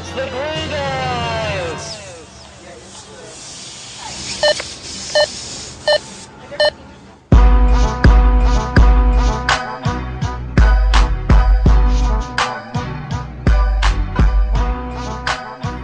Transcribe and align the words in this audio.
It's 0.00 0.10
the 0.10 0.26
Glue 0.30 0.68
Guys! 0.70 1.84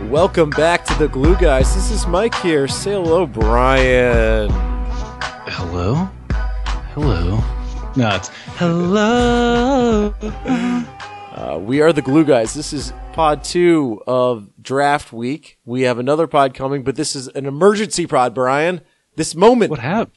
Welcome 0.08 0.50
back 0.50 0.84
to 0.84 0.94
the 0.94 1.08
Glue 1.08 1.34
Guys. 1.34 1.74
This 1.74 1.90
is 1.90 2.06
Mike 2.06 2.36
here. 2.36 2.68
Say 2.68 2.92
hello, 2.92 3.26
Brian. 3.26 4.48
Hello? 5.48 6.08
Hello? 6.94 7.42
No, 7.96 8.14
it's 8.14 8.28
hello. 8.58 10.14
Uh, 11.34 11.58
we 11.58 11.80
are 11.80 11.92
the 11.92 12.00
Glue 12.00 12.24
Guys. 12.24 12.54
This 12.54 12.72
is 12.72 12.92
pod 13.12 13.42
two 13.42 14.00
of 14.06 14.48
draft 14.62 15.12
week. 15.12 15.58
We 15.64 15.82
have 15.82 15.98
another 15.98 16.28
pod 16.28 16.54
coming, 16.54 16.84
but 16.84 16.94
this 16.94 17.16
is 17.16 17.26
an 17.26 17.46
emergency 17.46 18.06
pod, 18.06 18.34
Brian. 18.34 18.82
This 19.16 19.34
moment. 19.34 19.70
What 19.70 19.80
happened? 19.80 20.16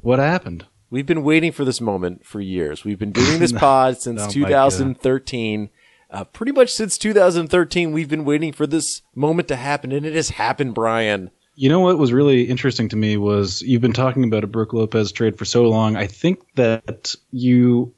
What 0.00 0.18
happened? 0.18 0.66
We've 0.90 1.06
been 1.06 1.22
waiting 1.22 1.52
for 1.52 1.64
this 1.64 1.80
moment 1.80 2.26
for 2.26 2.40
years. 2.40 2.84
We've 2.84 2.98
been 2.98 3.12
doing 3.12 3.38
this 3.38 3.52
pod 3.56 3.98
since 3.98 4.22
Oh 4.24 4.28
2013. 4.28 5.70
Uh, 6.10 6.24
pretty 6.24 6.50
much 6.50 6.72
since 6.72 6.98
2013, 6.98 7.92
we've 7.92 8.08
been 8.08 8.24
waiting 8.24 8.52
for 8.52 8.66
this 8.66 9.02
moment 9.14 9.46
to 9.48 9.56
happen, 9.56 9.92
and 9.92 10.04
it 10.04 10.14
has 10.14 10.30
happened, 10.30 10.74
Brian. 10.74 11.30
You 11.54 11.68
know 11.68 11.80
what 11.80 11.98
was 11.98 12.12
really 12.12 12.42
interesting 12.42 12.88
to 12.88 12.96
me 12.96 13.16
was 13.16 13.62
you've 13.62 13.82
been 13.82 13.92
talking 13.92 14.24
about 14.24 14.44
a 14.44 14.48
Brook 14.48 14.72
Lopez 14.72 15.12
trade 15.12 15.38
for 15.38 15.44
so 15.44 15.68
long. 15.68 15.96
I 15.96 16.08
think 16.08 16.40
that 16.56 17.14
you 17.30 17.94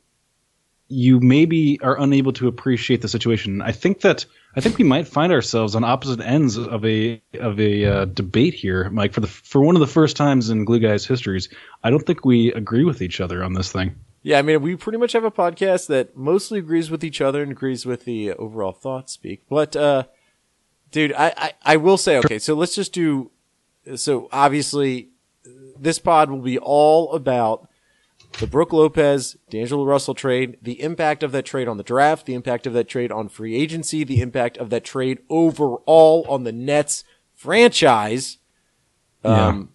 you 0.88 1.20
maybe 1.20 1.78
are 1.82 2.00
unable 2.00 2.32
to 2.32 2.48
appreciate 2.48 3.02
the 3.02 3.08
situation. 3.08 3.60
I 3.62 3.72
think 3.72 4.00
that 4.00 4.24
I 4.56 4.60
think 4.60 4.78
we 4.78 4.84
might 4.84 5.06
find 5.06 5.32
ourselves 5.32 5.74
on 5.74 5.84
opposite 5.84 6.20
ends 6.20 6.56
of 6.56 6.84
a 6.84 7.20
of 7.34 7.60
a 7.60 7.84
uh, 7.84 8.04
debate 8.06 8.54
here, 8.54 8.88
Mike. 8.90 9.12
For 9.12 9.20
the 9.20 9.26
for 9.26 9.60
one 9.60 9.76
of 9.76 9.80
the 9.80 9.86
first 9.86 10.16
times 10.16 10.50
in 10.50 10.64
Glue 10.64 10.80
Guys 10.80 11.04
histories, 11.04 11.48
I 11.84 11.90
don't 11.90 12.04
think 12.06 12.24
we 12.24 12.52
agree 12.52 12.84
with 12.84 13.02
each 13.02 13.20
other 13.20 13.44
on 13.44 13.52
this 13.52 13.70
thing. 13.70 13.94
Yeah, 14.22 14.38
I 14.38 14.42
mean, 14.42 14.60
we 14.62 14.76
pretty 14.76 14.98
much 14.98 15.12
have 15.12 15.24
a 15.24 15.30
podcast 15.30 15.86
that 15.86 16.16
mostly 16.16 16.58
agrees 16.58 16.90
with 16.90 17.04
each 17.04 17.20
other 17.20 17.42
and 17.42 17.52
agrees 17.52 17.86
with 17.86 18.04
the 18.04 18.32
overall 18.32 18.72
thought 18.72 19.08
speak. 19.08 19.42
But, 19.48 19.76
uh, 19.76 20.04
dude, 20.90 21.12
I, 21.12 21.32
I, 21.36 21.52
I 21.62 21.76
will 21.76 21.96
say, 21.96 22.18
okay, 22.18 22.38
so 22.38 22.54
let's 22.54 22.74
just 22.74 22.92
do, 22.92 23.30
so 23.94 24.28
obviously 24.32 25.10
this 25.78 25.98
pod 26.00 26.30
will 26.30 26.42
be 26.42 26.58
all 26.58 27.12
about 27.12 27.67
the 28.38 28.46
Brook 28.46 28.72
Lopez, 28.72 29.36
D'Angelo 29.50 29.84
Russell 29.84 30.14
trade, 30.14 30.58
the 30.62 30.80
impact 30.82 31.22
of 31.22 31.32
that 31.32 31.44
trade 31.44 31.68
on 31.68 31.76
the 31.76 31.82
draft, 31.82 32.26
the 32.26 32.34
impact 32.34 32.66
of 32.66 32.72
that 32.72 32.88
trade 32.88 33.12
on 33.12 33.28
free 33.28 33.54
agency, 33.54 34.04
the 34.04 34.20
impact 34.20 34.56
of 34.56 34.70
that 34.70 34.84
trade 34.84 35.18
overall 35.28 36.24
on 36.28 36.44
the 36.44 36.52
Nets 36.52 37.04
franchise. 37.34 38.38
Um, 39.24 39.70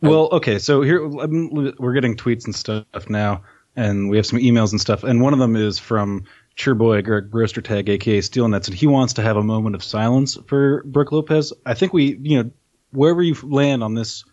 Well, 0.00 0.28
okay, 0.32 0.58
so 0.58 0.82
here 0.82 1.06
we're 1.06 1.94
getting 1.94 2.16
tweets 2.16 2.44
and 2.44 2.54
stuff 2.54 3.08
now, 3.08 3.42
and 3.74 4.10
we 4.10 4.18
have 4.18 4.26
some 4.26 4.38
emails 4.38 4.72
and 4.72 4.80
stuff, 4.80 5.02
and 5.02 5.22
one 5.22 5.32
of 5.32 5.38
them 5.38 5.56
is 5.56 5.78
from 5.78 6.24
Cheer 6.56 6.74
Boy 6.74 7.00
Greg 7.02 7.30
Rostertag, 7.30 7.88
aka 7.88 8.20
Steel 8.20 8.46
Nets, 8.46 8.68
and 8.68 8.76
he 8.76 8.86
wants 8.86 9.14
to 9.14 9.22
have 9.22 9.36
a 9.36 9.42
moment 9.42 9.74
of 9.74 9.82
silence 9.82 10.36
for 10.46 10.82
Brook 10.84 11.10
Lopez. 11.10 11.52
I 11.64 11.74
think 11.74 11.92
we, 11.92 12.18
you 12.20 12.42
know, 12.42 12.50
wherever 12.92 13.22
you 13.22 13.34
land 13.42 13.82
on 13.82 13.94
this, 13.94 14.24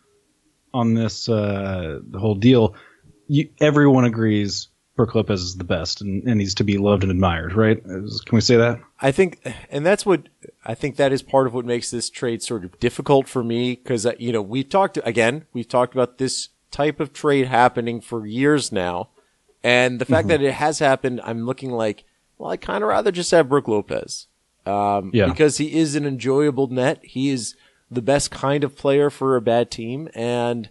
on 0.74 0.94
this 0.94 1.30
uh, 1.30 2.00
the 2.04 2.20
whole 2.20 2.36
deal, 2.36 2.76
you, 3.32 3.50
everyone 3.62 4.04
agrees 4.04 4.68
Brook 4.98 5.16
Lopez 5.16 5.42
is 5.42 5.56
the 5.56 5.64
best 5.64 6.02
and, 6.02 6.22
and 6.28 6.38
needs 6.38 6.54
to 6.56 6.66
be 6.66 6.78
loved 6.78 7.04
and 7.04 7.12
admired, 7.12 7.54
right? 7.54 7.82
Can 7.84 8.10
we 8.34 8.42
say 8.42 8.58
that? 8.58 8.80
I 9.00 9.12
think, 9.12 9.40
and 9.70 9.86
that's 9.86 10.06
what 10.06 10.28
I 10.66 10.76
think 10.76 10.98
that 10.98 11.14
is 11.14 11.22
part 11.22 11.48
of 11.48 11.54
what 11.54 11.66
makes 11.66 11.90
this 11.90 12.10
trade 12.10 12.44
sort 12.44 12.66
of 12.66 12.78
difficult 12.80 13.28
for 13.30 13.42
me 13.44 13.76
because 13.76 14.06
you 14.20 14.32
know 14.34 14.42
we've 14.42 14.68
talked 14.70 15.00
again 15.04 15.46
we've 15.54 15.68
talked 15.68 15.94
about 15.96 16.18
this 16.18 16.50
type 16.72 17.00
of 17.00 17.14
trade 17.14 17.48
happening 17.48 18.02
for 18.02 18.26
years 18.28 18.72
now, 18.72 19.10
and 19.64 20.00
the 20.00 20.06
fact 20.06 20.28
that 20.28 20.42
it 20.42 20.54
has 20.54 20.80
happened, 20.80 21.22
I'm 21.24 21.46
looking 21.46 21.72
like 21.72 22.04
well, 22.38 22.52
I 22.52 22.58
kind 22.58 22.84
of 22.84 22.90
rather 22.90 23.12
just 23.12 23.32
have 23.32 23.50
Brook 23.50 23.68
Lopez, 23.70 24.28
um, 24.66 25.12
Yeah. 25.14 25.28
because 25.28 25.58
he 25.58 25.78
is 25.78 25.96
an 25.96 26.06
enjoyable 26.06 26.68
net. 26.68 27.00
He 27.04 27.30
is 27.30 27.56
the 27.90 28.02
best 28.02 28.30
kind 28.30 28.64
of 28.64 28.76
player 28.76 29.10
for 29.10 29.36
a 29.36 29.42
bad 29.42 29.72
team, 29.72 30.10
and 30.14 30.70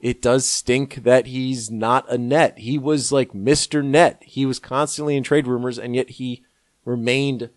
it 0.00 0.22
does 0.22 0.46
stink 0.46 0.96
that 1.04 1.26
he's 1.26 1.70
not 1.70 2.10
a 2.10 2.16
net. 2.18 2.58
He 2.58 2.78
was 2.78 3.10
like 3.10 3.32
Mr. 3.32 3.84
Net. 3.84 4.22
He 4.24 4.46
was 4.46 4.58
constantly 4.58 5.16
in 5.16 5.22
trade 5.22 5.46
rumors, 5.46 5.78
and 5.78 5.94
yet 5.94 6.10
he 6.10 6.44
remained 6.84 7.50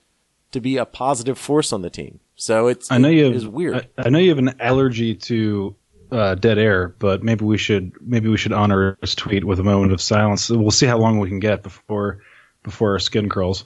to 0.51 0.59
be 0.59 0.77
a 0.77 0.85
positive 0.85 1.37
force 1.37 1.71
on 1.71 1.81
the 1.81 1.89
team. 1.89 2.19
So 2.35 2.67
it's 2.67 2.91
I 2.91 2.97
know 2.97 3.09
you 3.09 3.25
have, 3.25 3.35
is 3.35 3.47
weird. 3.47 3.87
I, 3.97 4.07
I 4.07 4.09
know 4.09 4.17
you 4.19 4.29
have 4.29 4.39
an 4.39 4.59
allergy 4.59 5.13
to 5.15 5.75
uh, 6.11 6.35
dead 6.35 6.57
air, 6.57 6.95
but 6.99 7.23
maybe 7.23 7.45
we 7.45 7.57
should 7.57 7.93
maybe 8.01 8.29
we 8.29 8.37
should 8.37 8.51
honor 8.53 8.97
his 9.01 9.15
tweet 9.15 9.43
with 9.45 9.59
a 9.59 9.63
moment 9.63 9.93
of 9.93 10.01
silence. 10.01 10.49
We'll 10.49 10.71
see 10.71 10.87
how 10.87 10.97
long 10.97 11.19
we 11.19 11.29
can 11.29 11.39
get 11.39 11.63
before 11.63 12.19
before 12.63 12.93
our 12.93 12.99
skin 12.99 13.29
curls. 13.29 13.65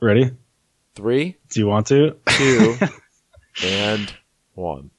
Ready? 0.00 0.30
Three, 0.94 1.36
Do 1.50 1.60
you 1.60 1.66
want 1.66 1.86
to? 1.88 2.16
two, 2.28 2.76
and 3.64 4.12
one. 4.54 4.90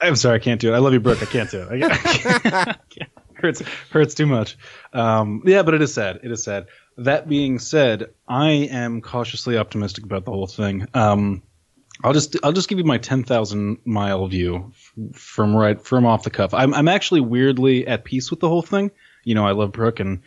I'm 0.00 0.16
sorry, 0.16 0.36
I 0.36 0.38
can't 0.38 0.60
do 0.60 0.72
it. 0.72 0.76
I 0.76 0.78
love 0.78 0.92
you, 0.92 1.00
Brook. 1.00 1.22
I 1.22 1.26
can't 1.26 1.50
do 1.50 1.62
it. 1.62 1.68
I 1.68 1.78
can't, 1.78 2.54
I 2.56 2.74
can't. 2.90 3.10
hurts 3.40 3.62
hurts 3.90 4.14
too 4.14 4.26
much. 4.26 4.56
Um, 4.92 5.42
yeah, 5.46 5.62
but 5.62 5.74
it 5.74 5.82
is 5.82 5.92
sad. 5.92 6.20
It 6.22 6.30
is 6.30 6.42
sad. 6.44 6.66
That 6.98 7.28
being 7.28 7.58
said, 7.58 8.10
I 8.28 8.50
am 8.50 9.00
cautiously 9.00 9.56
optimistic 9.56 10.04
about 10.04 10.24
the 10.24 10.30
whole 10.30 10.46
thing. 10.46 10.86
Um, 10.94 11.42
I'll 12.02 12.12
just 12.12 12.36
I'll 12.42 12.52
just 12.52 12.68
give 12.68 12.78
you 12.78 12.84
my 12.84 12.98
ten 12.98 13.24
thousand 13.24 13.78
mile 13.84 14.26
view 14.26 14.72
from 15.12 15.56
right 15.56 15.80
from 15.80 16.06
off 16.06 16.22
the 16.22 16.30
cuff. 16.30 16.54
I'm 16.54 16.74
I'm 16.74 16.88
actually 16.88 17.20
weirdly 17.20 17.86
at 17.86 18.04
peace 18.04 18.30
with 18.30 18.40
the 18.40 18.48
whole 18.48 18.62
thing. 18.62 18.90
You 19.24 19.34
know, 19.34 19.46
I 19.46 19.52
love 19.52 19.72
Brook 19.72 20.00
and 20.00 20.22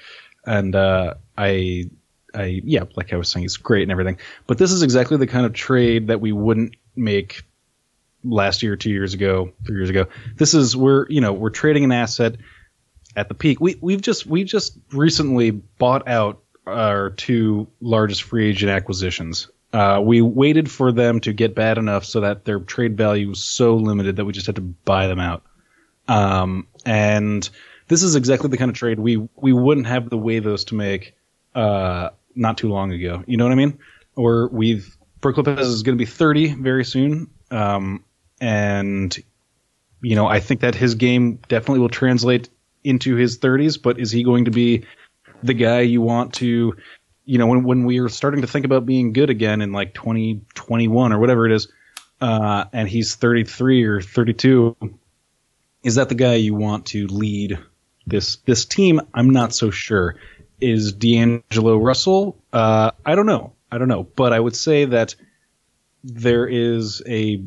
and 0.45 0.75
uh, 0.75 1.15
I 1.37 1.89
I 2.33 2.61
yeah, 2.63 2.83
like 2.95 3.13
I 3.13 3.17
was 3.17 3.29
saying, 3.29 3.45
it's 3.45 3.57
great 3.57 3.83
and 3.83 3.91
everything. 3.91 4.19
But 4.47 4.57
this 4.57 4.71
is 4.71 4.83
exactly 4.83 5.17
the 5.17 5.27
kind 5.27 5.45
of 5.45 5.53
trade 5.53 6.07
that 6.07 6.21
we 6.21 6.31
wouldn't 6.31 6.75
make 6.95 7.43
last 8.23 8.63
year, 8.63 8.75
two 8.75 8.89
years 8.89 9.13
ago, 9.13 9.51
three 9.65 9.77
years 9.77 9.89
ago. 9.89 10.07
This 10.35 10.53
is 10.53 10.75
we're 10.75 11.07
you 11.09 11.21
know 11.21 11.33
we're 11.33 11.49
trading 11.49 11.83
an 11.83 11.91
asset 11.91 12.37
at 13.15 13.27
the 13.27 13.33
peak. 13.33 13.59
We 13.59 13.77
we've 13.81 14.01
just 14.01 14.25
we 14.25 14.43
just 14.43 14.77
recently 14.91 15.51
bought 15.51 16.07
out 16.07 16.41
our 16.65 17.11
two 17.11 17.67
largest 17.81 18.23
free 18.23 18.49
agent 18.49 18.71
acquisitions. 18.71 19.49
Uh, 19.71 19.99
we 20.03 20.21
waited 20.21 20.69
for 20.69 20.91
them 20.91 21.19
to 21.21 21.33
get 21.33 21.55
bad 21.55 21.77
enough 21.77 22.05
so 22.05 22.21
that 22.21 22.45
their 22.45 22.59
trade 22.59 22.95
value 22.95 23.29
was 23.29 23.43
so 23.43 23.75
limited 23.75 24.17
that 24.17 24.25
we 24.25 24.31
just 24.31 24.45
had 24.45 24.55
to 24.55 24.61
buy 24.61 25.07
them 25.07 25.19
out. 25.19 25.43
Um, 26.07 26.67
and 26.85 27.49
this 27.87 28.03
is 28.03 28.15
exactly 28.15 28.49
the 28.49 28.57
kind 28.57 28.69
of 28.69 28.75
trade 28.77 28.99
we 28.99 29.27
we 29.35 29.53
wouldn't 29.53 29.87
have 29.87 30.09
the 30.09 30.17
waivers 30.17 30.67
to 30.67 30.75
make 30.75 31.15
uh, 31.55 32.09
not 32.35 32.57
too 32.57 32.69
long 32.69 32.91
ago. 32.91 33.23
You 33.25 33.37
know 33.37 33.45
what 33.45 33.51
I 33.51 33.55
mean? 33.55 33.79
Or 34.15 34.47
we've 34.49 34.95
Brook 35.21 35.37
Lopez 35.37 35.67
is 35.67 35.83
going 35.83 35.97
to 35.97 36.01
be 36.01 36.05
30 36.05 36.55
very 36.55 36.83
soon, 36.83 37.29
um, 37.49 38.03
and 38.41 39.15
you 40.01 40.15
know 40.15 40.27
I 40.27 40.39
think 40.39 40.61
that 40.61 40.75
his 40.75 40.95
game 40.95 41.39
definitely 41.47 41.79
will 41.79 41.89
translate 41.89 42.49
into 42.83 43.15
his 43.15 43.39
30s. 43.39 43.81
But 43.81 43.99
is 43.99 44.11
he 44.11 44.23
going 44.23 44.45
to 44.45 44.51
be 44.51 44.85
the 45.41 45.53
guy 45.53 45.81
you 45.81 46.01
want 46.01 46.33
to? 46.35 46.75
You 47.25 47.37
know, 47.37 47.47
when 47.47 47.63
when 47.63 47.85
we 47.85 47.99
are 47.99 48.09
starting 48.09 48.41
to 48.41 48.47
think 48.47 48.65
about 48.65 48.85
being 48.85 49.13
good 49.13 49.29
again 49.29 49.61
in 49.61 49.71
like 49.71 49.93
2021 49.93 51.13
or 51.13 51.19
whatever 51.19 51.45
it 51.45 51.53
is, 51.53 51.69
uh, 52.19 52.65
and 52.73 52.87
he's 52.87 53.15
33 53.15 53.83
or 53.83 54.01
32, 54.01 54.75
is 55.83 55.95
that 55.95 56.09
the 56.09 56.15
guy 56.15 56.35
you 56.35 56.53
want 56.53 56.87
to 56.87 57.07
lead 57.07 57.59
this 58.05 58.37
this 58.37 58.65
team? 58.65 59.01
I'm 59.13 59.29
not 59.29 59.53
so 59.53 59.71
sure. 59.71 60.15
Is 60.59 60.93
D'Angelo 60.93 61.77
Russell? 61.77 62.37
Uh, 62.51 62.91
I 63.05 63.15
don't 63.15 63.25
know. 63.25 63.53
I 63.71 63.77
don't 63.77 63.87
know. 63.87 64.03
But 64.03 64.33
I 64.33 64.39
would 64.39 64.55
say 64.55 64.85
that 64.85 65.15
there 66.03 66.45
is 66.45 67.01
a 67.07 67.43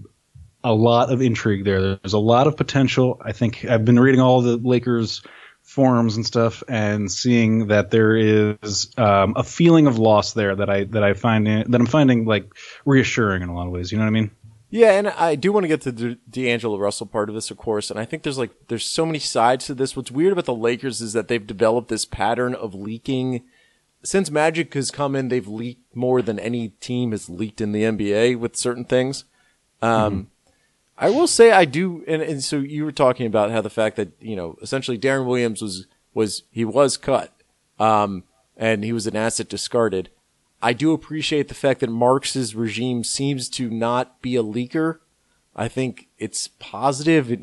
a 0.67 0.75
lot 0.75 1.13
of 1.13 1.23
intrigue 1.23 1.65
there. 1.65 1.97
There's 1.97 2.13
a 2.13 2.19
lot 2.19 2.49
of 2.49 2.57
potential. 2.57 3.21
I 3.25 3.31
think 3.33 3.65
I've 3.65 3.85
been 3.85 4.01
reading 4.01 4.21
all 4.21 4.43
the 4.43 4.57
Lakers 4.57 5.23
forums 5.63 6.17
and 6.17 6.27
stuff 6.27 6.63
and 6.69 7.11
seeing 7.11 7.69
that 7.69 7.91
there 7.91 8.17
is 8.17 8.93
um, 8.99 9.35
a 9.37 9.45
feeling 9.45 9.87
of 9.87 9.99
loss 9.99 10.33
there 10.33 10.57
that 10.57 10.69
I 10.69 10.85
that 10.85 11.05
I 11.05 11.15
find 11.15 11.47
that 11.47 11.75
I'm 11.75 11.87
finding 11.87 12.25
like 12.25 12.53
reassuring 12.85 13.43
in 13.43 13.49
a 13.49 13.55
lot 13.55 13.67
of 13.67 13.73
ways. 13.73 13.93
You 13.93 13.99
know 13.99 14.05
what 14.05 14.11
I 14.11 14.13
mean? 14.13 14.31
Yeah, 14.69 14.91
and 14.93 15.09
I 15.09 15.37
do 15.37 15.53
want 15.53 15.63
to 15.65 15.69
get 15.69 15.83
to 15.83 15.93
the 15.93 16.19
D'Angelo 16.29 16.77
Russell 16.79 17.07
part 17.07 17.29
of 17.29 17.37
this, 17.37 17.53
of 17.53 17.57
course. 17.57 17.89
And 17.89 18.01
I 18.01 18.05
think 18.05 18.25
there's 18.25 18.39
like 18.39 18.51
there's 18.67 18.85
so 18.85 19.07
many 19.07 19.21
sides 19.21 19.67
to 19.67 19.75
this. 19.75 19.95
What's 19.95 20.11
weird 20.11 20.33
about 20.33 20.47
the 20.47 20.55
Lakers 20.55 21.01
is 21.01 21.13
that 21.13 21.29
they've 21.29 21.47
developed 21.47 21.89
this 21.89 22.05
pattern 22.05 22.57
of 22.57 22.75
leaking. 22.75 23.45
Since 24.03 24.33
Magic 24.33 24.75
has 24.75 24.91
come 24.91 25.15
in, 25.15 25.29
they've 25.29 25.47
leaked 25.47 25.95
more 25.95 26.23
than 26.23 26.41
any 26.41 26.71
team 26.81 27.13
has 27.13 27.29
leaked 27.29 27.61
in 27.61 27.71
the 27.71 27.83
NBA 27.83 28.39
with 28.39 28.57
certain 28.57 28.85
things. 28.85 29.25
Um, 29.81 30.31
I 30.99 31.11
will 31.11 31.27
say 31.27 31.53
I 31.53 31.65
do, 31.67 32.05
and, 32.07 32.23
and 32.23 32.43
so 32.43 32.59
you 32.59 32.85
were 32.85 32.93
talking 32.93 33.27
about 33.27 33.51
how 33.51 33.61
the 33.61 33.71
fact 33.71 33.97
that 33.97 34.13
you 34.21 34.37
know 34.37 34.57
essentially 34.63 34.99
Deron 34.99 35.27
Williams 35.27 35.61
was 35.61 35.87
was 36.15 36.45
he 36.51 36.65
was 36.65 36.97
cut, 36.97 37.33
um, 37.79 38.25
and 38.57 38.85
he 38.85 38.93
was 38.93 39.07
an 39.07 39.17
asset 39.17 39.49
discarded. 39.49 40.11
I 40.63 40.73
do 40.73 40.93
appreciate 40.93 41.49
the 41.49 41.55
fact 41.55 41.81
that 41.81 41.91
Marks's 41.91 42.55
regime 42.55 43.05
seems 43.05 43.49
to 43.51 43.69
not 43.69 44.23
be 44.23 44.37
a 44.37 44.43
leaker. 44.43 45.01
I 45.55 45.69
think 45.69 46.09
it's 46.19 46.49
positive. 46.59 47.31
It 47.31 47.41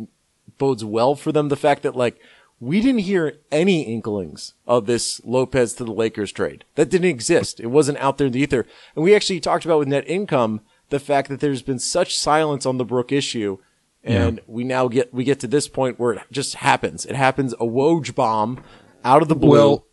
bodes 0.57 0.83
well 0.83 1.15
for 1.15 1.31
them. 1.31 1.49
The 1.49 1.55
fact 1.55 1.83
that 1.83 1.95
like 1.95 2.19
we 2.59 2.81
didn't 2.81 3.01
hear 3.01 3.39
any 3.51 3.81
inklings 3.81 4.53
of 4.65 4.85
this 4.85 5.21
Lopez 5.25 5.73
to 5.75 5.83
the 5.83 5.91
Lakers 5.91 6.31
trade. 6.31 6.63
That 6.75 6.89
didn't 6.89 7.09
exist. 7.09 7.59
It 7.59 7.67
wasn't 7.67 7.97
out 7.99 8.17
there 8.17 8.27
in 8.27 8.33
the 8.33 8.39
ether. 8.39 8.65
And 8.95 9.03
we 9.03 9.13
actually 9.13 9.41
talked 9.41 9.65
about 9.65 9.79
with 9.79 9.87
net 9.87 10.07
income 10.07 10.61
the 10.93 10.99
fact 10.99 11.27
that 11.29 11.39
there's 11.39 11.63
been 11.63 11.79
such 11.79 12.15
silence 12.15 12.67
on 12.67 12.77
the 12.77 12.85
Brook 12.85 13.11
issue. 13.11 13.57
And 14.03 14.41
we 14.47 14.63
now 14.63 14.87
get 14.89 15.13
we 15.13 15.23
get 15.23 15.39
to 15.39 15.47
this 15.47 15.67
point 15.67 15.97
where 15.97 16.13
it 16.13 16.21
just 16.29 16.55
happens. 16.55 17.05
It 17.05 17.15
happens 17.15 17.53
a 17.53 17.65
Woj 17.65 18.13
bomb 18.13 18.61
out 19.03 19.21
of 19.21 19.27
the 19.29 19.35
blue. 19.35 19.49
Well, 19.49 19.85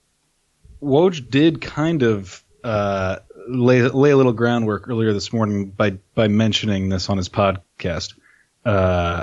Woj 0.83 1.31
did 1.31 1.61
kind 1.61 2.03
of 2.03 2.43
uh, 2.65 3.21
lay 3.49 3.83
lay 3.83 4.11
a 4.11 4.17
little 4.17 4.33
groundwork 4.33 4.89
earlier 4.89 5.13
this 5.13 5.33
morning 5.33 5.71
by 5.71 5.91
by 6.17 6.27
mentioning 6.27 6.89
this 6.89 7.09
on 7.09 7.19
his 7.19 7.29
podcast. 7.29 8.15
Uh, 8.65 9.23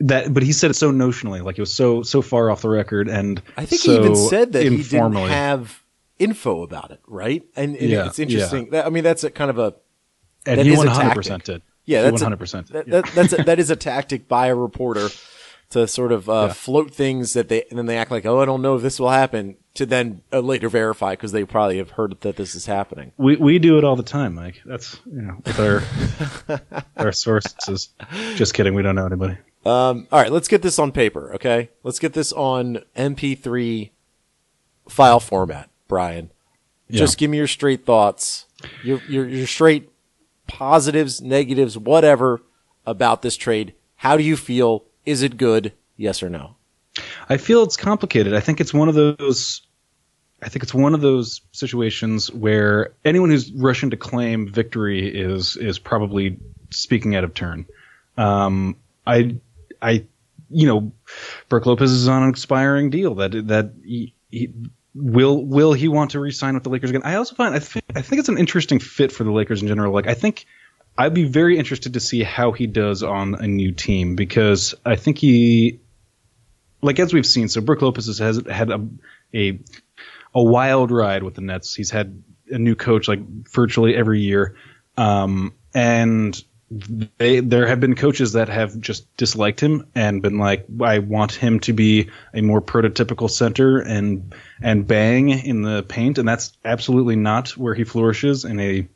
that, 0.00 0.34
but 0.34 0.42
he 0.42 0.52
said 0.52 0.70
it 0.70 0.74
so 0.74 0.92
notionally, 0.92 1.42
like 1.42 1.56
it 1.56 1.62
was 1.62 1.72
so 1.72 2.02
so 2.02 2.20
far 2.20 2.50
off 2.50 2.60
the 2.60 2.68
record, 2.68 3.08
and 3.08 3.40
I 3.56 3.64
think 3.64 3.80
so 3.80 3.90
he 3.90 3.98
even 3.98 4.16
said 4.16 4.52
that 4.52 4.64
he 4.64 4.82
didn't 4.82 5.14
have 5.14 5.82
info 6.18 6.62
about 6.62 6.90
it, 6.90 7.00
right? 7.06 7.42
And, 7.56 7.74
and 7.76 7.90
Yeah, 7.90 8.06
it's 8.06 8.18
interesting. 8.18 8.70
That, 8.70 8.86
I 8.86 8.90
mean, 8.90 9.02
that's 9.02 9.24
a 9.24 9.30
kind 9.30 9.50
of 9.50 9.58
a 9.58 9.74
and 10.46 10.58
that 10.60 10.66
he 10.66 10.76
one 10.76 10.86
hundred 10.86 11.14
percent 11.14 11.44
did. 11.44 11.62
yeah, 11.84 12.02
that's 12.02 12.22
a- 12.22 12.26
100% 12.26 12.66
did. 12.66 12.72
That, 12.72 12.86
that, 12.86 13.06
that's 13.14 13.32
a, 13.32 13.36
that 13.44 13.58
is 13.58 13.70
a 13.70 13.76
tactic 13.76 14.28
by 14.28 14.46
a 14.48 14.54
reporter 14.54 15.08
to 15.70 15.88
sort 15.88 16.12
of 16.12 16.28
uh, 16.28 16.46
Yeah. 16.48 16.52
float 16.52 16.92
things 16.94 17.32
that 17.32 17.48
they 17.48 17.64
and 17.70 17.78
then 17.78 17.86
they 17.86 17.96
act 17.96 18.10
like, 18.10 18.26
oh, 18.26 18.40
I 18.40 18.44
don't 18.44 18.62
know 18.62 18.76
if 18.76 18.82
this 18.82 19.00
will 19.00 19.10
happen, 19.10 19.56
to 19.74 19.86
then 19.86 20.20
uh, 20.32 20.38
later 20.40 20.68
verify 20.68 21.12
because 21.12 21.32
they 21.32 21.44
probably 21.44 21.78
have 21.78 21.90
heard 21.90 22.20
that 22.20 22.36
this 22.36 22.54
is 22.54 22.66
happening. 22.66 23.12
We 23.16 23.36
we 23.36 23.58
do 23.58 23.78
it 23.78 23.84
all 23.84 23.96
the 23.96 24.02
time, 24.02 24.34
Mike. 24.34 24.60
That's 24.64 24.98
you 25.06 25.22
know 25.22 25.36
with 25.44 25.58
our 25.58 26.82
our 26.96 27.12
sources. 27.12 27.88
Just 28.36 28.54
kidding. 28.54 28.74
We 28.74 28.82
don't 28.82 28.94
know 28.94 29.06
anybody. 29.06 29.36
Um, 29.66 30.06
all 30.12 30.20
right, 30.20 30.30
let's 30.30 30.46
get 30.48 30.60
this 30.60 30.78
on 30.78 30.92
paper, 30.92 31.34
okay? 31.36 31.70
Let's 31.82 31.98
get 31.98 32.12
this 32.12 32.34
on 32.34 32.80
MP3 32.98 33.90
file 34.90 35.20
format, 35.20 35.70
Brian. 35.88 36.30
Just 36.90 37.16
give 37.16 37.30
me 37.30 37.38
your 37.38 37.46
straight 37.46 37.86
thoughts, 37.86 38.44
your, 38.84 39.00
your 39.08 39.26
your 39.26 39.46
straight 39.46 39.88
positives, 40.46 41.20
negatives, 41.20 41.76
whatever 41.78 42.42
about 42.86 43.22
this 43.22 43.36
trade. 43.36 43.74
How 43.96 44.16
do 44.16 44.22
you 44.22 44.36
feel? 44.36 44.84
Is 45.06 45.22
it 45.22 45.36
good? 45.36 45.72
Yes 45.96 46.22
or 46.22 46.28
no? 46.28 46.56
I 47.28 47.36
feel 47.36 47.62
it's 47.62 47.76
complicated. 47.76 48.34
I 48.34 48.40
think 48.40 48.60
it's 48.60 48.74
one 48.74 48.88
of 48.88 48.94
those. 48.94 49.62
I 50.42 50.48
think 50.48 50.62
it's 50.62 50.74
one 50.74 50.94
of 50.94 51.00
those 51.00 51.40
situations 51.52 52.30
where 52.30 52.92
anyone 53.04 53.30
who's 53.30 53.50
rushing 53.52 53.90
to 53.90 53.96
claim 53.96 54.46
victory 54.46 55.08
is 55.08 55.56
is 55.56 55.78
probably 55.78 56.38
speaking 56.70 57.16
out 57.16 57.24
of 57.24 57.34
turn. 57.34 57.66
Um, 58.16 58.76
I, 59.06 59.36
I, 59.80 60.04
you 60.50 60.66
know, 60.66 60.92
Brook 61.48 61.66
Lopez 61.66 61.90
is 61.90 62.08
on 62.08 62.24
an 62.24 62.28
expiring 62.28 62.90
deal. 62.90 63.14
That 63.14 63.30
that 63.48 63.72
he, 63.82 64.14
he, 64.30 64.50
will 64.94 65.44
will 65.44 65.72
he 65.72 65.88
want 65.88 66.12
to 66.12 66.20
re-sign 66.20 66.54
with 66.54 66.62
the 66.62 66.70
Lakers 66.70 66.90
again? 66.90 67.02
I 67.04 67.16
also 67.16 67.34
find 67.34 67.54
I 67.54 67.58
think 67.58 67.84
I 67.94 68.02
think 68.02 68.20
it's 68.20 68.28
an 68.28 68.38
interesting 68.38 68.78
fit 68.78 69.12
for 69.12 69.24
the 69.24 69.32
Lakers 69.32 69.62
in 69.62 69.68
general. 69.68 69.92
Like 69.92 70.06
I 70.06 70.14
think 70.14 70.46
I'd 70.96 71.14
be 71.14 71.24
very 71.24 71.58
interested 71.58 71.94
to 71.94 72.00
see 72.00 72.22
how 72.22 72.52
he 72.52 72.66
does 72.66 73.02
on 73.02 73.34
a 73.34 73.46
new 73.46 73.72
team 73.72 74.14
because 74.14 74.74
I 74.84 74.96
think 74.96 75.18
he 75.18 75.80
like 76.82 76.98
as 76.98 77.12
we've 77.12 77.26
seen, 77.26 77.48
so 77.48 77.60
Brook 77.60 77.82
Lopez 77.82 78.06
has, 78.06 78.18
has 78.18 78.42
had 78.46 78.70
a, 78.70 78.86
a 79.34 79.58
a 80.34 80.42
wild 80.42 80.90
ride 80.90 81.22
with 81.22 81.34
the 81.34 81.40
Nets. 81.40 81.74
He's 81.74 81.90
had 81.90 82.22
a 82.50 82.58
new 82.58 82.74
coach 82.74 83.08
like 83.08 83.20
virtually 83.50 83.96
every 83.96 84.20
year, 84.20 84.56
um, 84.96 85.54
and 85.74 86.40
they 87.18 87.40
there 87.40 87.66
have 87.66 87.80
been 87.80 87.94
coaches 87.94 88.32
that 88.32 88.48
have 88.48 88.80
just 88.80 89.16
disliked 89.16 89.60
him 89.60 89.86
and 89.94 90.22
been 90.22 90.38
like, 90.38 90.66
I 90.80 90.98
want 90.98 91.32
him 91.32 91.60
to 91.60 91.72
be 91.72 92.10
a 92.32 92.40
more 92.42 92.60
prototypical 92.60 93.30
center 93.30 93.78
and 93.78 94.34
and 94.62 94.86
bang 94.86 95.30
in 95.30 95.62
the 95.62 95.82
paint, 95.82 96.18
and 96.18 96.26
that's 96.28 96.52
absolutely 96.64 97.16
not 97.16 97.50
where 97.50 97.74
he 97.74 97.84
flourishes 97.84 98.44
in 98.44 98.58
a 98.60 98.88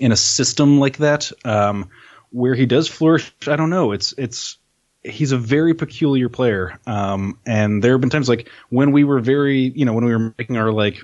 in 0.00 0.12
a 0.12 0.16
system 0.16 0.78
like 0.78 0.98
that. 0.98 1.30
Um, 1.44 1.90
where 2.30 2.54
he 2.54 2.66
does 2.66 2.88
flourish, 2.88 3.32
I 3.46 3.56
don't 3.56 3.70
know. 3.70 3.92
It's 3.92 4.12
it's 4.18 4.58
he's 5.02 5.32
a 5.32 5.38
very 5.38 5.74
peculiar 5.74 6.28
player. 6.28 6.78
Um, 6.86 7.38
and 7.46 7.82
there 7.82 7.92
have 7.92 8.00
been 8.00 8.10
times 8.10 8.28
like 8.28 8.50
when 8.68 8.92
we 8.92 9.04
were 9.04 9.20
very, 9.20 9.60
you 9.60 9.84
know, 9.84 9.92
when 9.92 10.04
we 10.04 10.12
were 10.12 10.34
making 10.36 10.56
our 10.56 10.72
like 10.72 11.02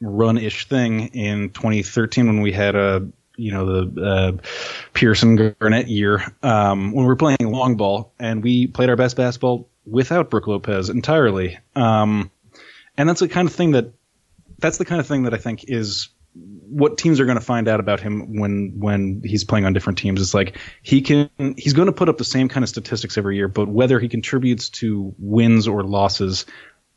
run 0.00 0.38
ish 0.38 0.68
thing 0.68 1.08
in 1.08 1.50
2013 1.50 2.26
when 2.26 2.40
we 2.40 2.52
had 2.52 2.74
a, 2.74 3.08
you 3.36 3.52
know, 3.52 3.84
the 3.84 4.02
uh, 4.02 4.32
Pearson 4.92 5.54
Garnett 5.58 5.88
year, 5.88 6.22
um, 6.42 6.92
when 6.92 7.04
we 7.04 7.08
were 7.08 7.16
playing 7.16 7.38
long 7.40 7.76
ball 7.76 8.12
and 8.18 8.42
we 8.42 8.66
played 8.66 8.88
our 8.88 8.96
best 8.96 9.16
basketball 9.16 9.68
without 9.84 10.30
Brook 10.30 10.46
Lopez 10.46 10.88
entirely. 10.88 11.58
Um, 11.74 12.30
and 12.96 13.08
that's 13.08 13.20
the 13.20 13.28
kind 13.28 13.48
of 13.48 13.54
thing 13.54 13.72
that, 13.72 13.92
that's 14.58 14.78
the 14.78 14.84
kind 14.84 15.00
of 15.00 15.06
thing 15.06 15.24
that 15.24 15.34
I 15.34 15.38
think 15.38 15.64
is 15.68 16.08
what 16.34 16.96
teams 16.96 17.20
are 17.20 17.26
going 17.26 17.38
to 17.38 17.44
find 17.44 17.68
out 17.68 17.80
about 17.80 18.00
him 18.00 18.38
when 18.38 18.78
when 18.78 19.22
he's 19.24 19.44
playing 19.44 19.66
on 19.66 19.72
different 19.72 19.98
teams. 19.98 20.20
It's 20.20 20.32
like 20.32 20.56
he 20.82 21.02
can 21.02 21.28
he's 21.56 21.74
going 21.74 21.86
to 21.86 21.92
put 21.92 22.08
up 22.08 22.16
the 22.16 22.24
same 22.24 22.48
kind 22.48 22.64
of 22.64 22.70
statistics 22.70 23.18
every 23.18 23.36
year, 23.36 23.48
but 23.48 23.68
whether 23.68 24.00
he 24.00 24.08
contributes 24.08 24.70
to 24.70 25.14
wins 25.18 25.68
or 25.68 25.84
losses 25.84 26.46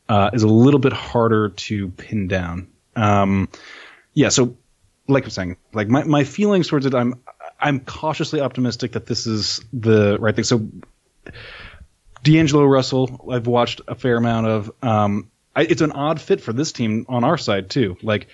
uh, 0.08 0.30
is 0.32 0.42
a 0.42 0.48
little 0.48 0.80
bit 0.80 0.92
harder 0.92 1.50
to 1.50 1.88
pin 1.90 2.28
down. 2.28 2.68
Um, 2.94 3.48
yeah, 4.14 4.30
so 4.30 4.56
like 5.08 5.24
I'm 5.24 5.30
saying, 5.30 5.56
like 5.72 5.88
my, 5.88 6.04
my 6.04 6.24
feelings 6.24 6.68
towards 6.68 6.86
it, 6.86 6.94
I'm 6.94 7.20
I'm 7.60 7.80
cautiously 7.80 8.40
optimistic 8.40 8.92
that 8.92 9.06
this 9.06 9.26
is 9.26 9.60
the 9.72 10.18
right 10.18 10.34
thing. 10.34 10.44
So 10.44 10.68
D'Angelo 12.22 12.64
Russell, 12.64 13.28
I've 13.30 13.46
watched 13.46 13.80
a 13.88 13.94
fair 13.94 14.16
amount 14.16 14.46
of. 14.46 14.72
Um, 14.82 15.30
I, 15.54 15.62
it's 15.62 15.80
an 15.80 15.92
odd 15.92 16.20
fit 16.20 16.40
for 16.40 16.52
this 16.52 16.72
team 16.72 17.06
on 17.08 17.24
our 17.24 17.38
side 17.38 17.70
too. 17.70 17.96
Like 18.02 18.28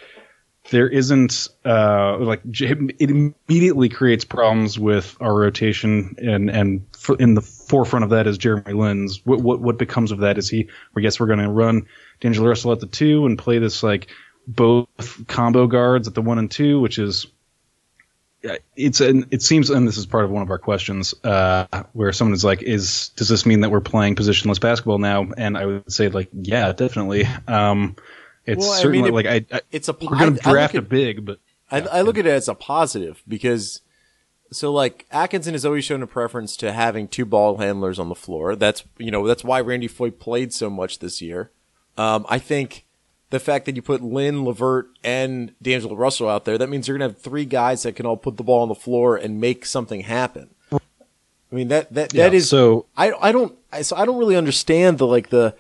there 0.70 0.88
isn't 0.88 1.48
uh, 1.64 2.18
like 2.18 2.40
it 2.44 3.10
immediately 3.10 3.88
creates 3.88 4.24
problems 4.24 4.78
with 4.78 5.16
our 5.20 5.34
rotation 5.34 6.14
and 6.18 6.50
and 6.50 6.86
f- 6.94 7.18
in 7.18 7.34
the 7.34 7.40
forefront 7.40 8.04
of 8.04 8.10
that 8.10 8.26
is 8.26 8.38
Jeremy 8.38 8.72
Lin's 8.72 9.24
what 9.24 9.40
what 9.40 9.60
what 9.60 9.78
becomes 9.78 10.12
of 10.12 10.20
that 10.20 10.38
is 10.38 10.48
he 10.48 10.68
I 10.96 11.00
guess 11.00 11.18
we're 11.18 11.26
going 11.26 11.40
to 11.40 11.50
run 11.50 11.86
D'Angelo 12.20 12.48
Russell 12.48 12.72
at 12.72 12.80
the 12.80 12.86
two 12.86 13.26
and 13.26 13.38
play 13.38 13.58
this 13.58 13.82
like 13.82 14.08
both 14.46 15.26
combo 15.28 15.66
guards 15.66 16.08
at 16.08 16.14
the 16.14 16.22
one 16.22 16.38
and 16.38 16.50
two 16.50 16.80
which 16.80 16.98
is 16.98 17.26
it's 18.76 19.00
an 19.00 19.26
it 19.30 19.40
seems 19.40 19.70
and 19.70 19.86
this 19.86 19.96
is 19.96 20.04
part 20.04 20.24
of 20.24 20.30
one 20.30 20.42
of 20.42 20.50
our 20.50 20.58
questions 20.58 21.14
uh, 21.22 21.64
where 21.92 22.12
someone 22.12 22.34
is 22.34 22.44
like 22.44 22.60
is 22.60 23.10
does 23.10 23.28
this 23.28 23.46
mean 23.46 23.60
that 23.60 23.70
we're 23.70 23.80
playing 23.80 24.16
positionless 24.16 24.60
basketball 24.60 24.98
now 24.98 25.28
and 25.36 25.56
I 25.56 25.66
would 25.66 25.92
say 25.92 26.08
like 26.08 26.28
yeah 26.32 26.72
definitely 26.72 27.24
um 27.46 27.94
it's 28.44 28.58
Well, 28.66 28.72
certainly 28.74 28.98
mean, 29.02 29.06
it- 29.08 29.14
like 29.14 29.26
I, 29.26 29.56
I 29.56 29.60
It's 29.70 29.88
a 29.88 29.92
we're 29.92 30.18
going 30.18 30.38
I- 30.44 30.50
draft 30.50 30.74
look 30.74 30.84
a 30.84 30.86
big, 30.88 31.24
but 31.24 31.38
I, 31.70 31.80
I 31.82 32.00
look 32.02 32.18
at 32.18 32.26
it 32.26 32.30
as 32.30 32.48
a 32.48 32.54
positive 32.56 33.22
because 33.28 33.80
so 34.50 34.72
like 34.72 35.06
Atkinson 35.12 35.54
has 35.54 35.64
always 35.64 35.84
shown 35.84 36.02
a 36.02 36.06
preference 36.08 36.56
to 36.56 36.72
having 36.72 37.06
two 37.06 37.24
ball 37.24 37.58
handlers 37.58 38.00
on 38.00 38.08
the 38.08 38.16
floor. 38.16 38.56
That's 38.56 38.82
you 38.98 39.12
know 39.12 39.24
that's 39.28 39.44
why 39.44 39.60
Randy 39.60 39.86
Foye 39.86 40.10
played 40.10 40.52
so 40.52 40.68
much 40.68 40.98
this 40.98 41.22
year. 41.22 41.52
Um, 41.96 42.26
I 42.28 42.40
think 42.40 42.84
the 43.32 43.40
fact 43.40 43.64
that 43.66 43.74
you 43.74 43.82
put 43.82 44.00
Lin, 44.02 44.44
Levert, 44.44 44.86
and 45.02 45.52
D'Angelo 45.60 45.96
Russell 45.96 46.28
out 46.28 46.44
there, 46.44 46.56
that 46.56 46.68
means 46.68 46.86
you're 46.86 46.96
gonna 46.96 47.10
have 47.10 47.18
three 47.20 47.44
guys 47.44 47.82
that 47.82 47.96
can 47.96 48.06
all 48.06 48.16
put 48.16 48.36
the 48.36 48.44
ball 48.44 48.62
on 48.62 48.68
the 48.68 48.74
floor 48.76 49.16
and 49.16 49.40
make 49.40 49.66
something 49.66 50.02
happen. 50.02 50.50
I 50.72 51.54
mean 51.54 51.68
that 51.68 51.92
that 51.92 52.10
that 52.10 52.32
Yeah, 52.32 52.38
is 52.38 52.48
so- 52.48 52.86
I 52.96 53.12
I 53.20 53.32
don't 53.32 53.58
I, 53.72 53.82
so 53.82 53.96
I 53.96 54.04
don't 54.06 54.18
really 54.18 54.36
understand 54.36 54.98
the 54.98 55.06
like 55.06 55.28
the 55.30 55.54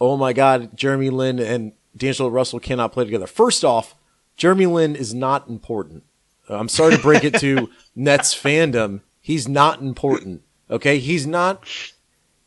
oh 0.00 0.16
my 0.16 0.32
god 0.32 0.76
Jeremy 0.76 1.10
Lin 1.10 1.38
and 1.38 1.72
D'Angelo 1.96 2.28
Russell 2.30 2.60
cannot 2.60 2.92
play 2.92 3.04
together. 3.04 3.26
First 3.26 3.64
off, 3.64 3.94
Jeremy 4.36 4.66
Lin 4.66 4.94
is 4.96 5.12
not 5.12 5.48
important. 5.48 6.04
I'm 6.48 6.68
sorry 6.68 6.96
to 6.96 7.02
break 7.02 7.24
it 7.24 7.34
to 7.40 7.68
Nets 7.96 8.34
fandom. 8.34 9.00
He's 9.20 9.46
not 9.48 9.80
important. 9.82 10.42
Okay, 10.70 10.98
he's 10.98 11.26
not. 11.26 11.62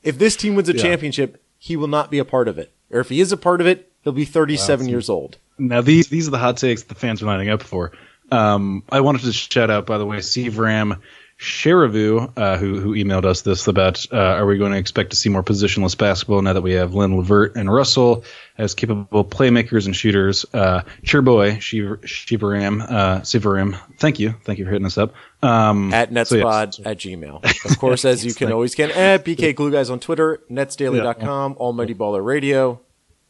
If 0.01 0.17
this 0.17 0.35
team 0.35 0.55
wins 0.55 0.69
a 0.69 0.75
Yeah. 0.75 0.81
championship, 0.81 1.43
he 1.59 1.75
will 1.75 1.87
not 1.87 2.09
be 2.09 2.17
a 2.17 2.25
part 2.25 2.47
of 2.47 2.57
it. 2.57 2.71
Or 2.91 2.99
if 2.99 3.09
he 3.09 3.21
is 3.21 3.31
a 3.31 3.37
part 3.37 3.61
of 3.61 3.67
it, 3.67 3.91
he'll 4.03 4.13
be 4.13 4.25
37 4.25 4.87
years 4.89 5.09
old. 5.09 5.37
now 5.57 5.81
these 5.81 6.07
these 6.09 6.27
are 6.27 6.31
the 6.31 6.37
hot 6.37 6.57
takes 6.57 6.83
the 6.83 6.95
fans 6.95 7.21
are 7.21 7.25
lining 7.25 7.49
up 7.49 7.63
for. 7.63 7.91
Um, 8.31 8.83
I 8.89 9.01
wanted 9.01 9.21
to 9.23 9.33
shout 9.33 9.69
out, 9.69 9.85
by 9.85 9.97
the 9.97 10.05
way, 10.05 10.21
Steve 10.21 10.57
Ram 10.57 11.01
Sherivu, 11.41 12.31
uh, 12.37 12.57
who 12.57 12.79
who 12.79 12.93
emailed 12.93 13.25
us 13.25 13.41
this 13.41 13.67
about 13.67 14.05
uh, 14.13 14.15
are 14.15 14.45
we 14.45 14.59
going 14.59 14.73
to 14.73 14.77
expect 14.77 15.09
to 15.09 15.15
see 15.15 15.27
more 15.27 15.41
positionless 15.41 15.97
basketball 15.97 16.39
now 16.43 16.53
that 16.53 16.61
we 16.61 16.73
have 16.73 16.93
Lin 16.93 17.17
Levert 17.17 17.55
and 17.55 17.73
Russell 17.73 18.23
as 18.59 18.75
capable 18.75 19.25
playmakers 19.25 19.87
and 19.87 19.95
shooters? 19.95 20.45
Uh, 20.53 20.83
cheer 21.03 21.23
boy, 21.23 21.57
Shiv- 21.57 22.01
Shivaram, 22.01 22.83
uh, 22.83 23.21
Sivaram. 23.21 23.75
Thank 23.97 24.19
you, 24.19 24.35
thank 24.43 24.59
you 24.59 24.65
for 24.65 24.71
hitting 24.71 24.85
us 24.85 24.99
up. 24.99 25.15
Um, 25.41 25.91
At 25.91 26.09
so, 26.27 26.35
yeah. 26.35 26.43
netspod 26.43 26.85
at 26.85 26.99
gmail. 26.99 27.65
Of 27.71 27.79
course, 27.79 28.05
as 28.05 28.23
you 28.25 28.35
can 28.35 28.51
always 28.51 28.75
can 28.75 28.91
at 28.91 29.25
BK 29.25 29.55
Glue 29.55 29.71
Guys 29.71 29.89
on 29.89 29.99
Twitter, 29.99 30.43
netsdaily.com, 30.51 31.53
Almighty 31.53 31.95
Baller 31.95 32.23
Radio. 32.23 32.79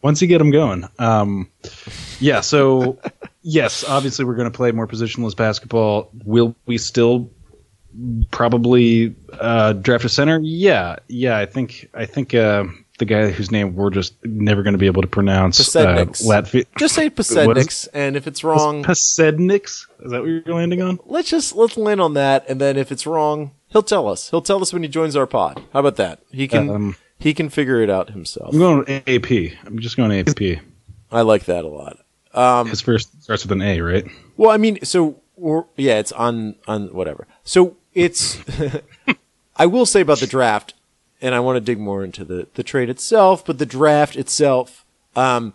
once 0.01 0.21
you 0.21 0.27
get 0.27 0.39
them 0.39 0.51
going. 0.51 0.83
Um, 0.99 1.49
yeah, 2.19 2.41
so 2.41 2.99
yes, 3.41 3.85
obviously 3.87 4.25
we're 4.25 4.35
going 4.35 4.51
to 4.51 4.57
play 4.57 4.73
more 4.73 4.85
positionless 4.87 5.33
basketball. 5.33 6.09
Will 6.25 6.57
we 6.65 6.77
still 6.77 7.31
probably 8.31 9.15
uh, 9.33 9.73
draft 9.73 10.05
a 10.05 10.09
center? 10.09 10.39
Yeah, 10.41 10.97
yeah. 11.07 11.37
I 11.37 11.45
think 11.45 11.89
I 11.93 12.05
think 12.05 12.33
uh, 12.33 12.65
the 12.99 13.05
guy 13.05 13.29
whose 13.31 13.51
name 13.51 13.75
we're 13.75 13.89
just 13.89 14.13
never 14.23 14.63
going 14.63 14.73
to 14.73 14.77
be 14.77 14.85
able 14.85 15.01
to 15.01 15.07
pronounce. 15.07 15.75
Uh. 15.75 16.05
Latvia. 16.05 16.65
Just 16.77 16.95
say 16.95 17.09
Pasecniks, 17.09 17.87
and 17.93 18.15
if 18.15 18.27
it's 18.27 18.43
wrong, 18.43 18.83
Pasecniks? 18.83 19.87
Is 20.03 20.11
that 20.11 20.21
what 20.21 20.27
you're 20.27 20.55
landing 20.55 20.81
on? 20.81 20.99
let's 21.05 21.29
just 21.29 21.55
let's 21.55 21.77
land 21.77 22.01
on 22.01 22.13
that, 22.13 22.45
and 22.47 22.61
then 22.61 22.77
if 22.77 22.91
it's 22.91 23.05
wrong, 23.05 23.51
he'll 23.69 23.83
tell 23.83 24.07
us. 24.07 24.29
He'll 24.29 24.41
tell 24.41 24.61
us 24.61 24.71
when 24.73 24.83
he 24.83 24.89
joins 24.89 25.15
our 25.15 25.27
pod. 25.27 25.61
How 25.73 25.79
about 25.79 25.95
that? 25.97 26.19
He 26.31 26.47
can 26.47 26.69
Um, 26.69 26.95
he 27.17 27.33
can 27.33 27.49
figure 27.49 27.81
it 27.81 27.89
out 27.89 28.11
himself. 28.11 28.53
I'm 28.53 28.59
going 28.59 29.03
AP. 29.07 29.31
I'm 29.65 29.79
just 29.79 29.97
going 29.97 30.11
AP. 30.11 30.59
I 31.11 31.21
like 31.21 31.45
that 31.45 31.65
a 31.65 31.67
lot. 31.67 31.97
Um, 32.33 32.69
His 32.69 32.81
first 32.81 33.23
starts 33.23 33.43
with 33.43 33.51
an 33.51 33.61
A, 33.61 33.81
right? 33.81 34.05
Well, 34.37 34.49
I 34.51 34.57
mean, 34.57 34.83
so 34.85 35.19
yeah, 35.75 35.99
it's 35.99 36.11
on 36.11 36.55
on 36.67 36.87
whatever. 36.93 37.27
So 37.43 37.77
it's. 37.93 38.39
I 39.55 39.65
will 39.65 39.85
say 39.85 40.01
about 40.01 40.19
the 40.19 40.27
draft, 40.27 40.73
and 41.21 41.35
I 41.35 41.39
want 41.39 41.57
to 41.57 41.61
dig 41.61 41.79
more 41.79 42.03
into 42.03 42.25
the 42.25 42.47
the 42.53 42.63
trade 42.63 42.89
itself, 42.89 43.45
but 43.45 43.57
the 43.57 43.65
draft 43.65 44.15
itself. 44.15 44.85
Um, 45.15 45.53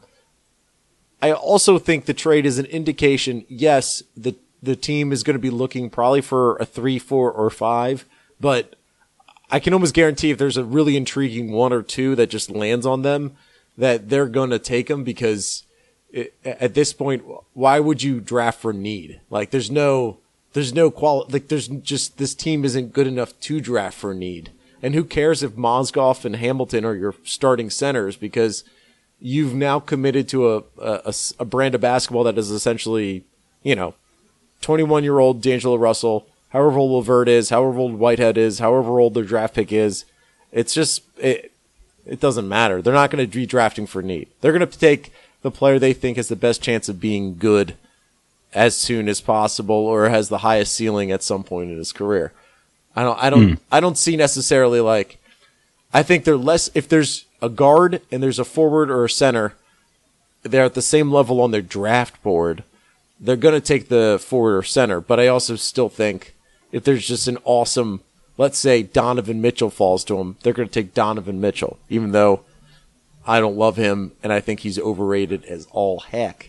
I 1.23 1.33
also 1.33 1.78
think 1.78 2.05
the 2.05 2.14
trade 2.14 2.47
is 2.47 2.59
an 2.59 2.66
indication. 2.66 3.45
Yes, 3.49 4.02
the 4.16 4.35
the 4.62 4.76
team 4.76 5.12
is 5.12 5.23
going 5.23 5.37
to 5.37 5.40
be 5.40 5.50
looking 5.50 5.90
probably 5.90 6.21
for 6.21 6.57
a 6.57 6.64
three, 6.64 6.99
four, 6.99 7.33
or 7.33 7.50
five, 7.50 8.05
but 8.40 8.75
I 9.50 9.61
can 9.61 9.73
almost 9.73 9.95
guarantee 9.95 10.31
if 10.31 10.38
there's 10.38 10.57
a 10.57 10.64
really 10.64 10.97
intriguing 10.97 11.52
one 11.52 11.73
or 11.73 11.83
two 11.83 12.14
that 12.16 12.31
just 12.31 12.50
lands 12.50 12.85
on 12.85 13.02
them, 13.02 13.37
that 13.78 14.09
they're 14.09 14.26
going 14.26 14.50
to 14.50 14.59
take 14.59 14.88
them 14.88 15.05
because 15.05 15.64
it, 16.11 16.35
at 16.45 16.75
this 16.75 16.93
point, 16.93 17.25
why 17.52 17.78
would 17.78 18.02
you 18.02 18.21
draft 18.21 18.61
for 18.61 18.73
need? 18.73 19.21
Like, 19.31 19.50
there's 19.50 19.71
no, 19.71 20.19
there's 20.56 20.72
no 20.72 20.90
quality. 20.90 21.34
Like, 21.34 21.48
there's 21.48 21.68
just 21.68 22.16
this 22.16 22.34
team 22.34 22.64
isn't 22.64 22.94
good 22.94 23.06
enough 23.06 23.38
to 23.40 23.60
draft 23.60 23.98
for 23.98 24.14
need. 24.14 24.52
And 24.82 24.94
who 24.94 25.04
cares 25.04 25.42
if 25.42 25.52
Mozgov 25.52 26.25
and 26.25 26.36
Hamilton 26.36 26.82
are 26.86 26.94
your 26.94 27.14
starting 27.25 27.68
centers 27.68 28.16
because 28.16 28.64
you've 29.20 29.54
now 29.54 29.78
committed 29.80 30.30
to 30.30 30.64
a 30.80 31.12
a 31.38 31.44
brand 31.44 31.75
of 31.75 31.82
basketball 31.82 32.25
that 32.25 32.38
is 32.38 32.50
essentially, 32.50 33.22
you 33.62 33.75
know, 33.75 33.92
21 34.62 35.04
year 35.04 35.18
old 35.18 35.42
D'Angelo 35.42 35.76
Russell, 35.76 36.26
however 36.48 36.78
old 36.78 36.92
Levert 36.92 37.28
is, 37.28 37.50
however 37.50 37.78
old 37.78 37.96
Whitehead 37.96 38.38
is, 38.38 38.58
however 38.58 38.98
old 38.98 39.12
their 39.12 39.25
draft 39.25 39.54
pick 39.54 39.70
is. 39.70 40.06
It's 40.52 40.72
just, 40.72 41.02
it, 41.18 41.52
it 42.06 42.18
doesn't 42.18 42.48
matter. 42.48 42.80
They're 42.80 42.94
not 42.94 43.10
going 43.10 43.28
to 43.28 43.30
be 43.30 43.44
drafting 43.44 43.86
for 43.86 44.00
need. 44.00 44.28
They're 44.40 44.56
going 44.56 44.66
to 44.66 44.78
take 44.78 45.12
the 45.42 45.50
player 45.50 45.78
they 45.78 45.92
think 45.92 46.16
has 46.16 46.28
the 46.28 46.34
best 46.34 46.62
chance 46.62 46.88
of 46.88 46.98
being 46.98 47.36
good 47.36 47.76
as 48.56 48.75
soon 48.75 49.06
as 49.06 49.20
possible 49.20 49.76
or 49.76 50.08
has 50.08 50.30
the 50.30 50.38
highest 50.38 50.72
ceiling 50.72 51.12
at 51.12 51.22
some 51.22 51.44
point 51.44 51.70
in 51.70 51.76
his 51.76 51.92
career. 51.92 52.32
I 52.96 53.02
don't, 53.02 53.22
I 53.22 53.28
don't, 53.28 53.60
I 53.70 53.80
don't 53.80 53.98
see 53.98 54.16
necessarily 54.16 54.80
like, 54.80 55.18
I 55.92 56.02
think 56.02 56.25
they're 56.25 56.38
less, 56.38 56.70
if 56.75 56.88
there's 56.88 57.26
a 57.42 57.50
guard 57.50 58.00
and 58.10 58.22
there's 58.22 58.38
a 58.38 58.44
forward 58.46 58.90
or 58.90 59.04
a 59.04 59.10
center, 59.10 59.52
they're 60.42 60.64
at 60.64 60.72
the 60.72 60.80
same 60.80 61.12
level 61.12 61.42
on 61.42 61.50
their 61.50 61.60
draft 61.60 62.22
board. 62.22 62.64
They're 63.20 63.36
going 63.36 63.54
to 63.54 63.60
take 63.60 63.88
the 63.88 64.18
forward 64.18 64.56
or 64.56 64.62
center, 64.62 65.02
but 65.02 65.20
I 65.20 65.26
also 65.26 65.56
still 65.56 65.90
think 65.90 66.34
if 66.72 66.82
there's 66.82 67.06
just 67.06 67.28
an 67.28 67.36
awesome, 67.44 68.00
let's 68.38 68.58
say 68.58 68.82
Donovan 68.82 69.42
Mitchell 69.42 69.70
falls 69.70 70.02
to 70.04 70.16
them, 70.16 70.38
they're 70.42 70.54
going 70.54 70.68
to 70.68 70.82
take 70.82 70.94
Donovan 70.94 71.42
Mitchell, 71.42 71.78
even 71.90 72.12
though 72.12 72.40
I 73.26 73.38
don't 73.40 73.58
love 73.58 73.76
him 73.76 74.12
and 74.22 74.32
I 74.32 74.40
think 74.40 74.60
he's 74.60 74.78
overrated 74.78 75.44
as 75.44 75.66
all 75.72 76.00
heck. 76.00 76.48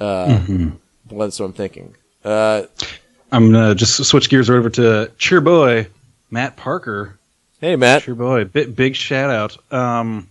Uh, 0.00 0.40
but 1.16 1.26
That's 1.26 1.40
what 1.40 1.46
I'm 1.46 1.52
thinking. 1.52 1.94
Uh, 2.24 2.64
I'm 3.32 3.52
gonna 3.52 3.74
just 3.74 4.04
switch 4.04 4.28
gears 4.30 4.48
right 4.48 4.56
over 4.56 4.70
to 4.70 5.10
cheer 5.18 5.40
boy 5.40 5.88
Matt 6.30 6.56
Parker. 6.56 7.18
hey, 7.60 7.76
Matt. 7.76 8.02
Cheer 8.02 8.14
boy, 8.14 8.44
big, 8.44 8.74
big 8.74 8.96
shout 8.96 9.30
out. 9.30 9.72
Um, 9.72 10.28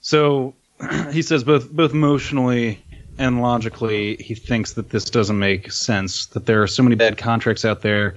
so 0.00 0.54
he 1.12 1.22
says 1.22 1.44
both 1.44 1.70
both 1.70 1.92
emotionally 1.92 2.82
and 3.18 3.40
logically, 3.40 4.16
he 4.16 4.34
thinks 4.34 4.72
that 4.72 4.90
this 4.90 5.08
doesn't 5.10 5.38
make 5.38 5.70
sense. 5.70 6.26
That 6.26 6.46
there 6.46 6.62
are 6.62 6.66
so 6.66 6.82
many 6.82 6.96
bad 6.96 7.16
contracts 7.16 7.64
out 7.64 7.82
there, 7.82 8.16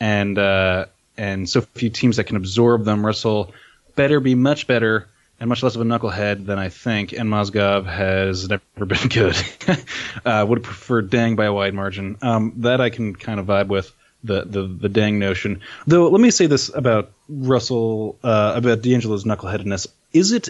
and 0.00 0.38
uh, 0.38 0.86
and 1.16 1.48
so 1.48 1.60
few 1.60 1.90
teams 1.90 2.16
that 2.16 2.24
can 2.24 2.36
absorb 2.36 2.84
them. 2.84 3.04
Russell 3.04 3.54
better 3.94 4.20
be 4.20 4.34
much 4.34 4.66
better 4.66 5.08
and 5.42 5.48
much 5.48 5.64
less 5.64 5.74
of 5.74 5.80
a 5.80 5.84
knucklehead 5.84 6.46
than 6.46 6.60
I 6.60 6.68
think. 6.68 7.12
And 7.12 7.28
Mozgov 7.28 7.84
has 7.84 8.48
never 8.48 8.62
been 8.86 9.08
good. 9.08 9.36
uh, 10.24 10.46
would 10.48 10.58
have 10.58 10.64
preferred 10.64 11.10
Dang 11.10 11.34
by 11.34 11.46
a 11.46 11.52
wide 11.52 11.74
margin. 11.74 12.16
Um, 12.22 12.52
that 12.58 12.80
I 12.80 12.90
can 12.90 13.16
kind 13.16 13.40
of 13.40 13.46
vibe 13.46 13.66
with 13.66 13.92
the 14.22 14.44
the 14.44 14.62
the 14.62 14.88
Dang 14.88 15.18
notion. 15.18 15.60
Though, 15.84 16.08
let 16.08 16.20
me 16.20 16.30
say 16.30 16.46
this 16.46 16.72
about 16.72 17.10
Russell, 17.28 18.20
uh, 18.22 18.52
about 18.54 18.82
D'Angelo's 18.82 19.24
knuckleheadedness. 19.24 19.88
Is 20.12 20.30
it? 20.30 20.48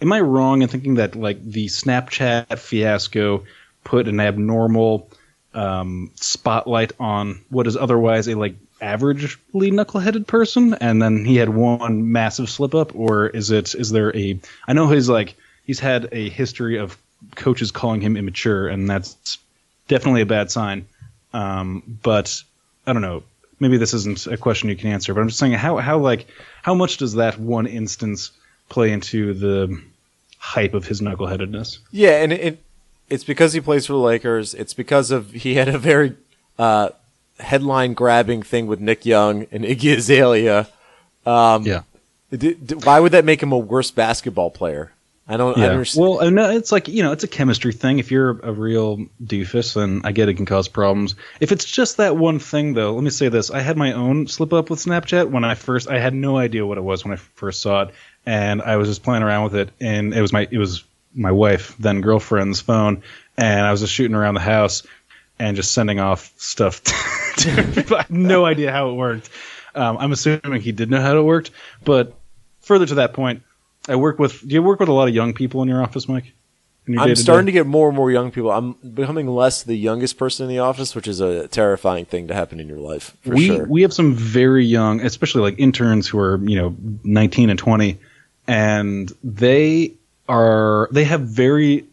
Am 0.00 0.12
I 0.12 0.20
wrong 0.20 0.62
in 0.62 0.68
thinking 0.68 0.94
that 0.94 1.16
like 1.16 1.44
the 1.44 1.66
Snapchat 1.66 2.56
fiasco 2.56 3.42
put 3.82 4.06
an 4.06 4.20
abnormal 4.20 5.10
um, 5.54 6.12
spotlight 6.14 6.92
on 7.00 7.40
what 7.48 7.66
is 7.66 7.76
otherwise 7.76 8.28
a 8.28 8.36
like 8.36 8.54
averagely 8.80 9.72
knuckleheaded 9.72 10.26
person, 10.26 10.74
and 10.74 11.00
then 11.00 11.24
he 11.24 11.36
had 11.36 11.48
one 11.48 12.12
massive 12.12 12.48
slip 12.48 12.74
up, 12.74 12.94
or 12.94 13.28
is 13.28 13.50
it? 13.50 13.74
Is 13.74 13.90
there 13.90 14.14
a? 14.16 14.38
I 14.66 14.72
know 14.72 14.88
he's 14.88 15.08
like 15.08 15.36
he's 15.66 15.80
had 15.80 16.08
a 16.12 16.28
history 16.28 16.78
of 16.78 16.96
coaches 17.34 17.70
calling 17.70 18.00
him 18.00 18.16
immature, 18.16 18.68
and 18.68 18.88
that's 18.88 19.38
definitely 19.88 20.22
a 20.22 20.26
bad 20.26 20.50
sign. 20.50 20.86
Um, 21.32 21.98
but 22.02 22.42
I 22.86 22.92
don't 22.92 23.02
know. 23.02 23.22
Maybe 23.58 23.76
this 23.76 23.92
isn't 23.92 24.26
a 24.26 24.36
question 24.36 24.70
you 24.70 24.76
can 24.76 24.90
answer, 24.90 25.12
but 25.12 25.20
I'm 25.20 25.28
just 25.28 25.38
saying 25.38 25.52
how 25.52 25.76
how 25.76 25.98
like 25.98 26.26
how 26.62 26.74
much 26.74 26.96
does 26.96 27.14
that 27.14 27.38
one 27.38 27.66
instance 27.66 28.30
play 28.68 28.90
into 28.90 29.34
the 29.34 29.80
hype 30.38 30.74
of 30.74 30.86
his 30.86 31.00
knuckleheadedness? 31.00 31.78
Yeah, 31.90 32.22
and 32.22 32.32
it, 32.32 32.62
it's 33.10 33.24
because 33.24 33.52
he 33.52 33.60
plays 33.60 33.86
for 33.86 33.92
the 33.92 33.98
Lakers. 33.98 34.54
It's 34.54 34.72
because 34.72 35.10
of 35.10 35.32
he 35.32 35.54
had 35.54 35.68
a 35.68 35.78
very 35.78 36.16
uh, 36.58 36.90
headline 37.40 37.94
grabbing 37.94 38.42
thing 38.42 38.66
with 38.66 38.80
Nick 38.80 39.04
Young 39.06 39.46
and 39.52 39.64
Iggy 39.64 39.96
Azalea. 39.96 40.68
Um, 41.26 41.64
Yeah. 41.64 41.82
D- 42.32 42.54
d- 42.54 42.74
why 42.76 43.00
would 43.00 43.12
that 43.12 43.24
make 43.24 43.42
him 43.42 43.50
a 43.52 43.58
worse 43.58 43.90
basketball 43.90 44.50
player? 44.50 44.92
I 45.28 45.36
don't. 45.36 45.56
I 45.56 45.60
Yeah. 45.60 45.66
don't 45.66 45.72
understand. 45.74 46.02
Well, 46.08 46.22
I 46.22 46.30
know 46.30 46.50
it's 46.50 46.72
like 46.72 46.88
you 46.88 47.02
know, 47.02 47.12
it's 47.12 47.22
a 47.24 47.28
chemistry 47.28 47.72
thing. 47.72 47.98
If 48.00 48.10
you're 48.10 48.30
a 48.42 48.52
real 48.52 49.06
doofus, 49.24 49.74
then 49.74 50.00
I 50.04 50.10
get 50.12 50.28
it 50.28 50.34
can 50.34 50.46
cause 50.46 50.66
problems. 50.68 51.14
If 51.40 51.52
it's 51.52 51.64
just 51.64 51.98
that 51.98 52.16
one 52.16 52.38
thing, 52.40 52.74
though, 52.74 52.94
let 52.94 53.02
me 53.04 53.10
say 53.10 53.28
this: 53.28 53.50
I 53.50 53.60
had 53.60 53.76
my 53.76 53.92
own 53.92 54.26
slip 54.26 54.52
up 54.52 54.70
with 54.70 54.80
Snapchat 54.80 55.30
when 55.30 55.44
I 55.44 55.54
first. 55.54 55.88
I 55.88 55.98
had 56.00 56.14
no 56.14 56.36
idea 56.36 56.66
what 56.66 56.78
it 56.78 56.84
was 56.84 57.04
when 57.04 57.12
I 57.12 57.16
first 57.16 57.62
saw 57.62 57.82
it, 57.82 57.90
and 58.26 58.60
I 58.62 58.76
was 58.76 58.88
just 58.88 59.02
playing 59.04 59.22
around 59.22 59.44
with 59.44 59.54
it, 59.56 59.70
and 59.80 60.14
it 60.14 60.20
was 60.20 60.32
my 60.32 60.48
it 60.50 60.58
was 60.58 60.82
my 61.14 61.32
wife, 61.32 61.74
then 61.78 62.00
girlfriend's 62.00 62.60
phone, 62.60 63.02
and 63.36 63.60
I 63.66 63.70
was 63.72 63.80
just 63.80 63.92
shooting 63.92 64.14
around 64.16 64.34
the 64.34 64.40
house 64.40 64.84
and 65.40 65.56
just 65.56 65.72
sending 65.72 65.98
off 65.98 66.32
stuff 66.36 66.82
to 67.38 67.62
people. 67.74 67.96
I 67.96 68.02
had 68.02 68.10
no 68.10 68.44
idea 68.44 68.70
how 68.70 68.90
it 68.90 68.94
worked. 68.94 69.30
Um, 69.74 69.96
I'm 69.98 70.12
assuming 70.12 70.60
he 70.60 70.72
did 70.72 70.90
know 70.90 71.00
how 71.00 71.18
it 71.18 71.22
worked, 71.22 71.50
but 71.84 72.14
further 72.60 72.86
to 72.86 72.96
that 72.96 73.14
point, 73.14 73.42
I 73.88 73.96
work 73.96 74.18
with. 74.18 74.46
Do 74.46 74.54
you 74.54 74.62
work 74.62 74.78
with 74.78 74.88
a 74.88 74.92
lot 74.92 75.08
of 75.08 75.14
young 75.14 75.32
people 75.32 75.62
in 75.62 75.68
your 75.68 75.82
office, 75.82 76.08
Mike? 76.08 76.32
Your 76.86 77.00
I'm 77.00 77.16
starting 77.16 77.46
to 77.46 77.52
get 77.52 77.66
more 77.66 77.88
and 77.88 77.96
more 77.96 78.10
young 78.10 78.30
people. 78.30 78.50
I'm 78.50 78.72
becoming 78.72 79.28
less 79.28 79.62
the 79.62 79.76
youngest 79.76 80.18
person 80.18 80.44
in 80.44 80.50
the 80.50 80.58
office, 80.58 80.94
which 80.94 81.06
is 81.06 81.20
a 81.20 81.46
terrifying 81.48 82.04
thing 82.04 82.28
to 82.28 82.34
happen 82.34 82.58
in 82.58 82.68
your 82.68 82.78
life 82.78 83.16
for 83.20 83.34
we 83.34 83.46
sure. 83.46 83.66
we 83.66 83.82
have 83.82 83.92
some 83.92 84.14
very 84.14 84.64
young, 84.64 85.00
especially 85.00 85.42
like 85.42 85.58
interns 85.58 86.08
who 86.08 86.18
are 86.18 86.38
you 86.42 86.56
know 86.56 86.76
19 87.04 87.48
and 87.48 87.58
20, 87.58 87.98
and 88.46 89.12
they 89.22 89.92
are 90.28 90.88
they 90.90 91.04
have 91.04 91.22
very. 91.22 91.86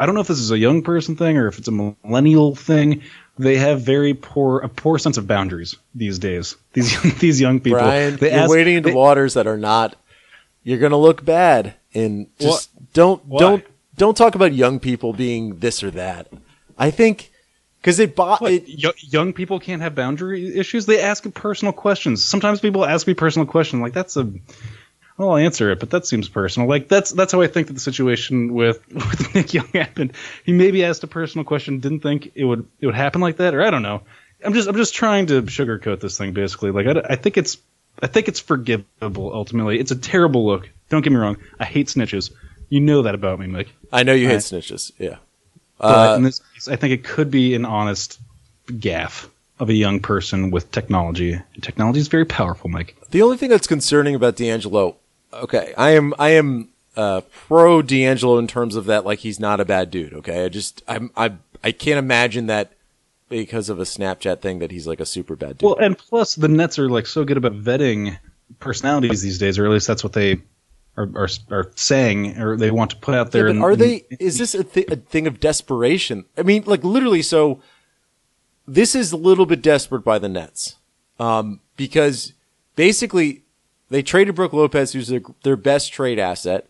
I 0.00 0.06
don't 0.06 0.14
know 0.16 0.22
if 0.22 0.26
this 0.28 0.38
is 0.40 0.50
a 0.50 0.58
young 0.58 0.82
person 0.82 1.14
thing 1.14 1.36
or 1.36 1.46
if 1.46 1.58
it's 1.58 1.68
a 1.68 1.72
millennial 1.72 2.56
thing. 2.56 3.02
They 3.38 3.56
have 3.58 3.82
very 3.82 4.14
poor 4.14 4.58
a 4.60 4.68
poor 4.68 4.98
sense 4.98 5.16
of 5.18 5.26
boundaries 5.26 5.76
these 5.94 6.18
days. 6.18 6.56
These 6.72 7.18
these 7.20 7.40
young 7.40 7.60
people. 7.60 7.78
Brian, 7.80 8.16
they 8.16 8.30
you're 8.32 8.40
ask- 8.40 8.50
wading 8.50 8.76
into 8.76 8.88
they- 8.88 8.94
waters 8.94 9.34
that 9.34 9.46
are 9.46 9.56
not. 9.58 9.96
You're 10.64 10.78
gonna 10.78 10.98
look 10.98 11.24
bad, 11.24 11.74
and 11.94 12.26
just 12.38 12.70
don't 12.92 13.24
Why? 13.26 13.38
don't 13.40 13.64
don't 13.96 14.16
talk 14.16 14.34
about 14.34 14.52
young 14.52 14.78
people 14.80 15.12
being 15.12 15.58
this 15.58 15.82
or 15.82 15.90
that. 15.92 16.28
I 16.78 16.90
think 16.90 17.30
because 17.80 17.98
it, 17.98 18.14
bo- 18.14 18.36
What, 18.36 18.52
it 18.52 18.68
yo- 18.68 18.92
young 18.98 19.32
people 19.32 19.58
can't 19.58 19.80
have 19.80 19.94
boundary 19.94 20.54
issues. 20.56 20.84
They 20.84 21.00
ask 21.00 21.24
personal 21.32 21.72
questions. 21.72 22.22
Sometimes 22.22 22.60
people 22.60 22.84
ask 22.84 23.06
me 23.06 23.14
personal 23.14 23.46
questions. 23.46 23.80
Like 23.80 23.94
that's 23.94 24.16
a, 24.18 24.30
well, 25.20 25.32
I'll 25.32 25.36
answer 25.36 25.70
it, 25.70 25.80
but 25.80 25.90
that 25.90 26.06
seems 26.06 26.28
personal. 26.30 26.66
Like 26.68 26.88
that's 26.88 27.10
that's 27.10 27.32
how 27.32 27.42
I 27.42 27.46
think 27.46 27.66
that 27.66 27.74
the 27.74 27.80
situation 27.80 28.54
with 28.54 28.80
with 28.94 29.34
Nick 29.34 29.52
Young 29.52 29.68
happened. 29.74 30.12
He 30.44 30.52
maybe 30.52 30.82
asked 30.84 31.04
a 31.04 31.06
personal 31.06 31.44
question, 31.44 31.80
didn't 31.80 32.00
think 32.00 32.32
it 32.34 32.44
would 32.44 32.66
it 32.80 32.86
would 32.86 32.94
happen 32.94 33.20
like 33.20 33.36
that, 33.36 33.54
or 33.54 33.62
I 33.62 33.70
don't 33.70 33.82
know. 33.82 34.00
I'm 34.42 34.54
just 34.54 34.66
I'm 34.68 34.76
just 34.76 34.94
trying 34.94 35.26
to 35.26 35.42
sugarcoat 35.42 36.00
this 36.00 36.16
thing 36.16 36.32
basically. 36.32 36.70
Like 36.70 36.86
I, 36.86 37.12
I 37.12 37.16
think 37.16 37.36
it's 37.36 37.58
I 38.02 38.06
think 38.06 38.28
it's 38.28 38.40
forgivable 38.40 39.30
ultimately. 39.34 39.78
It's 39.78 39.90
a 39.90 39.96
terrible 39.96 40.46
look. 40.46 40.70
Don't 40.88 41.02
get 41.02 41.10
me 41.12 41.18
wrong. 41.18 41.36
I 41.58 41.66
hate 41.66 41.88
snitches. 41.88 42.32
You 42.70 42.80
know 42.80 43.02
that 43.02 43.14
about 43.14 43.38
me, 43.38 43.46
Mike. 43.46 43.68
I 43.92 44.04
know 44.04 44.14
you 44.14 44.26
hate 44.26 44.34
Right. 44.34 44.42
snitches. 44.42 44.92
Yeah, 44.98 45.16
But 45.78 46.12
Uh, 46.12 46.16
in 46.16 46.22
this 46.22 46.40
case, 46.54 46.68
I 46.68 46.76
think 46.76 46.94
it 46.94 47.04
could 47.04 47.30
be 47.30 47.54
an 47.54 47.64
honest 47.66 48.18
gaff 48.78 49.28
of 49.58 49.68
a 49.68 49.74
young 49.74 50.00
person 50.00 50.50
with 50.50 50.70
technology. 50.72 51.38
Technology 51.60 52.00
is 52.00 52.08
very 52.08 52.24
powerful, 52.24 52.70
Mike. 52.70 52.96
The 53.10 53.20
only 53.22 53.36
thing 53.36 53.50
that's 53.50 53.66
concerning 53.66 54.14
about 54.14 54.36
D'Angelo, 54.36 54.96
okay, 55.32 55.74
I 55.76 55.90
am 55.90 56.14
I 56.18 56.30
am 56.30 56.68
uh, 56.96 57.22
pro 57.46 57.82
D'Angelo 57.82 58.38
in 58.38 58.46
terms 58.46 58.76
of 58.76 58.86
that, 58.86 59.04
like 59.04 59.20
he's 59.20 59.40
not 59.40 59.60
a 59.60 59.64
bad 59.64 59.90
dude. 59.90 60.12
Okay, 60.14 60.44
I 60.44 60.48
just 60.48 60.82
I'm 60.88 61.10
I 61.16 61.32
I 61.62 61.72
can't 61.72 61.98
imagine 61.98 62.46
that 62.46 62.72
because 63.28 63.68
of 63.68 63.78
a 63.78 63.84
Snapchat 63.84 64.40
thing 64.40 64.58
that 64.58 64.70
he's 64.70 64.86
like 64.86 65.00
a 65.00 65.06
super 65.06 65.36
bad 65.36 65.58
dude. 65.58 65.66
Well, 65.66 65.76
and 65.78 65.96
plus 65.96 66.34
the 66.34 66.48
Nets 66.48 66.78
are 66.78 66.88
like 66.88 67.06
so 67.06 67.24
good 67.24 67.36
about 67.36 67.52
vetting 67.52 68.18
personalities 68.58 69.22
these 69.22 69.38
days, 69.38 69.58
or 69.58 69.64
at 69.64 69.70
least 69.70 69.86
that's 69.86 70.04
what 70.04 70.12
they 70.12 70.40
are 70.96 71.08
are, 71.14 71.28
are 71.50 71.70
saying, 71.76 72.38
or 72.38 72.56
they 72.56 72.70
want 72.70 72.90
to 72.90 72.96
put 72.96 73.14
out 73.14 73.30
there. 73.30 73.48
Yeah, 73.48 73.54
but 73.54 73.62
are 73.62 73.76
they? 73.76 74.04
Is 74.18 74.38
this 74.38 74.54
a, 74.54 74.64
th- 74.64 74.88
a 74.88 74.96
thing 74.96 75.26
of 75.26 75.40
desperation? 75.40 76.24
I 76.36 76.42
mean, 76.42 76.64
like 76.66 76.84
literally. 76.84 77.22
So 77.22 77.62
this 78.66 78.94
is 78.94 79.12
a 79.12 79.16
little 79.16 79.46
bit 79.46 79.62
desperate 79.62 80.04
by 80.04 80.18
the 80.18 80.28
Nets, 80.28 80.76
um, 81.18 81.60
because 81.76 82.34
basically 82.76 83.42
they 83.90 84.02
traded 84.02 84.34
Brook 84.34 84.52
Lopez, 84.52 84.92
who's 84.92 85.08
their, 85.08 85.22
their 85.42 85.56
best 85.56 85.92
trade 85.92 86.18
asset. 86.18 86.68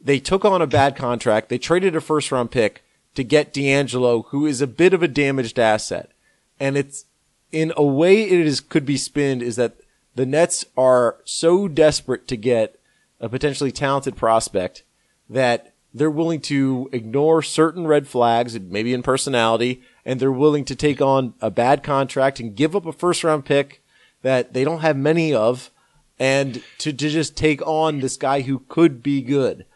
They 0.00 0.18
took 0.18 0.44
on 0.44 0.60
a 0.60 0.66
bad 0.66 0.96
contract. 0.96 1.48
They 1.48 1.58
traded 1.58 1.94
a 1.94 2.00
first 2.00 2.32
round 2.32 2.50
pick 2.50 2.82
to 3.14 3.22
get 3.22 3.52
D'Angelo, 3.52 4.22
who 4.22 4.46
is 4.46 4.60
a 4.60 4.66
bit 4.66 4.92
of 4.92 5.02
a 5.02 5.08
damaged 5.08 5.58
asset, 5.58 6.10
and 6.58 6.76
it's 6.76 7.04
in 7.52 7.72
a 7.76 7.84
way 7.84 8.22
it 8.22 8.46
is 8.46 8.60
could 8.60 8.84
be 8.84 8.96
spinned 8.96 9.40
is 9.40 9.56
that 9.56 9.76
the 10.16 10.26
Nets 10.26 10.64
are 10.76 11.18
so 11.24 11.68
desperate 11.68 12.26
to 12.28 12.36
get 12.36 12.80
a 13.20 13.28
potentially 13.28 13.70
talented 13.70 14.16
prospect 14.16 14.82
that 15.30 15.72
they're 15.92 16.10
willing 16.10 16.40
to 16.40 16.88
ignore 16.92 17.42
certain 17.42 17.86
red 17.86 18.08
flags, 18.08 18.58
maybe 18.58 18.92
in 18.92 19.02
personality, 19.02 19.82
and 20.04 20.18
they're 20.18 20.32
willing 20.32 20.64
to 20.64 20.74
take 20.74 21.00
on 21.00 21.34
a 21.40 21.50
bad 21.50 21.84
contract 21.84 22.40
and 22.40 22.56
give 22.56 22.74
up 22.74 22.86
a 22.86 22.92
first 22.92 23.22
round 23.22 23.44
pick 23.44 23.82
that 24.22 24.52
they 24.52 24.64
don't 24.64 24.80
have 24.80 24.96
many 24.96 25.32
of, 25.32 25.70
and 26.18 26.62
to, 26.78 26.92
to 26.92 27.08
just 27.08 27.36
take 27.36 27.60
on 27.66 28.00
this 28.00 28.16
guy 28.16 28.40
who 28.42 28.60
could 28.68 29.02
be 29.02 29.22
good. 29.22 29.66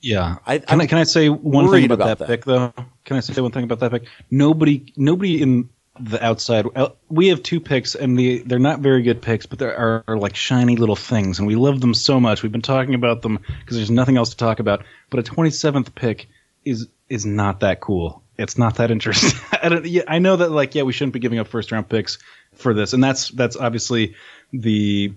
Yeah. 0.00 0.36
I- 0.46 0.58
can 0.58 0.80
I 0.80 0.86
can 0.86 0.98
I 0.98 1.04
say 1.04 1.28
one 1.28 1.70
thing 1.70 1.84
about, 1.84 1.94
about 1.94 2.06
that, 2.06 2.18
that. 2.18 2.28
pick 2.28 2.44
though? 2.44 2.72
Can 3.04 3.16
I 3.16 3.20
say 3.20 3.40
one 3.40 3.52
thing 3.52 3.64
about 3.64 3.80
that 3.80 3.90
pick? 3.90 4.04
Nobody 4.30 4.92
nobody 4.96 5.40
in 5.40 5.70
the 6.00 6.24
outside 6.24 6.64
uh, 6.76 6.90
we 7.08 7.26
have 7.26 7.42
two 7.42 7.58
picks 7.58 7.96
and 7.96 8.16
the 8.16 8.38
they're 8.46 8.60
not 8.60 8.80
very 8.80 9.02
good 9.02 9.20
picks, 9.20 9.46
but 9.46 9.58
they 9.58 9.66
are, 9.66 10.04
are 10.06 10.16
like 10.16 10.36
shiny 10.36 10.76
little 10.76 10.94
things 10.94 11.38
and 11.38 11.48
we 11.48 11.56
love 11.56 11.80
them 11.80 11.94
so 11.94 12.20
much. 12.20 12.42
We've 12.42 12.52
been 12.52 12.62
talking 12.62 12.94
about 12.94 13.22
them 13.22 13.38
because 13.60 13.76
there's 13.76 13.90
nothing 13.90 14.16
else 14.16 14.30
to 14.30 14.36
talk 14.36 14.60
about. 14.60 14.84
But 15.10 15.20
a 15.20 15.30
27th 15.30 15.94
pick 15.94 16.28
is 16.64 16.88
is 17.08 17.24
not 17.24 17.60
that 17.60 17.80
cool. 17.80 18.22
It's 18.36 18.56
not 18.56 18.76
that 18.76 18.90
interesting. 18.90 19.38
I, 19.62 19.68
don't, 19.68 19.84
yeah, 19.84 20.02
I 20.06 20.20
know 20.20 20.36
that 20.36 20.50
like 20.52 20.74
yeah, 20.74 20.82
we 20.82 20.92
shouldn't 20.92 21.14
be 21.14 21.18
giving 21.18 21.38
up 21.38 21.48
first 21.48 21.72
round 21.72 21.88
picks 21.88 22.18
for 22.54 22.74
this, 22.74 22.92
and 22.92 23.02
that's 23.02 23.30
that's 23.30 23.56
obviously 23.56 24.14
the 24.52 25.14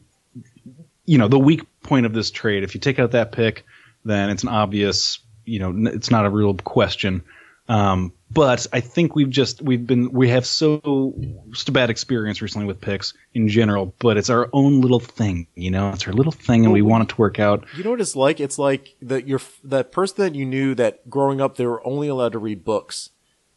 you 1.05 1.17
know 1.17 1.27
the 1.27 1.39
weak 1.39 1.61
point 1.83 2.05
of 2.05 2.13
this 2.13 2.31
trade. 2.31 2.63
If 2.63 2.75
you 2.75 2.81
take 2.81 2.99
out 2.99 3.11
that 3.11 3.31
pick, 3.31 3.65
then 4.05 4.29
it's 4.29 4.43
an 4.43 4.49
obvious 4.49 5.19
you 5.45 5.59
know 5.59 5.69
n- 5.69 5.87
it's 5.87 6.11
not 6.11 6.25
a 6.25 6.29
real 6.29 6.53
question. 6.55 7.23
Um, 7.67 8.11
but 8.29 8.67
I 8.73 8.81
think 8.81 9.15
we've 9.15 9.29
just 9.29 9.61
we've 9.61 9.85
been 9.85 10.11
we 10.11 10.29
have 10.29 10.45
so 10.45 11.13
just 11.51 11.69
a 11.69 11.71
bad 11.71 11.89
experience 11.89 12.41
recently 12.41 12.65
with 12.67 12.81
picks 12.81 13.13
in 13.33 13.47
general. 13.47 13.93
But 13.99 14.17
it's 14.17 14.29
our 14.29 14.49
own 14.51 14.81
little 14.81 14.99
thing, 14.99 15.47
you 15.55 15.71
know. 15.71 15.91
It's 15.91 16.07
our 16.07 16.13
little 16.13 16.31
thing, 16.31 16.65
and 16.65 16.73
we 16.73 16.81
want 16.81 17.03
it 17.03 17.09
to 17.09 17.17
work 17.17 17.39
out. 17.39 17.65
You 17.77 17.83
know 17.83 17.91
what 17.91 18.01
it's 18.01 18.15
like? 18.15 18.39
It's 18.39 18.57
like 18.57 18.95
the 19.01 19.21
your 19.21 19.39
that 19.63 19.91
person 19.91 20.17
that 20.23 20.35
you 20.35 20.45
knew 20.45 20.75
that 20.75 21.09
growing 21.09 21.39
up 21.39 21.55
they 21.55 21.65
were 21.65 21.85
only 21.85 22.07
allowed 22.07 22.33
to 22.33 22.39
read 22.39 22.63
books. 22.65 23.11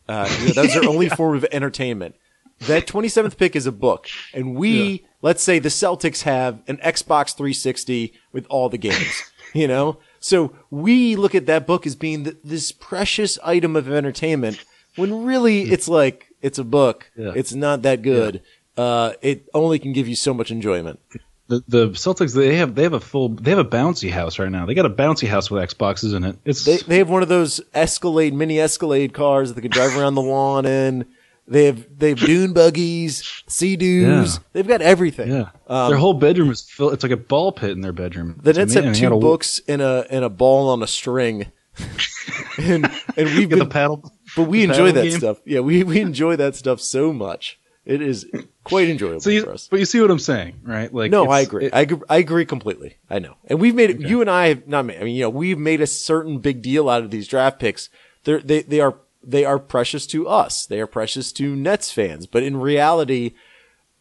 Uh, 0.08 0.28
you 0.40 0.48
know, 0.48 0.52
that 0.54 0.64
was 0.64 0.74
their 0.74 0.88
only 0.88 1.08
form 1.16 1.36
of 1.36 1.46
entertainment. 1.50 2.14
That 2.60 2.86
27th 2.86 3.36
pick 3.36 3.56
is 3.56 3.66
a 3.66 3.72
book, 3.72 4.08
and 4.32 4.54
we 4.54 5.04
let's 5.22 5.42
say 5.42 5.58
the 5.58 5.68
Celtics 5.68 6.22
have 6.22 6.62
an 6.66 6.78
Xbox 6.78 7.34
360 7.34 8.14
with 8.32 8.46
all 8.48 8.68
the 8.68 8.78
games. 8.78 9.22
you 9.54 9.68
know, 9.68 9.98
so 10.20 10.54
we 10.70 11.16
look 11.16 11.34
at 11.34 11.46
that 11.46 11.66
book 11.66 11.86
as 11.86 11.94
being 11.96 12.24
th 12.24 12.36
this 12.44 12.72
precious 12.72 13.38
item 13.44 13.76
of 13.76 13.90
entertainment, 13.90 14.64
when 14.96 15.24
really 15.24 15.62
it's 15.62 15.88
like 15.88 16.28
it's 16.40 16.58
a 16.58 16.64
book. 16.64 17.10
Yeah. 17.16 17.32
It's 17.34 17.52
not 17.52 17.82
that 17.82 18.02
good. 18.02 18.42
Uh, 18.76 19.12
it 19.22 19.48
only 19.54 19.78
can 19.78 19.92
give 19.92 20.08
you 20.08 20.16
so 20.16 20.34
much 20.34 20.50
enjoyment. 20.50 21.00
The, 21.46 21.62
the 21.68 21.88
Celtics 21.90 22.34
they 22.34 22.56
have 22.56 22.74
they 22.74 22.84
have 22.84 22.94
a 22.94 23.00
full 23.00 23.28
they 23.28 23.50
have 23.50 23.58
a 23.58 23.64
bouncy 23.64 24.10
house 24.10 24.38
right 24.38 24.50
now. 24.50 24.64
They 24.64 24.74
got 24.74 24.86
a 24.86 24.90
bouncy 24.90 25.28
house 25.28 25.50
with 25.50 25.62
Xboxes 25.62 26.14
in 26.14 26.24
it. 26.24 26.38
It's 26.44 26.64
They 26.64 26.78
they 26.78 26.98
have 26.98 27.10
one 27.10 27.22
of 27.22 27.28
those 27.28 27.60
Escalade 27.74 28.32
mini 28.32 28.58
Escalade 28.58 29.12
cars 29.12 29.50
that 29.50 29.56
they 29.56 29.62
can 29.62 29.70
drive 29.70 29.96
around 29.96 30.14
the 30.14 30.22
lawn 30.22 30.64
in. 30.64 31.04
They 31.46 31.66
have 31.66 31.86
they 31.98 32.08
have 32.10 32.18
dune 32.20 32.52
buggies, 32.54 33.22
sea 33.48 33.76
doos. 33.76 34.34
Yeah. 34.36 34.42
They've 34.54 34.66
got 34.66 34.80
everything. 34.80 35.30
yeah. 35.30 35.50
Um, 35.66 35.90
their 35.90 35.98
whole 35.98 36.14
bedroom 36.14 36.50
is 36.50 36.62
filled. 36.62 36.94
It's 36.94 37.02
like 37.02 37.12
a 37.12 37.18
ball 37.18 37.52
pit 37.52 37.70
in 37.72 37.82
their 37.82 37.92
bedroom. 37.92 38.40
The 38.42 38.50
It's 38.50 38.58
Nets 38.58 38.74
have 38.74 38.94
two 38.94 39.10
got 39.10 39.20
books 39.20 39.60
and 39.68 39.82
a 39.82 40.06
and 40.10 40.24
a 40.24 40.30
ball 40.30 40.70
on 40.70 40.82
a 40.82 40.86
string. 40.86 41.52
and 42.58 42.84
and 43.16 43.28
we've 43.36 43.48
Get 43.50 43.58
the 43.58 43.66
paddle. 43.66 44.12
but 44.36 44.44
we 44.44 44.64
enjoy 44.64 44.92
that 44.92 45.02
game. 45.02 45.18
stuff. 45.18 45.38
Yeah, 45.44 45.60
we 45.60 45.82
we 45.82 46.00
enjoy 46.00 46.36
that 46.36 46.54
stuff 46.56 46.80
so 46.80 47.12
much. 47.12 47.58
It 47.84 48.00
is 48.00 48.26
quite 48.64 48.88
enjoyable 48.88 49.20
So 49.20 49.28
you, 49.28 49.42
for 49.42 49.52
us. 49.52 49.68
but 49.70 49.78
you 49.78 49.84
see 49.84 50.00
what 50.00 50.10
I'm 50.10 50.18
saying, 50.18 50.60
right? 50.62 50.92
Like 50.92 51.10
No, 51.10 51.28
I 51.28 51.40
agree. 51.40 51.66
it- 51.66 51.74
I 51.74 51.80
agree. 51.82 51.98
I 52.08 52.16
agree 52.16 52.46
completely. 52.46 52.96
I 53.10 53.18
know, 53.18 53.34
and 53.46 53.60
we've 53.60 53.74
made 53.74 53.90
it. 53.90 54.00
You 54.00 54.22
and 54.22 54.30
I 54.30 54.46
have 54.48 54.66
not 54.66 54.86
made. 54.86 54.98
I 55.00 55.04
mean, 55.04 55.14
you 55.14 55.22
know, 55.22 55.30
we've 55.30 55.58
made 55.58 55.82
a 55.82 55.86
certain 55.86 56.38
big 56.38 56.62
deal 56.62 56.88
out 56.88 57.02
of 57.02 57.10
these 57.10 57.28
draft 57.28 57.58
picks. 57.58 57.90
They're, 58.24 58.40
they 58.40 58.62
they 58.62 58.80
are 58.80 58.96
they 59.26 59.44
are 59.44 59.58
precious 59.58 60.06
to 60.08 60.28
us. 60.28 60.66
They 60.66 60.80
are 60.80 60.86
precious 60.86 61.32
to 61.32 61.56
Nets 61.56 61.92
fans. 61.92 62.26
But 62.26 62.42
in 62.42 62.56
reality, 62.56 63.34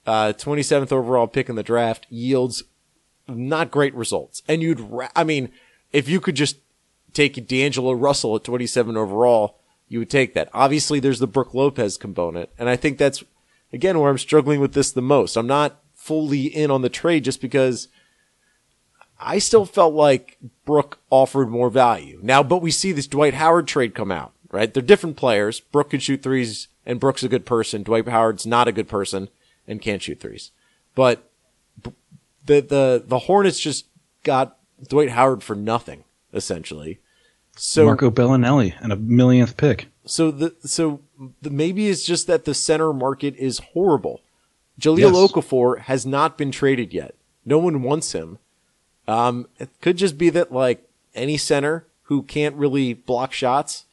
uh, 0.05 0.33
twenty 0.33 0.63
seventh 0.63 0.91
overall 0.91 1.27
pick 1.27 1.49
in 1.49 1.55
the 1.55 1.63
draft 1.63 2.05
yields 2.09 2.63
not 3.27 3.71
great 3.71 3.93
results. 3.95 4.43
And 4.47 4.61
you'd, 4.61 4.79
ra- 4.79 5.09
I 5.15 5.23
mean, 5.23 5.49
if 5.91 6.09
you 6.09 6.19
could 6.19 6.35
just 6.35 6.57
take 7.13 7.47
D'Angelo 7.47 7.93
Russell 7.93 8.35
at 8.35 8.43
27 8.43 8.97
overall, 8.97 9.59
you 9.87 9.99
would 9.99 10.09
take 10.09 10.33
that. 10.33 10.49
Obviously, 10.53 10.99
there's 10.99 11.19
the 11.19 11.27
Brook 11.27 11.53
Lopez 11.53 11.97
component. 11.97 12.49
And 12.57 12.69
I 12.69 12.75
think 12.75 12.97
that's, 12.97 13.23
again, 13.71 13.99
where 13.99 14.09
I'm 14.09 14.17
struggling 14.17 14.59
with 14.59 14.73
this 14.73 14.91
the 14.91 15.01
most. 15.01 15.37
I'm 15.37 15.47
not 15.47 15.79
fully 15.93 16.45
in 16.45 16.71
on 16.71 16.81
the 16.81 16.89
trade 16.89 17.23
just 17.23 17.41
because 17.41 17.87
I 19.19 19.39
still 19.39 19.65
felt 19.65 19.93
like 19.93 20.37
Brook 20.65 20.99
offered 21.09 21.49
more 21.49 21.69
value. 21.69 22.19
Now, 22.21 22.43
but 22.43 22.61
we 22.61 22.71
see 22.71 22.91
this 22.91 23.07
Dwight 23.07 23.35
Howard 23.35 23.67
trade 23.67 23.93
come 23.95 24.11
out, 24.11 24.33
right? 24.53 24.73
They're 24.73 24.83
different 24.83 25.17
players. 25.17 25.59
Brook 25.59 25.89
can 25.89 25.99
shoot 25.99 26.21
threes 26.23 26.67
and 26.85 26.99
Brook's 26.99 27.23
a 27.23 27.27
good 27.27 27.45
person. 27.45 27.83
Dwight 27.83 28.07
Howard's 28.07 28.45
not 28.45 28.67
a 28.67 28.71
good 28.71 28.87
person 28.87 29.27
and 29.67 29.81
can't 29.81 30.01
shoot 30.01 30.19
threes. 30.19 30.51
But 30.95 31.29
the 32.45 32.61
the 32.61 33.03
the 33.05 33.19
Hornets 33.19 33.59
just 33.59 33.87
got 34.23 34.57
Dwight 34.87 35.09
Howard 35.09 35.43
for 35.43 35.55
nothing 35.55 36.03
essentially. 36.33 36.99
So 37.55 37.85
Marco 37.85 38.11
Belinelli 38.11 38.73
and 38.79 38.93
a 38.93 38.95
millionth 38.95 39.57
pick. 39.57 39.87
so 40.05 40.31
the 40.31 40.55
so 40.63 41.01
the, 41.41 41.49
maybe 41.49 41.89
it's 41.89 42.05
just 42.05 42.27
that 42.27 42.45
the 42.45 42.53
center 42.53 42.93
market 42.93 43.35
is 43.37 43.59
horrible. 43.73 44.21
Jahlil 44.79 44.97
Yes. 44.99 45.13
Okafor 45.31 45.79
has 45.81 46.05
not 46.05 46.37
been 46.37 46.51
traded 46.51 46.93
yet. 46.93 47.15
No 47.45 47.57
one 47.57 47.83
wants 47.83 48.13
him. 48.13 48.39
Um, 49.07 49.47
it 49.59 49.69
could 49.81 49.97
just 49.97 50.17
be 50.17 50.29
that 50.31 50.51
like 50.51 50.87
any 51.13 51.37
center 51.37 51.85
who 52.03 52.23
can't 52.23 52.55
really 52.55 52.93
block 52.93 53.33
shots 53.33 53.85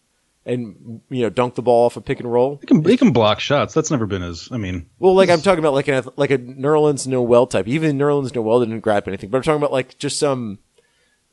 and 0.47 1.01
you 1.11 1.23
know 1.23 1.31
dunk 1.31 1.55
the 1.55 1.63
ball 1.63 1.87
off 1.87 1.97
a 1.97 2.01
pick 2.01 2.21
and 2.21 2.33
roll. 2.33 2.57
He 2.61 2.67
can, 2.67 2.85
he 2.85 2.97
can 2.97 3.13
block 3.13 3.41
shots. 3.41 3.75
That's 3.75 3.91
never 3.91 4.07
been 4.07 4.23
his. 4.23 4.49
I 4.51 4.57
mean, 4.57 4.89
Well, 4.99 5.15
like 5.15 5.29
I'm 5.29 5.41
talking 5.41 5.59
about 5.59 5.75
like 5.75 5.89
an 5.89 6.05
like 6.17 6.31
a 6.31 6.39
Nerlens 6.39 7.07
Noel 7.07 7.47
type. 7.47 7.69
Even 7.69 7.99
Nerlens 7.99 8.35
Noel 8.35 8.61
didn't 8.61 8.81
grab 8.81 9.07
anything, 9.07 9.31
but 9.31 9.39
I'm 9.39 9.43
talking 9.43 9.61
about 9.61 9.73
like 9.73 9.99
just 9.99 10.19
some, 10.19 10.59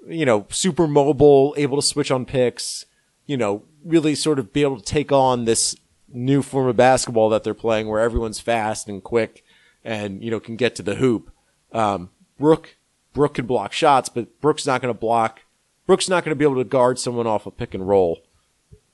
you 0.07 0.25
know, 0.25 0.45
super 0.49 0.87
mobile, 0.87 1.53
able 1.57 1.77
to 1.77 1.87
switch 1.87 2.11
on 2.11 2.25
picks. 2.25 2.85
You 3.25 3.37
know, 3.37 3.63
really 3.83 4.15
sort 4.15 4.39
of 4.39 4.53
be 4.53 4.61
able 4.61 4.77
to 4.77 4.85
take 4.85 5.11
on 5.11 5.45
this 5.45 5.75
new 6.09 6.41
form 6.41 6.67
of 6.67 6.77
basketball 6.77 7.29
that 7.29 7.43
they're 7.43 7.53
playing, 7.53 7.87
where 7.87 7.99
everyone's 8.01 8.39
fast 8.39 8.87
and 8.87 9.03
quick, 9.03 9.43
and 9.83 10.23
you 10.23 10.31
know 10.31 10.39
can 10.39 10.55
get 10.55 10.75
to 10.75 10.83
the 10.83 10.95
hoop. 10.95 11.31
Um, 11.71 12.09
Brook 12.37 12.77
Brooke 13.13 13.35
can 13.35 13.45
block 13.45 13.73
shots, 13.73 14.09
but 14.09 14.39
Brook's 14.41 14.65
not 14.65 14.81
going 14.81 14.93
to 14.93 14.99
block. 14.99 15.41
Brook's 15.85 16.09
not 16.09 16.25
going 16.25 16.31
to 16.31 16.35
be 16.35 16.43
able 16.43 16.61
to 16.61 16.65
guard 16.65 16.99
someone 16.99 17.27
off 17.27 17.45
a 17.45 17.51
pick 17.51 17.73
and 17.73 17.87
roll 17.87 18.19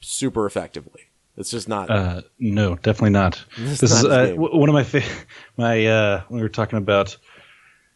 super 0.04 0.46
effectively. 0.46 1.02
It's 1.36 1.50
just 1.50 1.68
not. 1.68 1.90
Uh, 1.90 2.22
no, 2.40 2.76
definitely 2.76 3.10
not. 3.12 3.44
This 3.58 3.82
is 3.82 3.92
is 3.92 4.04
not 4.04 4.12
his 4.22 4.30
uh, 4.30 4.36
w- 4.36 4.58
one 4.60 4.70
of 4.70 4.74
my 4.74 4.84
fa- 4.84 5.02
my 5.58 5.86
uh, 5.86 6.22
when 6.28 6.38
we 6.38 6.44
were 6.44 6.50
talking 6.50 6.78
about 6.78 7.18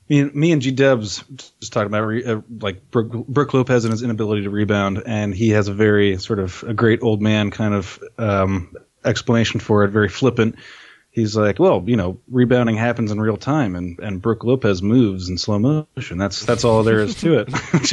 me 0.10 0.22
and 0.22 0.34
me 0.34 0.52
and 0.52 0.62
G 0.62 0.72
Dubs 0.72 1.24
just 1.60 1.72
talking 1.74 1.88
about 1.88 2.06
re- 2.06 2.24
uh, 2.26 2.42
like 2.62 2.90
Brook, 2.90 3.28
Brook 3.28 3.54
Lopez 3.54 3.86
and 3.86 3.92
his 3.92 4.02
inability 4.02 4.44
to 4.44 4.50
rebound, 4.50 5.04
and 5.06 5.36
he 5.36 5.50
has 5.50 5.68
a 5.68 5.74
very 5.74 6.18
sort 6.18 6.40
of 6.40 6.64
a 6.64 6.74
great 6.74 7.04
old 7.04 7.22
man 7.22 7.52
kind 7.52 7.74
of 7.76 8.00
um, 8.18 8.74
explanation 9.06 9.60
for 9.60 9.84
it, 9.84 9.90
very 9.90 10.10
flippant. 10.10 10.56
He's 11.18 11.36
like, 11.36 11.58
well, 11.58 11.84
you 11.88 11.96
know, 11.96 12.20
rebounding 12.30 12.76
happens 12.76 13.12
in 13.12 13.20
real 13.20 13.38
time, 13.38 13.76
and, 13.76 13.98
and 13.98 14.22
Brook 14.22 14.44
Lopez 14.44 14.84
moves 14.84 15.30
in 15.30 15.40
slow 15.40 15.58
motion. 15.58 16.20
That's 16.20 16.46
that's 16.46 16.64
all 16.64 16.84
there 16.84 17.00
is 17.00 17.16
to 17.22 17.40
it, 17.40 17.52
which 17.74 17.92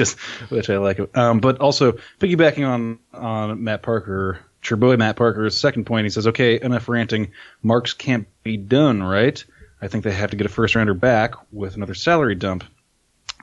which 0.51 0.69
I 0.69 0.77
like. 0.77 1.01
Um, 1.17 1.41
but 1.41 1.59
also 1.59 1.93
piggybacking 2.21 2.69
on 2.69 2.99
on 3.15 3.65
Matt 3.65 3.83
Parker 3.83 4.41
Cherboy 4.61 4.99
Matt 4.99 5.17
Parker's 5.17 5.57
second 5.57 5.87
point. 5.87 6.05
He 6.05 6.11
says, 6.11 6.27
"Okay, 6.27 6.61
enough 6.61 6.87
ranting. 6.87 7.33
Marks 7.63 7.95
can't 7.95 8.29
be 8.43 8.59
done, 8.59 9.03
right? 9.03 9.43
I 9.81 9.89
think 9.89 10.05
they 10.05 10.13
have 10.13 10.33
to 10.33 10.37
get 10.37 10.45
a 10.45 10.51
first 10.51 10.75
rounder 10.75 10.93
back 10.93 11.33
with 11.51 11.77
another 11.77 11.95
salary 11.95 12.35
dump, 12.35 12.65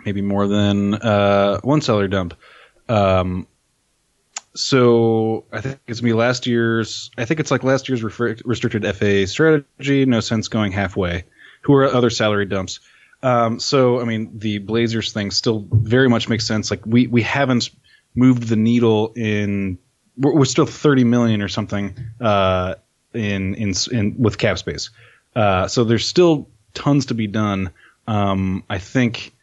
maybe 0.05 0.21
more 0.21 0.47
than 0.47 0.93
uh, 0.93 1.59
one 1.61 1.81
salary 1.81 2.07
dump. 2.07 2.35
Um, 2.87 3.47
so 4.53 5.45
I 5.51 5.61
think 5.61 5.79
it's 5.87 6.01
be 6.01 6.13
last 6.13 6.45
year's. 6.45 7.11
I 7.17 7.25
think 7.25 7.39
it's 7.39 7.51
like 7.51 7.63
last 7.63 7.87
year's 7.89 8.03
restricted 8.03 8.85
FA 8.95 9.27
strategy. 9.27 10.05
No 10.05 10.19
sense 10.19 10.47
going 10.47 10.71
halfway. 10.71 11.25
Who 11.61 11.73
are 11.75 11.85
other 11.85 12.09
salary 12.09 12.45
dumps? 12.45 12.79
Um, 13.23 13.59
so 13.59 14.01
I 14.01 14.05
mean, 14.05 14.39
the 14.39 14.57
Blazers 14.57 15.13
thing 15.13 15.31
still 15.31 15.67
very 15.71 16.09
much 16.09 16.27
makes 16.27 16.45
sense. 16.45 16.71
Like 16.71 16.85
we 16.85 17.07
we 17.07 17.21
haven't 17.21 17.69
moved 18.15 18.43
the 18.43 18.55
needle 18.55 19.13
in. 19.15 19.77
We're, 20.17 20.35
we're 20.35 20.45
still 20.45 20.65
thirty 20.65 21.03
million 21.03 21.41
or 21.41 21.47
something 21.47 21.95
uh, 22.19 22.75
in 23.13 23.55
in 23.55 23.73
in 23.91 24.15
with 24.17 24.37
cap 24.37 24.57
space. 24.57 24.89
Uh, 25.35 25.67
so 25.67 25.83
there's 25.83 26.05
still 26.05 26.49
tons 26.73 27.07
to 27.07 27.13
be 27.13 27.27
done. 27.27 27.71
Um, 28.07 28.63
I 28.69 28.79
think, 28.79 29.33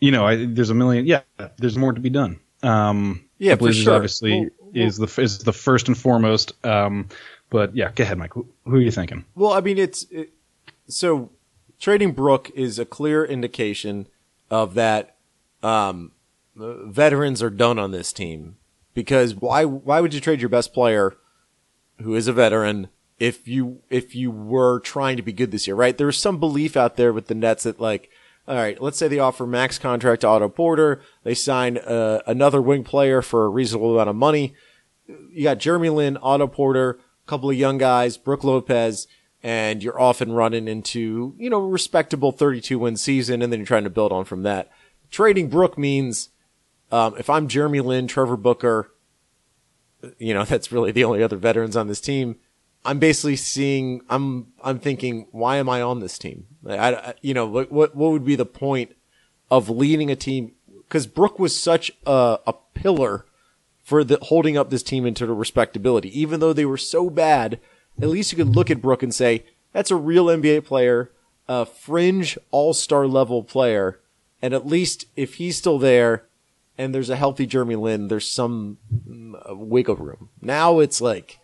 you 0.00 0.10
know, 0.10 0.26
I, 0.26 0.46
there's 0.46 0.70
a 0.70 0.74
million. 0.74 1.06
Yeah, 1.06 1.20
there's 1.58 1.76
more 1.76 1.92
to 1.92 2.00
be 2.00 2.10
done. 2.10 2.40
Um, 2.62 3.23
Yeah, 3.38 3.54
for 3.54 3.58
Blazers 3.60 3.82
sure. 3.82 3.94
obviously 3.94 4.40
Well, 4.40 4.48
well- 4.60 4.86
is 4.86 4.96
the 4.96 5.22
is 5.22 5.38
the 5.38 5.52
first 5.52 5.88
and 5.88 5.96
foremost. 5.98 6.52
Um, 6.64 7.08
but 7.50 7.74
yeah, 7.76 7.90
go 7.94 8.02
ahead, 8.02 8.18
Mike. 8.18 8.32
Who, 8.34 8.46
who 8.64 8.76
are 8.76 8.80
you 8.80 8.90
thinking? 8.90 9.24
Well, 9.34 9.52
I 9.52 9.60
mean, 9.60 9.78
it's 9.78 10.04
it, 10.10 10.32
so 10.88 11.30
trading 11.78 12.12
Brook 12.12 12.50
is 12.54 12.78
a 12.78 12.84
clear 12.84 13.24
indication 13.24 14.06
of 14.50 14.74
that. 14.74 15.16
Um, 15.62 16.12
veterans 16.56 17.42
are 17.42 17.50
done 17.50 17.78
on 17.78 17.90
this 17.90 18.12
team 18.12 18.56
because 18.94 19.34
why? 19.34 19.64
Why 19.64 20.00
would 20.00 20.14
you 20.14 20.20
trade 20.20 20.40
your 20.40 20.48
best 20.48 20.72
player, 20.74 21.16
who 22.00 22.14
is 22.14 22.28
a 22.28 22.32
veteran, 22.32 22.88
if 23.18 23.48
you 23.48 23.80
if 23.90 24.14
you 24.14 24.30
were 24.30 24.80
trying 24.80 25.16
to 25.16 25.22
be 25.22 25.32
good 25.32 25.50
this 25.50 25.66
year? 25.66 25.76
Right? 25.76 25.96
There's 25.96 26.18
some 26.18 26.38
belief 26.38 26.76
out 26.76 26.96
there 26.96 27.12
with 27.12 27.26
the 27.26 27.34
Nets 27.34 27.64
that 27.64 27.80
like. 27.80 28.10
All 28.46 28.56
right, 28.56 28.80
let's 28.80 28.98
say 28.98 29.08
they 29.08 29.18
offer 29.18 29.46
max 29.46 29.78
contract 29.78 30.20
to 30.20 30.28
Otto 30.28 30.50
Porter. 30.50 31.00
They 31.22 31.34
sign 31.34 31.78
uh, 31.78 32.20
another 32.26 32.60
wing 32.60 32.84
player 32.84 33.22
for 33.22 33.46
a 33.46 33.48
reasonable 33.48 33.94
amount 33.94 34.10
of 34.10 34.16
money 34.16 34.54
you 35.06 35.42
got 35.42 35.58
Jeremy 35.58 35.90
Lin, 35.90 36.18
Otto 36.22 36.46
Porter, 36.46 36.90
a 36.90 37.28
couple 37.28 37.50
of 37.50 37.56
young 37.56 37.78
guys, 37.78 38.16
Brook 38.16 38.44
Lopez, 38.44 39.06
and 39.42 39.82
you're 39.82 40.00
off 40.00 40.20
and 40.20 40.36
running 40.36 40.68
into, 40.68 41.34
you 41.38 41.50
know, 41.50 41.60
a 41.60 41.68
respectable 41.68 42.32
32 42.32 42.78
win 42.78 42.96
season, 42.96 43.42
and 43.42 43.52
then 43.52 43.60
you're 43.60 43.66
trying 43.66 43.84
to 43.84 43.90
build 43.90 44.12
on 44.12 44.24
from 44.24 44.42
that. 44.42 44.70
Trading 45.10 45.48
Brook 45.48 45.76
means, 45.76 46.30
um, 46.90 47.14
if 47.18 47.28
I'm 47.28 47.48
Jeremy 47.48 47.80
Lin, 47.80 48.06
Trevor 48.06 48.36
Booker, 48.36 48.90
you 50.18 50.34
know, 50.34 50.44
that's 50.44 50.72
really 50.72 50.92
the 50.92 51.04
only 51.04 51.22
other 51.22 51.36
veterans 51.36 51.76
on 51.76 51.88
this 51.88 52.00
team. 52.00 52.36
I'm 52.84 52.98
basically 52.98 53.36
seeing, 53.36 54.02
I'm, 54.10 54.48
I'm 54.62 54.78
thinking, 54.78 55.26
why 55.30 55.56
am 55.56 55.68
I 55.68 55.80
on 55.80 56.00
this 56.00 56.18
team? 56.18 56.46
I, 56.68 56.94
I- 56.94 57.14
you 57.22 57.34
know, 57.34 57.46
what, 57.46 57.72
what, 57.72 57.96
would 57.96 58.24
be 58.24 58.36
the 58.36 58.46
point 58.46 58.94
of 59.50 59.68
leading 59.70 60.10
a 60.10 60.16
team? 60.16 60.52
Cause 60.88 61.06
Brook 61.06 61.38
was 61.38 61.60
such 61.60 61.90
a, 62.06 62.38
a 62.46 62.54
pillar 62.74 63.24
for 63.82 64.04
the 64.04 64.18
holding 64.22 64.56
up 64.56 64.70
this 64.70 64.82
team 64.82 65.06
into 65.06 65.26
respectability. 65.32 66.18
Even 66.18 66.40
though 66.40 66.52
they 66.52 66.64
were 66.66 66.76
so 66.76 67.10
bad, 67.10 67.58
at 68.00 68.08
least 68.08 68.32
you 68.32 68.38
could 68.38 68.54
look 68.54 68.70
at 68.70 68.82
Brook 68.82 69.02
and 69.02 69.14
say, 69.14 69.44
that's 69.72 69.90
a 69.90 69.96
real 69.96 70.26
NBA 70.26 70.64
player, 70.64 71.10
a 71.48 71.66
fringe 71.66 72.38
all-star 72.50 73.06
level 73.06 73.42
player. 73.42 74.00
And 74.40 74.52
at 74.54 74.66
least 74.66 75.06
if 75.16 75.34
he's 75.34 75.56
still 75.56 75.78
there 75.78 76.26
and 76.76 76.94
there's 76.94 77.10
a 77.10 77.16
healthy 77.16 77.46
Jeremy 77.46 77.76
Lin, 77.76 78.08
there's 78.08 78.28
some 78.28 78.78
uh, 79.48 79.54
wiggle 79.54 79.96
room. 79.96 80.28
Now 80.40 80.80
it's 80.80 81.00
like, 81.00 81.38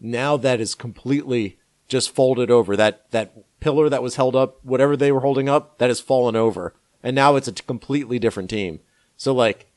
now 0.00 0.36
that 0.36 0.60
is 0.60 0.74
completely 0.74 1.58
just 1.88 2.14
folded 2.14 2.50
over. 2.50 2.76
That, 2.76 3.10
that 3.10 3.34
pillar 3.60 3.88
that 3.88 4.02
was 4.02 4.16
held 4.16 4.34
up, 4.34 4.64
whatever 4.64 4.96
they 4.96 5.12
were 5.12 5.20
holding 5.20 5.48
up, 5.48 5.78
that 5.78 5.90
has 5.90 6.00
fallen 6.00 6.36
over. 6.36 6.74
And 7.02 7.14
now 7.14 7.36
it's 7.36 7.48
a 7.48 7.52
completely 7.52 8.18
different 8.18 8.50
team. 8.50 8.80
So 9.16 9.34
like, 9.34 9.70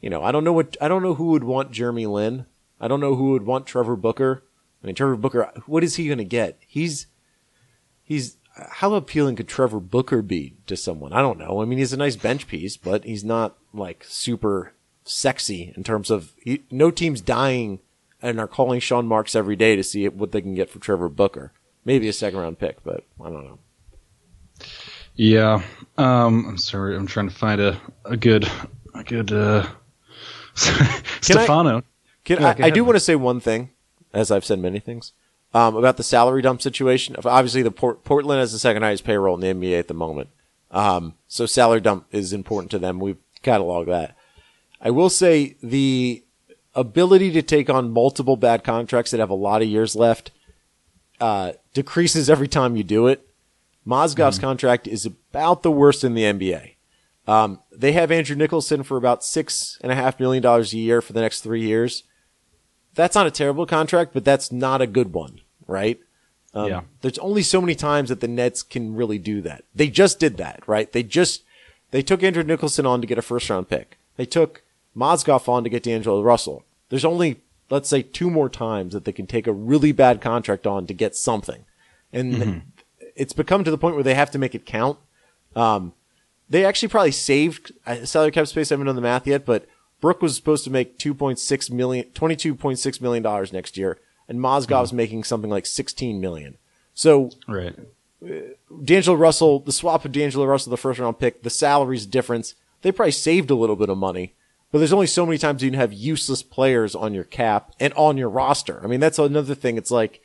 you 0.00 0.10
know, 0.10 0.22
I 0.22 0.32
don't 0.32 0.44
know 0.44 0.52
what 0.52 0.76
I 0.80 0.88
don't 0.88 1.02
know 1.02 1.14
who 1.14 1.26
would 1.26 1.44
want 1.44 1.70
Jeremy 1.70 2.06
Lin. 2.06 2.46
I 2.80 2.88
don't 2.88 3.00
know 3.00 3.14
who 3.14 3.30
would 3.30 3.46
want 3.46 3.66
Trevor 3.66 3.96
Booker. 3.96 4.42
I 4.82 4.86
mean, 4.86 4.96
Trevor 4.96 5.16
Booker, 5.16 5.52
what 5.66 5.84
is 5.84 5.94
he 5.94 6.06
going 6.06 6.18
to 6.18 6.24
get? 6.24 6.58
He's 6.66 7.06
he's 8.02 8.36
how 8.54 8.94
appealing 8.94 9.36
could 9.36 9.48
Trevor 9.48 9.80
Booker 9.80 10.20
be 10.20 10.56
to 10.66 10.76
someone? 10.76 11.12
I 11.12 11.22
don't 11.22 11.38
know. 11.38 11.62
I 11.62 11.64
mean, 11.64 11.78
he's 11.78 11.92
a 11.92 11.96
nice 11.96 12.16
bench 12.16 12.48
piece, 12.48 12.76
but 12.76 13.04
he's 13.04 13.24
not 13.24 13.56
like 13.72 14.04
super 14.06 14.74
sexy 15.04 15.72
in 15.76 15.84
terms 15.84 16.10
of 16.10 16.32
he, 16.42 16.62
no 16.70 16.90
team's 16.90 17.20
dying 17.20 17.80
and 18.22 18.38
are 18.38 18.48
calling 18.48 18.80
Sean 18.80 19.06
Marks 19.06 19.34
every 19.34 19.56
day 19.56 19.76
to 19.76 19.82
see 19.82 20.08
what 20.08 20.32
they 20.32 20.40
can 20.40 20.54
get 20.54 20.70
for 20.70 20.78
Trevor 20.78 21.08
Booker. 21.08 21.52
Maybe 21.84 22.08
a 22.08 22.12
second 22.12 22.38
round 22.38 22.58
pick, 22.58 22.82
but 22.84 23.04
I 23.20 23.24
don't 23.24 23.44
know. 23.44 23.58
Yeah. 25.14 25.62
Um, 25.98 26.46
I'm 26.48 26.58
sorry. 26.58 26.96
I'm 26.96 27.06
trying 27.06 27.28
to 27.28 27.34
find 27.34 27.60
a, 27.60 27.80
a 28.04 28.16
good 28.16 28.48
a 28.94 29.02
good 29.02 29.32
uh, 29.32 29.66
Stefano. 30.54 31.82
Can, 32.24 32.40
Yeah, 32.40 32.54
I, 32.58 32.66
I 32.66 32.70
do 32.70 32.84
want 32.84 32.96
to 32.96 33.00
say 33.00 33.16
one 33.16 33.40
thing, 33.40 33.70
as 34.12 34.30
I've 34.30 34.44
said 34.44 34.60
many 34.60 34.78
things, 34.78 35.12
um, 35.52 35.74
about 35.76 35.96
the 35.96 36.04
salary 36.04 36.40
dump 36.40 36.62
situation. 36.62 37.16
Obviously, 37.24 37.62
the 37.62 37.72
Port- 37.72 38.04
Portland 38.04 38.38
has 38.38 38.52
the 38.52 38.58
second 38.60 38.82
highest 38.82 39.04
payroll 39.04 39.34
in 39.34 39.40
the 39.40 39.66
NBA 39.66 39.78
at 39.78 39.88
the 39.88 39.94
moment, 39.94 40.28
um, 40.70 41.14
so 41.26 41.46
salary 41.46 41.80
dump 41.80 42.06
is 42.12 42.32
important 42.32 42.70
to 42.70 42.78
them. 42.78 43.00
We've 43.00 43.18
cataloged 43.42 43.88
that. 43.88 44.16
I 44.80 44.90
will 44.90 45.10
say 45.10 45.56
the 45.62 46.24
ability 46.74 47.30
to 47.32 47.42
take 47.42 47.68
on 47.68 47.90
multiple 47.90 48.36
bad 48.36 48.64
contracts 48.64 49.10
that 49.10 49.20
have 49.20 49.30
a 49.30 49.34
lot 49.34 49.62
of 49.62 49.68
years 49.68 49.94
left 49.94 50.30
uh, 51.20 51.52
decreases 51.74 52.28
every 52.30 52.48
time 52.48 52.76
you 52.76 52.82
do 52.84 53.06
it. 53.06 53.26
Mozgov's 53.86 54.38
contract 54.38 54.86
is 54.86 55.06
about 55.06 55.62
the 55.62 55.70
worst 55.70 56.04
in 56.04 56.14
the 56.14 56.22
NBA. 56.22 56.74
Um, 57.26 57.60
they 57.70 57.92
have 57.92 58.10
Andrew 58.10 58.36
Nicholson 58.36 58.82
for 58.82 58.96
about 58.96 59.24
six 59.24 59.78
and 59.80 59.92
a 59.92 59.94
half 59.94 60.18
million 60.20 60.42
dollars 60.42 60.72
a 60.72 60.78
year 60.78 61.00
for 61.00 61.12
the 61.12 61.20
next 61.20 61.40
three 61.40 61.62
years. 61.62 62.04
That's 62.94 63.14
not 63.14 63.26
a 63.26 63.30
terrible 63.30 63.66
contract, 63.66 64.12
but 64.12 64.24
that's 64.24 64.52
not 64.52 64.80
a 64.80 64.86
good 64.86 65.12
one, 65.12 65.40
right? 65.66 66.00
Um, 66.54 66.68
Yeah. 66.68 66.80
There's 67.00 67.18
only 67.18 67.42
so 67.42 67.60
many 67.60 67.74
times 67.74 68.08
that 68.08 68.20
the 68.20 68.28
Nets 68.28 68.62
can 68.62 68.94
really 68.94 69.18
do 69.18 69.40
that. 69.42 69.64
They 69.74 69.88
just 69.88 70.18
did 70.20 70.36
that, 70.36 70.62
right? 70.66 70.90
They 70.92 71.02
just 71.02 71.42
they 71.90 72.02
took 72.02 72.22
Andrew 72.22 72.42
Nicholson 72.42 72.86
on 72.86 73.00
to 73.00 73.06
get 73.06 73.18
a 73.18 73.22
first 73.22 73.48
round 73.50 73.68
pick. 73.68 73.98
They 74.16 74.26
took 74.26 74.62
Mozgov 74.96 75.48
on 75.48 75.64
to 75.64 75.70
get 75.70 75.82
D'Angelo 75.82 76.22
Russell. 76.22 76.64
There's 76.88 77.04
only 77.04 77.40
let's 77.70 77.88
say 77.88 78.02
two 78.02 78.30
more 78.30 78.50
times 78.50 78.92
that 78.92 79.04
they 79.06 79.12
can 79.12 79.26
take 79.26 79.46
a 79.46 79.52
really 79.52 79.92
bad 79.92 80.20
contract 80.20 80.66
on 80.66 80.86
to 80.86 80.94
get 80.94 81.16
something, 81.16 81.64
and 82.12 82.62
it's 83.16 83.32
become 83.32 83.64
to 83.64 83.70
the 83.70 83.78
point 83.78 83.94
where 83.94 84.04
they 84.04 84.14
have 84.14 84.30
to 84.32 84.38
make 84.38 84.54
it 84.54 84.66
count. 84.66 84.98
Um, 85.56 85.94
they 86.48 86.64
actually 86.64 86.88
probably 86.88 87.12
saved 87.12 87.72
uh, 87.86 88.04
salary 88.04 88.30
cap 88.30 88.46
space. 88.46 88.70
I 88.70 88.74
haven't 88.74 88.86
done 88.86 88.96
the 88.96 89.02
math 89.02 89.26
yet, 89.26 89.46
but 89.46 89.66
Brook 90.02 90.20
was 90.20 90.36
supposed 90.36 90.64
to 90.64 90.70
make 90.70 90.98
2.6 90.98 91.70
million, 91.70 92.06
22.6 92.14 93.00
million 93.00 93.22
dollars 93.22 93.52
next 93.52 93.78
year, 93.78 93.98
and 94.28 94.38
Mozgov's 94.38 94.92
making 94.92 95.24
something 95.24 95.50
like 95.50 95.64
16 95.64 96.20
million. 96.20 96.58
So 96.94 97.30
Right. 97.48 97.74
D'Angelo 98.84 99.16
Russell, 99.16 99.60
the 99.60 99.72
swap 99.72 100.04
of 100.04 100.12
D'Angelo 100.12 100.44
Russell, 100.44 100.70
the 100.70 100.76
first 100.76 101.00
round 101.00 101.18
pick, 101.18 101.42
the 101.42 101.50
salaries 101.50 102.06
difference, 102.06 102.54
they 102.82 102.92
probably 102.92 103.12
saved 103.12 103.50
a 103.50 103.54
little 103.54 103.76
bit 103.76 103.88
of 103.88 103.98
money. 103.98 104.34
But 104.72 104.78
there's 104.78 104.92
only 104.92 105.06
so 105.06 105.24
many 105.26 105.38
times 105.38 105.62
you 105.62 105.70
can 105.70 105.78
have 105.78 105.92
useless 105.92 106.42
players 106.42 106.94
on 106.94 107.12
your 107.14 107.24
cap 107.24 107.72
and 107.78 107.92
on 107.94 108.16
your 108.16 108.28
roster. 108.30 108.80
I 108.82 108.86
mean, 108.88 108.98
that's 109.00 109.18
another 109.18 109.54
thing. 109.54 109.76
It's 109.76 109.90
like 109.90 110.20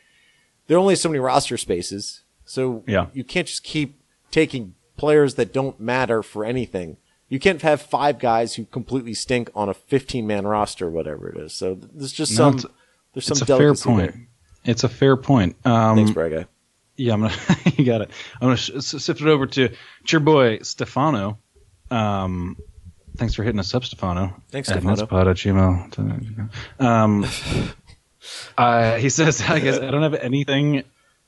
there 0.67 0.77
are 0.77 0.79
only 0.79 0.95
so 0.95 1.10
many 1.10 1.19
roster 1.19 1.57
spaces. 1.57 2.21
So 2.45 2.83
Yeah. 2.88 3.07
you 3.13 3.23
can't 3.25 3.45
just 3.47 3.63
keep 3.63 3.99
taking 4.31 4.73
players 4.95 5.36
that 5.36 5.53
don't 5.53 5.79
matter 5.81 6.23
for 6.23 6.45
anything. 6.45 6.95
You 7.29 7.39
can't 7.39 7.62
have 7.62 7.81
five 7.81 8.19
guys 8.19 8.55
who 8.55 8.63
completely 8.65 9.13
stink 9.13 9.49
on 9.53 9.67
a 9.67 9.73
15 9.73 10.25
man 10.25 10.47
roster, 10.47 10.89
whatever 10.89 11.27
it 11.29 11.38
is. 11.38 11.53
So 11.53 11.77
there's 11.93 12.13
just 12.13 12.31
No, 12.31 12.38
some, 12.38 12.57
it's- 12.57 12.73
there's 13.13 13.25
some 13.25 13.33
It's 13.36 13.41
a 13.41 13.57
fair 13.57 13.73
point. 13.75 14.12
there. 14.13 14.27
It's 14.63 14.83
a 14.86 14.89
fair 14.89 15.17
point. 15.17 15.55
Um, 15.65 15.97
Thanks, 15.97 16.12
Brad. 16.12 16.47
Yeah, 16.95 17.13
I'm 17.13 17.21
gonna. 17.21 17.33
you 17.77 17.86
got 17.86 18.01
it. 18.01 18.12
I'm 18.41 18.47
gonna 18.47 18.55
sh- 18.57 18.71
sift 18.79 19.21
it 19.21 19.27
over 19.27 19.45
to 19.45 19.69
it's 20.01 20.12
your 20.12 20.19
boy 20.21 20.60
Stefano. 20.63 21.38
Um, 21.91 22.57
thanks 23.17 23.34
for 23.34 23.43
hitting 23.43 23.60
us 23.60 23.73
up, 23.73 23.84
Stefano. 23.84 24.34
Thanks, 24.49 24.69
Stefano. 24.69 24.93
at 24.93 25.36
gmail. 25.36 26.49
Um, 26.80 27.25
uh, 28.58 28.95
he 28.97 29.10
says, 29.10 29.41
"I 29.41 29.60
guess 29.60 29.80
I 29.80 29.91
don't 29.91 30.03
have 30.03 30.15
anything 30.15 30.84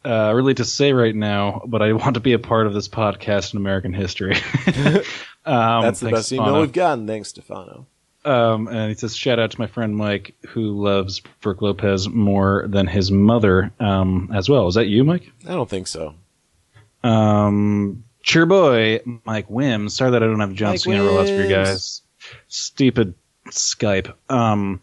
uh, 0.05 0.31
really 0.35 0.53
to 0.55 0.65
say 0.65 0.93
right 0.93 1.15
now, 1.15 1.63
but 1.65 1.81
I 1.81 1.93
want 1.93 2.15
to 2.15 2.19
be 2.19 2.33
a 2.33 2.39
part 2.39 2.67
of 2.67 2.73
this 2.73 2.87
podcast 2.87 3.53
in 3.53 3.57
American 3.57 3.93
history." 3.93 4.35
um, 5.45 5.81
That's 5.81 5.99
the 5.99 6.11
best 6.11 6.31
email 6.31 6.45
Stefano. 6.45 6.61
we've 6.61 6.71
gotten. 6.71 7.07
Thanks, 7.07 7.29
Stefano. 7.29 7.87
Um, 8.25 8.67
and 8.67 8.89
he 8.89 8.95
says, 8.95 9.15
shout 9.15 9.39
out 9.39 9.51
to 9.51 9.59
my 9.59 9.67
friend 9.67 9.95
Mike, 9.95 10.35
who 10.49 10.83
loves 10.83 11.21
Brook 11.41 11.61
Lopez 11.61 12.09
more 12.09 12.65
than 12.67 12.85
his 12.85 13.09
mother 13.11 13.71
um, 13.79 14.29
as 14.33 14.49
well. 14.49 14.67
Is 14.67 14.75
that 14.75 14.87
you, 14.87 15.03
Mike? 15.05 15.31
I 15.47 15.53
don't 15.53 15.69
think 15.69 15.87
so. 15.87 16.15
Um, 17.01 18.03
cheer 18.21 18.45
boy, 18.45 19.01
Mike 19.25 19.49
Wims. 19.49 19.95
Sorry 19.95 20.11
that 20.11 20.23
I 20.23 20.25
don't 20.25 20.39
have 20.39 20.53
John 20.53 20.71
Mike 20.71 20.79
Cena 20.79 21.03
rollouts 21.03 21.35
for 21.35 21.41
you 21.43 21.49
guys. 21.49 22.01
Stupid 22.47 23.13
Skype. 23.47 24.13
Um, 24.29 24.81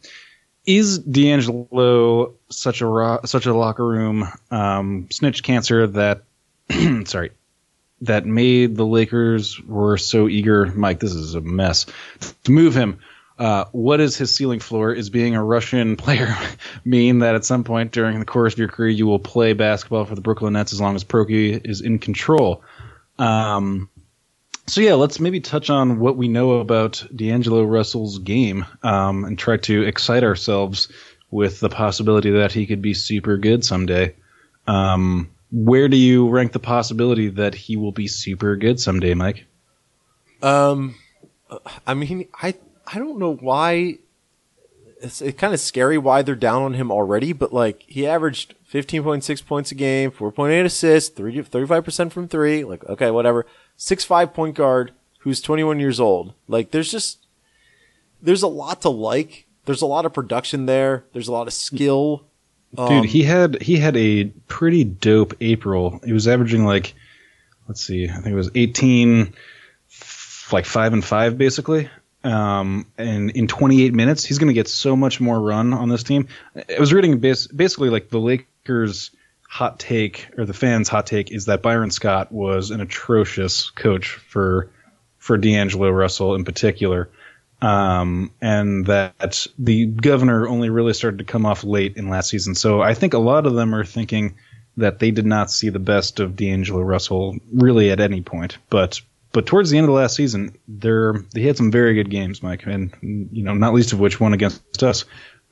is 0.66 0.98
D'Angelo 0.98 2.34
such 2.48 2.80
a 2.80 2.86
ro- 2.86 3.20
such 3.24 3.46
a 3.46 3.54
locker 3.54 3.86
room 3.86 4.28
um, 4.50 5.06
snitch 5.10 5.42
cancer 5.42 5.86
that 5.86 6.24
sorry 7.04 7.30
that 8.02 8.26
made 8.26 8.76
the 8.76 8.84
Lakers 8.84 9.60
were 9.62 9.96
so 9.96 10.28
eager? 10.28 10.66
Mike, 10.66 11.00
this 11.00 11.12
is 11.12 11.34
a 11.34 11.40
mess 11.40 11.86
to 12.44 12.52
move 12.52 12.74
him. 12.74 12.98
Uh, 13.38 13.66
what 13.72 14.00
is 14.00 14.16
his 14.16 14.34
ceiling 14.34 14.60
floor? 14.60 14.92
Is 14.92 15.10
being 15.10 15.36
a 15.36 15.44
Russian 15.44 15.96
player 15.96 16.34
mean 16.84 17.20
that 17.20 17.34
at 17.34 17.44
some 17.44 17.64
point 17.64 17.92
during 17.92 18.18
the 18.18 18.24
course 18.24 18.54
of 18.54 18.58
your 18.58 18.68
career 18.68 18.90
you 18.90 19.06
will 19.06 19.18
play 19.18 19.52
basketball 19.52 20.04
for 20.04 20.14
the 20.14 20.20
Brooklyn 20.20 20.54
Nets 20.54 20.72
as 20.72 20.80
long 20.80 20.96
as 20.96 21.04
Prokey 21.04 21.64
is 21.64 21.80
in 21.80 21.98
control? 21.98 22.62
Um, 23.18 23.88
so 24.66 24.80
yeah, 24.80 24.94
let's 24.94 25.20
maybe 25.20 25.40
touch 25.40 25.70
on 25.70 26.00
what 26.00 26.16
we 26.16 26.28
know 26.28 26.58
about 26.58 27.04
D'Angelo 27.14 27.62
Russell's 27.62 28.18
game 28.18 28.66
um, 28.82 29.24
and 29.24 29.38
try 29.38 29.58
to 29.58 29.82
excite 29.82 30.24
ourselves 30.24 30.88
with 31.30 31.60
the 31.60 31.68
possibility 31.68 32.30
that 32.32 32.52
he 32.52 32.66
could 32.66 32.82
be 32.82 32.94
super 32.94 33.36
good 33.36 33.64
someday. 33.64 34.14
Um, 34.66 35.30
where 35.52 35.88
do 35.88 35.96
you 35.96 36.28
rank 36.28 36.52
the 36.52 36.58
possibility 36.58 37.28
that 37.30 37.54
he 37.54 37.76
will 37.76 37.92
be 37.92 38.08
super 38.08 38.56
good 38.56 38.80
someday, 38.80 39.14
Mike? 39.14 39.46
Um, 40.42 40.96
I 41.86 41.94
mean, 41.94 42.28
I 42.34 42.54
I 42.86 42.98
don't 42.98 43.18
know 43.18 43.34
why. 43.34 43.98
It's, 45.00 45.20
it's 45.20 45.38
kind 45.38 45.54
of 45.54 45.60
scary 45.60 45.98
why 45.98 46.22
they're 46.22 46.34
down 46.34 46.62
on 46.62 46.74
him 46.74 46.90
already, 46.90 47.32
but 47.32 47.52
like 47.52 47.84
he 47.86 48.06
averaged 48.06 48.54
15.6 48.72 49.46
points 49.46 49.70
a 49.70 49.74
game, 49.74 50.10
4.8 50.10 50.64
assists, 50.64 51.10
30, 51.10 51.42
35% 51.42 52.12
from 52.12 52.28
three. 52.28 52.64
Like, 52.64 52.84
okay, 52.84 53.10
whatever. 53.10 53.46
Six 53.76 54.04
five 54.04 54.32
point 54.34 54.54
guard 54.56 54.92
who's 55.20 55.40
21 55.40 55.78
years 55.80 56.00
old. 56.00 56.34
Like, 56.48 56.70
there's 56.70 56.90
just, 56.90 57.26
there's 58.22 58.42
a 58.42 58.48
lot 58.48 58.82
to 58.82 58.88
like. 58.88 59.46
There's 59.66 59.82
a 59.82 59.86
lot 59.86 60.06
of 60.06 60.12
production 60.12 60.66
there. 60.66 61.04
There's 61.12 61.28
a 61.28 61.32
lot 61.32 61.46
of 61.46 61.52
skill. 61.52 62.24
Dude, 62.76 62.88
Um, 62.88 63.04
he 63.04 63.22
had 63.22 63.62
he 63.62 63.76
had 63.76 63.96
a 63.96 64.24
pretty 64.48 64.84
dope 64.84 65.34
April. 65.40 66.00
He 66.04 66.12
was 66.12 66.28
averaging 66.28 66.64
like, 66.64 66.94
let's 67.68 67.80
see, 67.84 68.08
I 68.08 68.14
think 68.14 68.26
it 68.28 68.34
was 68.34 68.50
18, 68.54 69.32
f- 69.90 70.48
like 70.52 70.66
five 70.66 70.92
and 70.92 71.04
five 71.04 71.38
basically. 71.38 71.88
Um, 72.24 72.86
and 72.98 73.30
in 73.30 73.46
28 73.46 73.94
minutes, 73.94 74.24
he's 74.24 74.38
going 74.38 74.48
to 74.48 74.54
get 74.54 74.68
so 74.68 74.96
much 74.96 75.20
more 75.20 75.40
run 75.40 75.72
on 75.72 75.88
this 75.88 76.02
team. 76.02 76.26
I 76.56 76.78
was 76.80 76.92
reading 76.92 77.18
bas- 77.20 77.46
basically 77.46 77.88
like 77.88 78.10
the 78.10 78.18
Lakers' 78.66 79.10
hot 79.48 79.78
take 79.78 80.28
or 80.36 80.44
the 80.44 80.52
fans' 80.52 80.88
hot 80.88 81.06
take 81.06 81.30
is 81.30 81.46
that 81.46 81.62
Byron 81.62 81.90
Scott 81.90 82.32
was 82.32 82.70
an 82.70 82.80
atrocious 82.80 83.70
coach 83.70 84.08
for 84.08 84.70
for 85.18 85.36
D'Angelo 85.38 85.90
Russell 85.90 86.34
in 86.34 86.44
particular 86.44 87.08
um, 87.62 88.32
and 88.40 88.86
that 88.86 89.46
the 89.58 89.86
governor 89.86 90.48
only 90.48 90.68
really 90.68 90.92
started 90.92 91.18
to 91.18 91.24
come 91.24 91.46
off 91.46 91.64
late 91.64 91.96
in 91.96 92.08
last 92.08 92.28
season. 92.28 92.54
So 92.54 92.82
I 92.82 92.94
think 92.94 93.14
a 93.14 93.18
lot 93.18 93.46
of 93.46 93.54
them 93.54 93.74
are 93.74 93.84
thinking 93.84 94.36
that 94.76 94.98
they 94.98 95.10
did 95.10 95.26
not 95.26 95.50
see 95.50 95.70
the 95.70 95.78
best 95.78 96.20
of 96.20 96.36
D'Angelo 96.36 96.82
Russell 96.82 97.38
really 97.52 97.90
at 97.90 98.00
any 98.00 98.20
point. 98.20 98.58
But 98.68 99.00
but 99.32 99.46
towards 99.46 99.70
the 99.70 99.78
end 99.78 99.84
of 99.84 99.88
the 99.88 100.00
last 100.00 100.16
season, 100.16 100.56
there 100.68 101.24
they 101.32 101.42
had 101.42 101.56
some 101.56 101.70
very 101.70 101.94
good 101.94 102.10
games, 102.10 102.42
Mike, 102.42 102.66
and 102.66 103.28
you 103.32 103.42
know 103.42 103.54
not 103.54 103.74
least 103.74 103.92
of 103.92 104.00
which 104.00 104.20
one 104.20 104.32
against 104.32 104.82
us, 104.82 105.04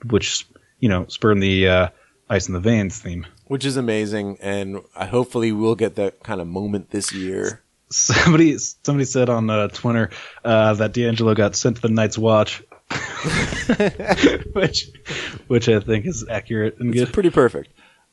which 0.05 0.47
you 0.81 0.89
know 0.89 1.07
spurred 1.09 1.41
the 1.41 1.69
uh, 1.69 1.89
ice 2.35 2.49
in 2.49 2.55
the 2.55 2.61
veins 2.61 2.99
theme. 2.99 3.27
which 3.47 3.65
is 3.65 3.77
amazing, 3.77 4.39
and 4.43 4.81
I 4.97 5.07
hopefully 5.07 5.53
we'll 5.53 5.75
get 5.77 5.95
that 5.97 6.23
kind 6.23 6.41
of 6.41 6.47
moment 6.47 6.91
this 6.91 7.13
year. 7.13 7.61
Somebody 7.91 8.57
somebody 8.59 9.05
said 9.05 9.29
on 9.29 9.49
uh, 9.51 9.69
Twitter 9.69 10.11
uh, 10.45 10.75
that 10.75 10.93
D'Angelo 10.93 11.35
got 11.35 11.55
sent 11.57 11.77
to 11.77 11.83
the 11.83 11.89
Night's 11.89 12.19
Watch, 12.19 12.63
which 14.53 14.91
which 15.47 15.69
I 15.69 15.81
think 15.81 16.07
is 16.07 16.27
accurate 16.29 16.79
and 16.79 16.91
It's 16.95 17.05
good. 17.05 17.13
pretty 17.13 17.31
perfect. 17.31 17.71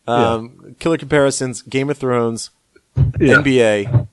Um, 0.07 0.75
Killer 0.79 0.97
comparisons: 0.97 1.61
Game 1.61 1.89
of 1.89 1.97
Thrones, 1.97 2.49
Yeah. 3.19 3.41
NBA. 3.41 4.07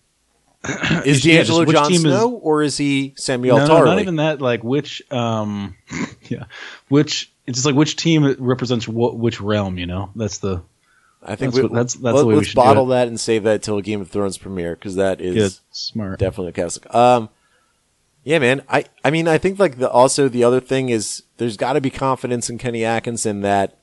Is 1.07 1.25
Yeah, 1.25 1.37
D'Angelo 1.39 1.65
which 1.65 1.77
Jon 1.77 1.93
is- 1.93 2.05
or 2.05 2.63
is 2.63 2.77
he 2.77 3.15
Samwell 3.17 3.59
No, 3.59 3.67
no, 3.67 3.85
not 3.85 4.01
even 4.01 4.17
that. 4.17 4.41
Like 4.41 4.63
which, 4.65 5.03
um, 5.13 5.77
yeah, 6.29 6.45
which 6.89 7.33
it's 7.49 7.57
just 7.59 7.67
like 7.67 7.75
which 7.75 7.97
team 7.97 8.37
represents 8.39 8.87
what 8.87 9.17
which 9.17 9.41
realm. 9.41 9.79
You 9.79 9.87
know, 9.87 10.11
that's 10.15 10.39
the 10.39 10.63
I 11.23 11.35
think 11.35 11.53
That's 11.53 11.57
we, 11.57 11.63
what- 11.65 11.73
that's- 11.73 11.95
that's 11.95 12.03
let, 12.15 12.21
the 12.21 12.27
way 12.27 12.35
we 12.35 12.41
us 12.43 12.47
should 12.47 12.55
do 12.55 12.63
bottle 12.63 12.87
that 12.87 13.09
and 13.09 13.19
save 13.19 13.43
that 13.43 13.63
till 13.63 13.81
Game 13.81 14.01
of 14.01 14.09
Thrones 14.09 14.39
premiere 14.39 14.77
because 14.77 14.95
that 14.95 15.21
is 15.21 15.35
good, 15.35 15.53
smart. 15.73 16.19
definitely 16.21 16.51
a 16.51 16.53
classic. 16.53 16.95
Um, 16.95 17.29
yeah, 18.23 18.39
man. 18.39 18.63
I 18.69 18.85
I 19.05 19.11
mean, 19.11 19.27
I 19.27 19.39
think 19.39 19.59
like 19.59 19.79
the 19.79 19.91
also 19.91 20.29
the 20.29 20.45
other 20.45 20.61
thing 20.61 20.91
is 20.91 21.23
there's 21.39 21.57
got 21.57 21.73
to 21.73 21.81
be 21.81 21.91
confidence 21.91 22.49
in 22.51 22.59
Kenny 22.59 22.85
Atkinson 22.85 23.41
that 23.41 23.79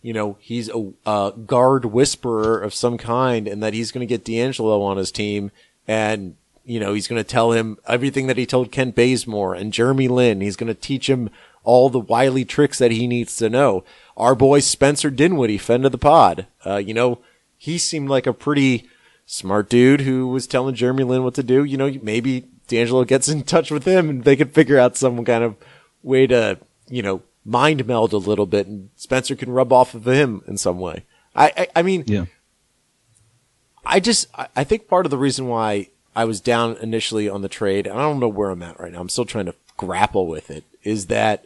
you 0.00 0.12
know 0.12 0.36
he's 0.40 0.70
a, 0.70 0.92
a 1.04 1.32
guard 1.46 1.84
whisperer 1.86 2.58
of 2.60 2.72
some 2.72 2.96
kind 2.96 3.46
and 3.48 3.62
that 3.62 3.74
he's 3.74 3.90
going 3.92 4.06
to 4.06 4.06
get 4.06 4.24
D'Angelo 4.24 4.80
on 4.82 4.96
his 4.96 5.10
team 5.10 5.50
and 5.88 6.36
you 6.64 6.78
know 6.78 6.94
he's 6.94 7.08
going 7.08 7.20
to 7.22 7.28
tell 7.28 7.50
him 7.52 7.76
everything 7.88 8.28
that 8.28 8.36
he 8.36 8.46
told 8.46 8.70
Kent 8.70 8.94
Bazemore 8.94 9.54
and 9.54 9.72
Jeremy 9.72 10.06
Lin. 10.08 10.40
He's 10.40 10.56
going 10.56 10.68
to 10.72 10.80
teach 10.80 11.08
him 11.10 11.28
all 11.68 11.90
the 11.90 12.00
wily 12.00 12.46
tricks 12.46 12.78
that 12.78 12.92
he 12.92 13.06
needs 13.06 13.36
to 13.36 13.50
know. 13.50 13.84
Our 14.16 14.34
boy 14.34 14.60
Spencer 14.60 15.10
Dinwiddie, 15.10 15.58
friend 15.58 15.84
of 15.84 15.92
the 15.92 15.98
pod, 15.98 16.46
uh, 16.64 16.76
you 16.78 16.94
know, 16.94 17.18
he 17.58 17.76
seemed 17.76 18.08
like 18.08 18.26
a 18.26 18.32
pretty 18.32 18.88
smart 19.26 19.68
dude 19.68 20.00
who 20.00 20.28
was 20.28 20.46
telling 20.46 20.74
Jeremy 20.74 21.04
Lin 21.04 21.24
what 21.24 21.34
to 21.34 21.42
do. 21.42 21.64
You 21.64 21.76
know, 21.76 21.92
maybe 22.02 22.48
D'Angelo 22.68 23.04
gets 23.04 23.28
in 23.28 23.42
touch 23.42 23.70
with 23.70 23.84
him 23.84 24.08
and 24.08 24.24
they 24.24 24.34
could 24.34 24.54
figure 24.54 24.78
out 24.78 24.96
some 24.96 25.22
kind 25.26 25.44
of 25.44 25.56
way 26.02 26.26
to, 26.28 26.56
you 26.88 27.02
know, 27.02 27.20
mind 27.44 27.86
meld 27.86 28.14
a 28.14 28.16
little 28.16 28.46
bit 28.46 28.66
and 28.66 28.88
Spencer 28.96 29.36
can 29.36 29.52
rub 29.52 29.70
off 29.70 29.92
of 29.92 30.08
him 30.08 30.42
in 30.46 30.56
some 30.56 30.80
way. 30.80 31.04
I, 31.36 31.52
I, 31.54 31.68
I 31.76 31.82
mean, 31.82 32.04
Yeah, 32.06 32.24
I 33.84 34.00
just, 34.00 34.28
I, 34.34 34.48
I 34.56 34.64
think 34.64 34.88
part 34.88 35.04
of 35.04 35.10
the 35.10 35.18
reason 35.18 35.48
why 35.48 35.88
I 36.16 36.24
was 36.24 36.40
down 36.40 36.78
initially 36.80 37.28
on 37.28 37.42
the 37.42 37.48
trade, 37.48 37.86
and 37.86 37.98
I 37.98 38.02
don't 38.04 38.20
know 38.20 38.28
where 38.28 38.48
I'm 38.48 38.62
at 38.62 38.80
right 38.80 38.90
now, 38.90 39.00
I'm 39.00 39.10
still 39.10 39.26
trying 39.26 39.46
to 39.46 39.54
grapple 39.76 40.26
with 40.26 40.50
it, 40.50 40.64
is 40.82 41.08
that 41.08 41.44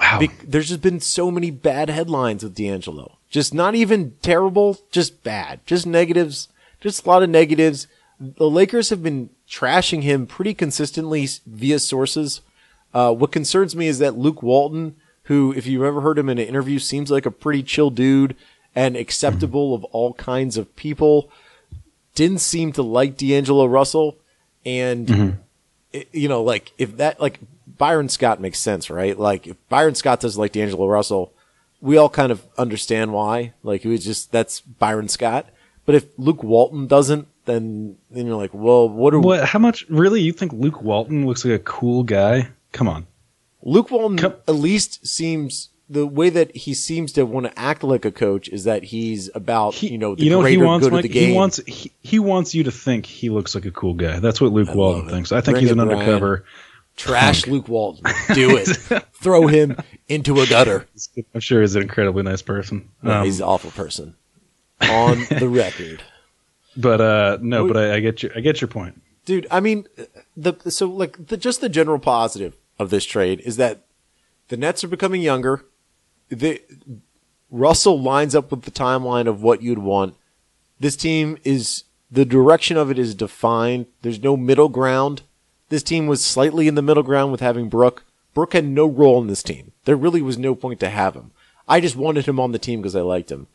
wow. 0.00 0.18
Be- 0.18 0.30
there's 0.42 0.68
just 0.70 0.82
been 0.82 0.98
so 1.00 1.30
many 1.30 1.50
bad 1.50 1.88
headlines 1.90 2.42
with 2.42 2.54
D'Angelo. 2.56 3.18
Just 3.30 3.54
not 3.54 3.74
even 3.76 4.14
terrible, 4.22 4.78
just 4.90 5.22
bad. 5.22 5.60
Just 5.66 5.86
negatives. 5.86 6.48
Just 6.80 7.04
a 7.04 7.08
lot 7.08 7.22
of 7.22 7.30
negatives. 7.30 7.86
The 8.18 8.50
Lakers 8.50 8.90
have 8.90 9.02
been 9.02 9.30
trashing 9.48 10.02
him 10.02 10.26
pretty 10.26 10.54
consistently 10.54 11.28
via 11.46 11.78
sources. 11.78 12.40
Uh, 12.92 13.12
what 13.14 13.30
concerns 13.32 13.76
me 13.76 13.86
is 13.86 13.98
that 14.00 14.18
Luke 14.18 14.42
Walton, 14.42 14.96
who, 15.24 15.52
if 15.56 15.66
you've 15.66 15.82
ever 15.84 16.00
heard 16.00 16.18
him 16.18 16.28
in 16.28 16.38
an 16.38 16.46
interview, 16.48 16.78
seems 16.80 17.10
like 17.10 17.24
a 17.26 17.30
pretty 17.30 17.62
chill 17.62 17.90
dude 17.90 18.34
and 18.74 18.96
acceptable 18.96 19.74
of 19.74 19.84
all 19.84 20.12
kinds 20.14 20.56
of 20.56 20.74
people, 20.76 21.30
didn't 22.14 22.40
seem 22.40 22.72
to 22.72 22.82
like 22.82 23.16
D'Angelo 23.16 23.66
Russell. 23.66 24.16
And 24.66 25.38
it- 25.92 26.08
you 26.12 26.28
know, 26.28 26.42
like 26.42 26.72
if 26.78 26.96
that, 26.96 27.20
like 27.20 27.38
Byron 27.80 28.08
Scott 28.08 28.40
makes 28.40 28.60
sense, 28.60 28.90
right? 28.90 29.18
Like 29.18 29.48
if 29.48 29.56
Byron 29.68 29.96
Scott 29.96 30.20
doesn't 30.20 30.40
like 30.40 30.52
D'Angelo 30.52 30.86
Russell, 30.86 31.32
we 31.80 31.96
all 31.96 32.08
kind 32.10 32.30
of 32.30 32.46
understand 32.56 33.12
why. 33.12 33.54
Like 33.64 33.84
it 33.84 33.88
was 33.88 34.04
just 34.04 34.30
that's 34.30 34.60
Byron 34.60 35.08
Scott. 35.08 35.46
But 35.86 35.94
if 35.96 36.04
Luke 36.18 36.44
Walton 36.44 36.86
doesn't, 36.86 37.26
then 37.46 37.96
then 38.10 38.26
you're 38.26 38.36
like, 38.36 38.54
well, 38.54 38.88
what 38.88 39.14
are 39.14 39.18
what? 39.20 39.44
How 39.48 39.58
much? 39.58 39.88
Really? 39.88 40.20
You 40.20 40.32
think 40.32 40.52
Luke 40.52 40.82
Walton 40.82 41.26
looks 41.26 41.44
like 41.44 41.54
a 41.54 41.58
cool 41.64 42.02
guy? 42.04 42.50
Come 42.72 42.86
on. 42.86 43.06
Luke 43.62 43.90
Walton 43.90 44.18
Come- 44.18 44.34
at 44.46 44.54
least 44.54 45.06
seems 45.06 45.70
the 45.88 46.06
way 46.06 46.30
that 46.30 46.54
he 46.54 46.72
seems 46.72 47.10
to 47.12 47.24
want 47.26 47.46
to 47.46 47.58
act 47.58 47.82
like 47.82 48.04
a 48.04 48.12
coach 48.12 48.48
is 48.48 48.62
that 48.64 48.84
he's 48.84 49.28
about 49.34 49.74
He, 49.74 49.88
you 49.90 49.98
know 49.98 50.14
the 50.14 50.22
you 50.22 50.30
know 50.30 50.38
what 50.38 50.48
he 50.50 50.54
greater 50.56 50.66
wants, 50.68 50.86
good 50.86 50.92
Mike? 50.92 51.04
of 51.04 51.10
the 51.10 51.14
game. 51.18 51.30
He 51.30 51.34
wants 51.34 51.60
he, 51.66 51.92
he 52.00 52.18
wants 52.20 52.54
you 52.54 52.62
to 52.64 52.70
think 52.70 53.06
he 53.06 53.28
looks 53.30 53.54
like 53.56 53.64
a 53.64 53.72
cool 53.72 53.94
guy. 53.94 54.20
That's 54.20 54.40
what 54.40 54.52
Luke 54.52 54.68
I 54.68 54.74
Walton 54.76 55.08
thinks. 55.08 55.32
I 55.32 55.40
think 55.40 55.54
Bring 55.56 55.62
he's 55.62 55.72
an 55.72 55.78
Brian. 55.78 55.92
undercover. 55.98 56.44
Trash 56.96 57.46
Luke 57.46 57.68
Walton. 57.68 58.04
Do 58.34 58.56
it. 58.56 58.66
Throw 59.14 59.46
him 59.46 59.76
into 60.08 60.40
a 60.40 60.46
gutter. 60.46 60.86
I'm 61.34 61.40
sure 61.40 61.60
he's 61.60 61.74
an 61.76 61.82
incredibly 61.82 62.22
nice 62.22 62.42
person. 62.42 62.88
No, 63.02 63.20
Um, 63.20 63.24
he's 63.24 63.40
an 63.40 63.46
awful 63.46 63.70
person. 63.70 64.14
On 64.82 65.18
the 65.30 65.48
record. 65.50 66.02
but 66.76 67.00
uh, 67.00 67.38
no, 67.42 67.66
but 67.66 67.76
I, 67.76 67.94
I 67.96 68.00
get 68.00 68.22
your 68.22 68.32
I 68.36 68.40
get 68.40 68.60
your 68.60 68.68
point. 68.68 69.00
dude. 69.26 69.46
I 69.50 69.60
mean, 69.60 69.86
the 70.36 70.54
so 70.70 70.86
like 70.86 71.26
the 71.28 71.36
just 71.36 71.60
the 71.60 71.68
general 71.68 71.98
positive 71.98 72.56
of 72.78 72.88
this 72.90 73.04
trade 73.04 73.40
is 73.40 73.56
that 73.58 73.84
the 74.48 74.56
Nets 74.56 74.82
are 74.82 74.88
becoming 74.88 75.20
younger. 75.22 75.64
The 76.30 76.62
Russell 77.50 78.00
lines 78.00 78.34
up 78.34 78.50
with 78.50 78.62
the 78.62 78.70
timeline 78.70 79.26
of 79.26 79.42
what 79.42 79.62
you'd 79.62 79.78
want. 79.80 80.14
This 80.78 80.96
team 80.96 81.36
is 81.44 81.84
the 82.10 82.24
direction 82.24 82.76
of 82.76 82.90
it 82.90 82.98
is 82.98 83.14
defined. 83.14 83.86
There's 84.02 84.22
no 84.22 84.36
middle 84.36 84.68
ground. 84.68 85.22
This 85.70 85.82
team 85.82 86.06
was 86.06 86.22
slightly 86.22 86.68
in 86.68 86.74
the 86.74 86.82
middle 86.82 87.02
ground 87.02 87.32
with 87.32 87.40
having 87.40 87.68
Brook. 87.68 88.04
Brook 88.34 88.52
had 88.52 88.66
no 88.66 88.86
role 88.86 89.20
in 89.20 89.28
this 89.28 89.42
team. 89.42 89.72
There 89.84 89.96
really 89.96 90.20
was 90.20 90.36
no 90.36 90.54
point 90.54 90.80
to 90.80 90.90
have 90.90 91.14
him. 91.14 91.30
I 91.66 91.80
just 91.80 91.96
wanted 91.96 92.26
him 92.26 92.38
on 92.38 92.52
the 92.52 92.58
team 92.58 92.80
because 92.80 92.96
I 92.96 93.00
liked 93.00 93.30
him, 93.30 93.46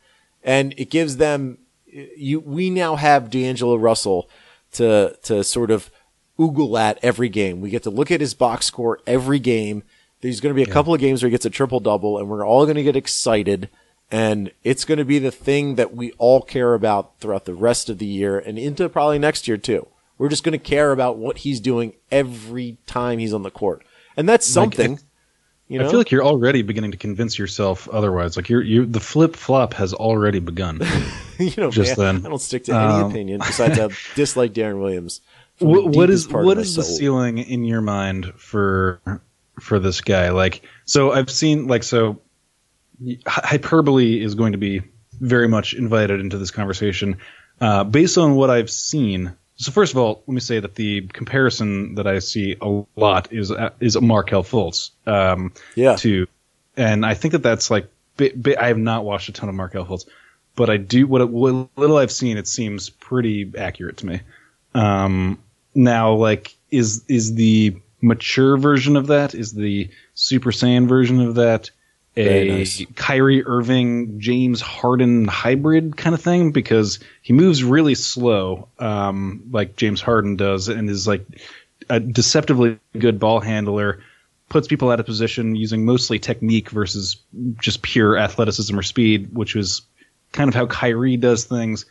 and 0.42 0.74
it 0.76 0.90
gives 0.90 1.18
them. 1.18 1.58
You, 1.86 2.40
we 2.40 2.68
now 2.68 2.96
have 2.96 3.30
D'Angelo 3.30 3.76
Russell 3.76 4.28
to 4.72 5.16
to 5.24 5.44
sort 5.44 5.70
of 5.70 5.90
oogle 6.38 6.78
at 6.78 6.98
every 7.02 7.28
game. 7.28 7.60
We 7.60 7.70
get 7.70 7.82
to 7.84 7.90
look 7.90 8.10
at 8.10 8.20
his 8.20 8.34
box 8.34 8.66
score 8.66 8.98
every 9.06 9.38
game. 9.38 9.82
There's 10.22 10.40
going 10.40 10.54
to 10.54 10.64
be 10.64 10.68
a 10.68 10.72
couple 10.72 10.94
of 10.94 11.00
games 11.00 11.22
where 11.22 11.28
he 11.28 11.34
gets 11.34 11.44
a 11.44 11.50
triple 11.50 11.80
double, 11.80 12.18
and 12.18 12.28
we're 12.28 12.46
all 12.46 12.64
going 12.64 12.76
to 12.76 12.82
get 12.82 12.96
excited, 12.96 13.68
and 14.10 14.50
it's 14.64 14.86
going 14.86 14.98
to 14.98 15.04
be 15.04 15.18
the 15.18 15.30
thing 15.30 15.74
that 15.74 15.94
we 15.94 16.12
all 16.12 16.40
care 16.40 16.72
about 16.72 17.20
throughout 17.20 17.44
the 17.44 17.54
rest 17.54 17.90
of 17.90 17.98
the 17.98 18.06
year 18.06 18.38
and 18.38 18.58
into 18.58 18.88
probably 18.88 19.18
next 19.18 19.46
year 19.46 19.58
too. 19.58 19.86
We're 20.18 20.28
just 20.28 20.44
going 20.44 20.52
to 20.58 20.64
care 20.64 20.92
about 20.92 21.18
what 21.18 21.38
he's 21.38 21.60
doing 21.60 21.92
every 22.10 22.78
time 22.86 23.18
he's 23.18 23.34
on 23.34 23.42
the 23.42 23.50
court, 23.50 23.84
and 24.16 24.28
that's 24.28 24.46
something. 24.46 24.98
you 25.68 25.78
know, 25.78 25.86
I 25.86 25.90
feel 25.90 25.98
like 26.00 26.10
you're 26.10 26.24
already 26.24 26.62
beginning 26.62 26.92
to 26.92 26.96
convince 26.96 27.38
yourself 27.38 27.88
otherwise. 27.88 28.36
Like 28.36 28.48
you're, 28.48 28.62
you 28.62 28.86
the 28.86 29.00
flip 29.00 29.36
flop 29.36 29.74
has 29.74 29.92
already 29.92 30.38
begun. 30.38 30.80
you 31.38 31.52
know, 31.58 31.70
just 31.70 31.98
man, 31.98 32.16
then. 32.16 32.26
I 32.26 32.28
don't 32.30 32.38
stick 32.40 32.64
to 32.64 32.72
any 32.72 32.94
Um, 32.94 33.10
opinion 33.10 33.40
besides 33.40 33.78
I 33.78 33.88
dislike 34.14 34.52
Deron 34.54 34.80
Williams. 34.80 35.20
what, 35.58 35.88
what 35.88 36.08
is 36.10 36.22
deepest 36.22 36.30
part 36.30 36.42
of 36.44 36.46
what 36.46 36.58
is 36.58 36.74
the 36.76 36.82
soul. 36.82 36.96
ceiling 36.96 37.38
in 37.38 37.64
your 37.64 37.80
mind 37.82 38.32
for 38.36 39.00
for 39.60 39.78
this 39.78 40.00
guy? 40.00 40.30
Like, 40.30 40.62
so 40.86 41.12
I've 41.12 41.30
seen 41.30 41.66
like 41.66 41.82
so 41.82 42.20
hyperbole 43.26 44.20
is 44.22 44.34
going 44.34 44.52
to 44.52 44.58
be 44.58 44.82
very 45.20 45.48
much 45.48 45.74
invited 45.74 46.20
into 46.20 46.38
this 46.38 46.50
conversation 46.50 47.18
uh, 47.60 47.84
based 47.84 48.18
on 48.18 48.34
what 48.34 48.50
I've 48.50 48.70
seen. 48.70 49.34
So 49.56 49.72
first 49.72 49.92
of 49.92 49.98
all, 49.98 50.22
let 50.26 50.34
me 50.34 50.40
say 50.40 50.60
that 50.60 50.74
the 50.74 51.02
comparison 51.08 51.94
that 51.94 52.06
I 52.06 52.18
see 52.18 52.56
a 52.60 52.84
lot 52.94 53.32
is 53.32 53.50
uh, 53.50 53.70
is 53.80 53.96
a 53.96 54.00
Markelle 54.00 54.44
Fultz. 54.44 54.90
Um, 55.06 55.52
Yeah. 55.74 55.96
To, 55.96 56.26
and 56.76 57.06
I 57.06 57.14
think 57.14 57.32
that 57.32 57.42
that's 57.42 57.70
like 57.70 57.88
bi- 58.16 58.32
bi- 58.36 58.56
I 58.60 58.68
have 58.68 58.78
not 58.78 59.04
watched 59.04 59.28
a 59.28 59.32
ton 59.32 59.48
of 59.48 59.54
Markelle 59.54 59.86
Fultz, 59.86 60.06
but 60.56 60.68
I 60.68 60.76
do 60.76 61.06
what, 61.06 61.28
what 61.30 61.68
little 61.76 61.96
I've 61.96 62.12
seen. 62.12 62.36
It 62.36 62.46
seems 62.48 62.90
pretty 62.90 63.50
accurate 63.56 63.98
to 63.98 64.06
me. 64.06 64.20
Um, 64.74 65.38
now, 65.74 66.12
like, 66.14 66.54
is 66.70 67.04
is 67.08 67.34
the 67.34 67.76
mature 68.02 68.58
version 68.58 68.96
of 68.96 69.06
that? 69.06 69.34
Is 69.34 69.52
the 69.52 69.90
Super 70.14 70.50
Saiyan 70.50 70.86
version 70.86 71.20
of 71.20 71.36
that 71.36 71.70
a 72.16 72.48
nice. 72.48 72.84
Kyrie 72.94 73.44
Irving, 73.44 74.20
James 74.20 74.60
Harden 74.60 75.26
hybrid 75.28 75.96
kind 75.96 76.14
of 76.14 76.22
thing? 76.22 76.52
Because 76.52 76.98
he 77.22 77.32
moves 77.32 77.62
really 77.62 77.94
slow, 77.94 78.68
um, 78.78 79.42
like 79.50 79.76
James 79.76 80.00
Harden 80.00 80.36
does, 80.36 80.68
and 80.68 80.88
is 80.88 81.06
like 81.06 81.26
a 81.88 82.00
deceptively 82.00 82.78
good 82.98 83.20
ball 83.20 83.40
handler. 83.40 84.02
Puts 84.48 84.68
people 84.68 84.90
out 84.90 85.00
of 85.00 85.06
position 85.06 85.56
using 85.56 85.84
mostly 85.84 86.18
technique 86.18 86.70
versus 86.70 87.16
just 87.60 87.82
pure 87.82 88.16
athleticism 88.16 88.78
or 88.78 88.82
speed, 88.82 89.34
which 89.34 89.56
is 89.56 89.82
kind 90.32 90.48
of 90.48 90.54
how 90.54 90.66
Kyrie 90.66 91.16
does 91.16 91.44
things. 91.44 91.84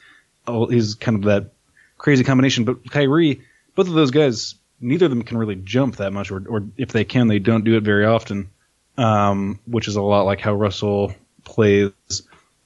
Oh, 0.48 0.68
Is 0.68 0.96
kind 0.96 1.18
of 1.18 1.24
that 1.24 1.52
crazy 1.98 2.24
combination. 2.24 2.64
But 2.64 2.90
Kyrie, 2.90 3.42
both 3.76 3.88
of 3.88 3.94
those 3.94 4.12
guys, 4.12 4.56
neither 4.80 5.06
of 5.06 5.10
them 5.10 5.24
can 5.24 5.38
really 5.38 5.56
jump 5.56 5.98
that 5.98 6.14
much, 6.14 6.32
or, 6.32 6.44
or 6.48 6.64
if 6.78 6.94
they 6.94 7.04
can, 7.04 7.28
they 7.28 7.40
don't 7.40 7.64
do 7.64 7.76
it 7.76 7.84
very 7.84 8.06
often, 8.06 8.50
um, 8.98 9.60
which 9.68 9.88
is 9.88 9.96
a 9.96 10.02
lot 10.02 10.24
like 10.24 10.40
how 10.40 10.54
Russell 10.54 11.14
plays. 11.44 11.92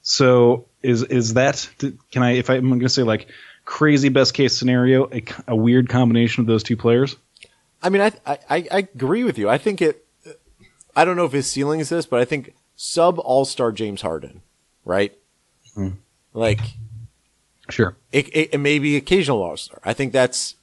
So 0.02 0.66
is 0.82 1.04
is 1.04 1.34
that 1.36 1.70
can 2.12 2.24
I 2.24 2.32
if 2.34 2.50
I, 2.50 2.56
I'm 2.56 2.70
going 2.70 2.80
to 2.82 2.90
say 2.90 3.04
like 3.04 3.28
crazy 3.66 4.10
best 4.10 4.34
case 4.34 4.58
scenario, 4.58 5.10
a, 5.12 5.24
a 5.50 5.56
weird 5.56 5.90
combination 5.90 6.42
of 6.42 6.48
those 6.48 6.64
two 6.64 6.78
players? 6.78 7.16
I 7.82 7.90
mean, 7.90 8.02
I, 8.02 8.12
I 8.26 8.40
I 8.50 8.78
agree 8.80 9.24
with 9.24 9.38
you. 9.38 9.50
I 9.50 9.58
think 9.58 9.82
it. 9.82 10.06
I 10.96 11.06
don't 11.06 11.16
know 11.16 11.26
if 11.26 11.32
his 11.32 11.50
ceiling 11.50 11.80
is 11.80 11.90
this, 11.90 12.06
but 12.06 12.20
I 12.20 12.26
think 12.26 12.54
sub 12.76 13.20
All 13.20 13.46
Star 13.46 13.72
James 13.72 14.02
Harden, 14.02 14.42
right? 14.86 15.18
Hmm. 15.76 15.90
Like 16.34 16.60
Sure. 17.70 17.96
it, 18.12 18.28
it, 18.30 18.54
it 18.54 18.58
may 18.58 18.80
be 18.80 18.96
occasional 18.96 19.42
All 19.44 19.58
Star. 19.58 19.80
I 19.84 19.94
think 19.94 20.14
that's 20.14 20.56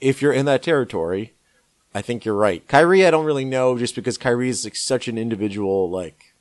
if 0.00 0.20
you're 0.20 0.32
in 0.32 0.46
that 0.46 0.62
territory. 0.62 1.33
I 1.94 2.02
think 2.02 2.24
you're 2.24 2.34
right. 2.34 2.66
Kyrie, 2.66 3.06
I 3.06 3.10
don't 3.10 3.24
really 3.24 3.44
know, 3.44 3.78
just 3.78 3.94
because 3.94 4.18
Kyrie 4.18 4.48
is 4.48 4.64
like 4.64 4.76
such 4.76 5.06
an 5.08 5.16
individual, 5.16 5.88
like 5.90 6.34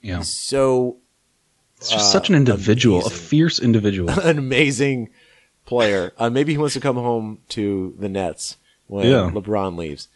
Yeah. 0.00 0.20
so 0.22 0.98
It's 1.78 1.90
just 1.90 2.12
such 2.12 2.28
an 2.28 2.34
individual, 2.36 3.04
a 3.06 3.10
fierce 3.10 3.58
individual. 3.58 4.10
an 4.20 4.38
amazing 4.38 5.10
player. 5.64 6.12
Uh, 6.18 6.30
maybe 6.30 6.52
he 6.52 6.58
wants 6.58 6.74
to 6.74 6.80
come 6.80 6.96
home 6.96 7.38
to 7.50 7.94
the 7.98 8.08
Nets 8.08 8.56
when 8.86 9.06
Yeah. 9.06 9.30
LeBron 9.32 9.76
leaves. 9.76 10.08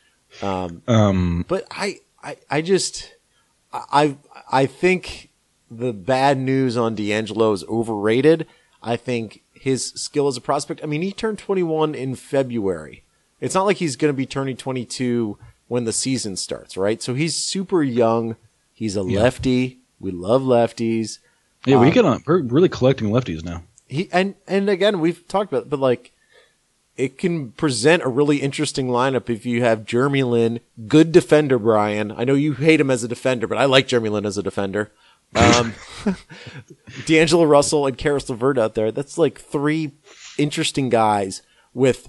Um, 0.43 0.83
Um, 0.87 1.45
but 1.49 1.67
I, 1.73 1.99
I, 2.23 2.37
I 2.49 2.61
just, 2.63 3.15
I, 3.73 4.17
I 4.53 4.67
think 4.67 5.31
the 5.69 5.93
bad 5.93 6.39
news 6.39 6.77
on 6.77 6.95
D'Angelo 6.95 7.53
is 7.53 7.65
overrated. 7.65 8.47
I 8.83 8.95
think 8.97 9.43
his 9.53 9.89
skill 9.97 10.29
as 10.29 10.37
a 10.37 10.41
prospect. 10.41 10.81
I 10.83 10.87
mean, 10.87 11.03
he 11.03 11.11
turned 11.13 11.39
21 11.39 11.95
in 11.97 12.15
February. 12.15 13.03
It's 13.41 13.55
not 13.55 13.65
like 13.65 13.79
he's 13.79 13.97
going 13.97 14.13
to 14.13 14.17
be 14.17 14.27
turning 14.27 14.57
22 14.57 15.39
when 15.69 15.85
the 15.85 15.93
season 15.93 16.37
starts, 16.37 16.77
right? 16.77 17.01
So 17.03 17.15
he's 17.15 17.37
super 17.37 17.83
young. 17.83 18.37
He's 18.73 18.97
a 18.97 19.03
lefty. 19.03 19.79
We 19.99 20.11
love 20.11 20.43
lefties. 20.43 21.19
yeah, 21.65 21.79
we 21.79 21.89
um, 21.89 21.93
get 21.93 22.05
on. 22.05 22.23
We're 22.27 22.43
really 22.43 22.69
collecting 22.69 23.11
lefties 23.11 23.45
now. 23.45 23.63
He 23.87 24.09
and 24.13 24.37
and 24.47 24.69
again 24.71 25.01
we've 25.01 25.27
talked 25.27 25.53
about, 25.53 25.65
it, 25.65 25.71
but 25.71 25.81
like 25.81 26.13
it 26.97 27.19
can 27.19 27.53
present 27.53 28.03
a 28.03 28.09
really 28.09 28.39
interesting 28.39 28.89
lineup 28.89 29.31
if 29.31 29.47
you 29.47 29.63
have 29.63 29.87
Jeremy 29.87 30.23
Lin, 30.23 30.61
good 30.87 31.13
defender, 31.13 31.59
Brian. 31.59 32.13
I 32.13 32.25
know 32.25 32.35
you 32.35 32.53
hate 32.55 32.81
him 32.81 32.91
as 32.91 33.03
a 33.03 33.09
defender, 33.09 33.47
but 33.47 33.59
I 33.59 33.65
like 33.65 33.89
Jeremy 33.89 34.11
Lin 34.11 34.27
as 34.27 34.39
a 34.39 34.43
defender. 34.43 34.91
Um, 35.35 35.75
D'Angelo 37.07 37.45
Russell 37.45 37.87
and 37.87 37.97
Caris 37.97 38.29
LeVert 38.29 38.59
out 38.59 38.75
there. 38.75 38.91
That's 38.91 39.17
like 39.17 39.41
three 39.41 39.93
interesting 40.37 40.89
guys 40.89 41.43
with 41.73 42.09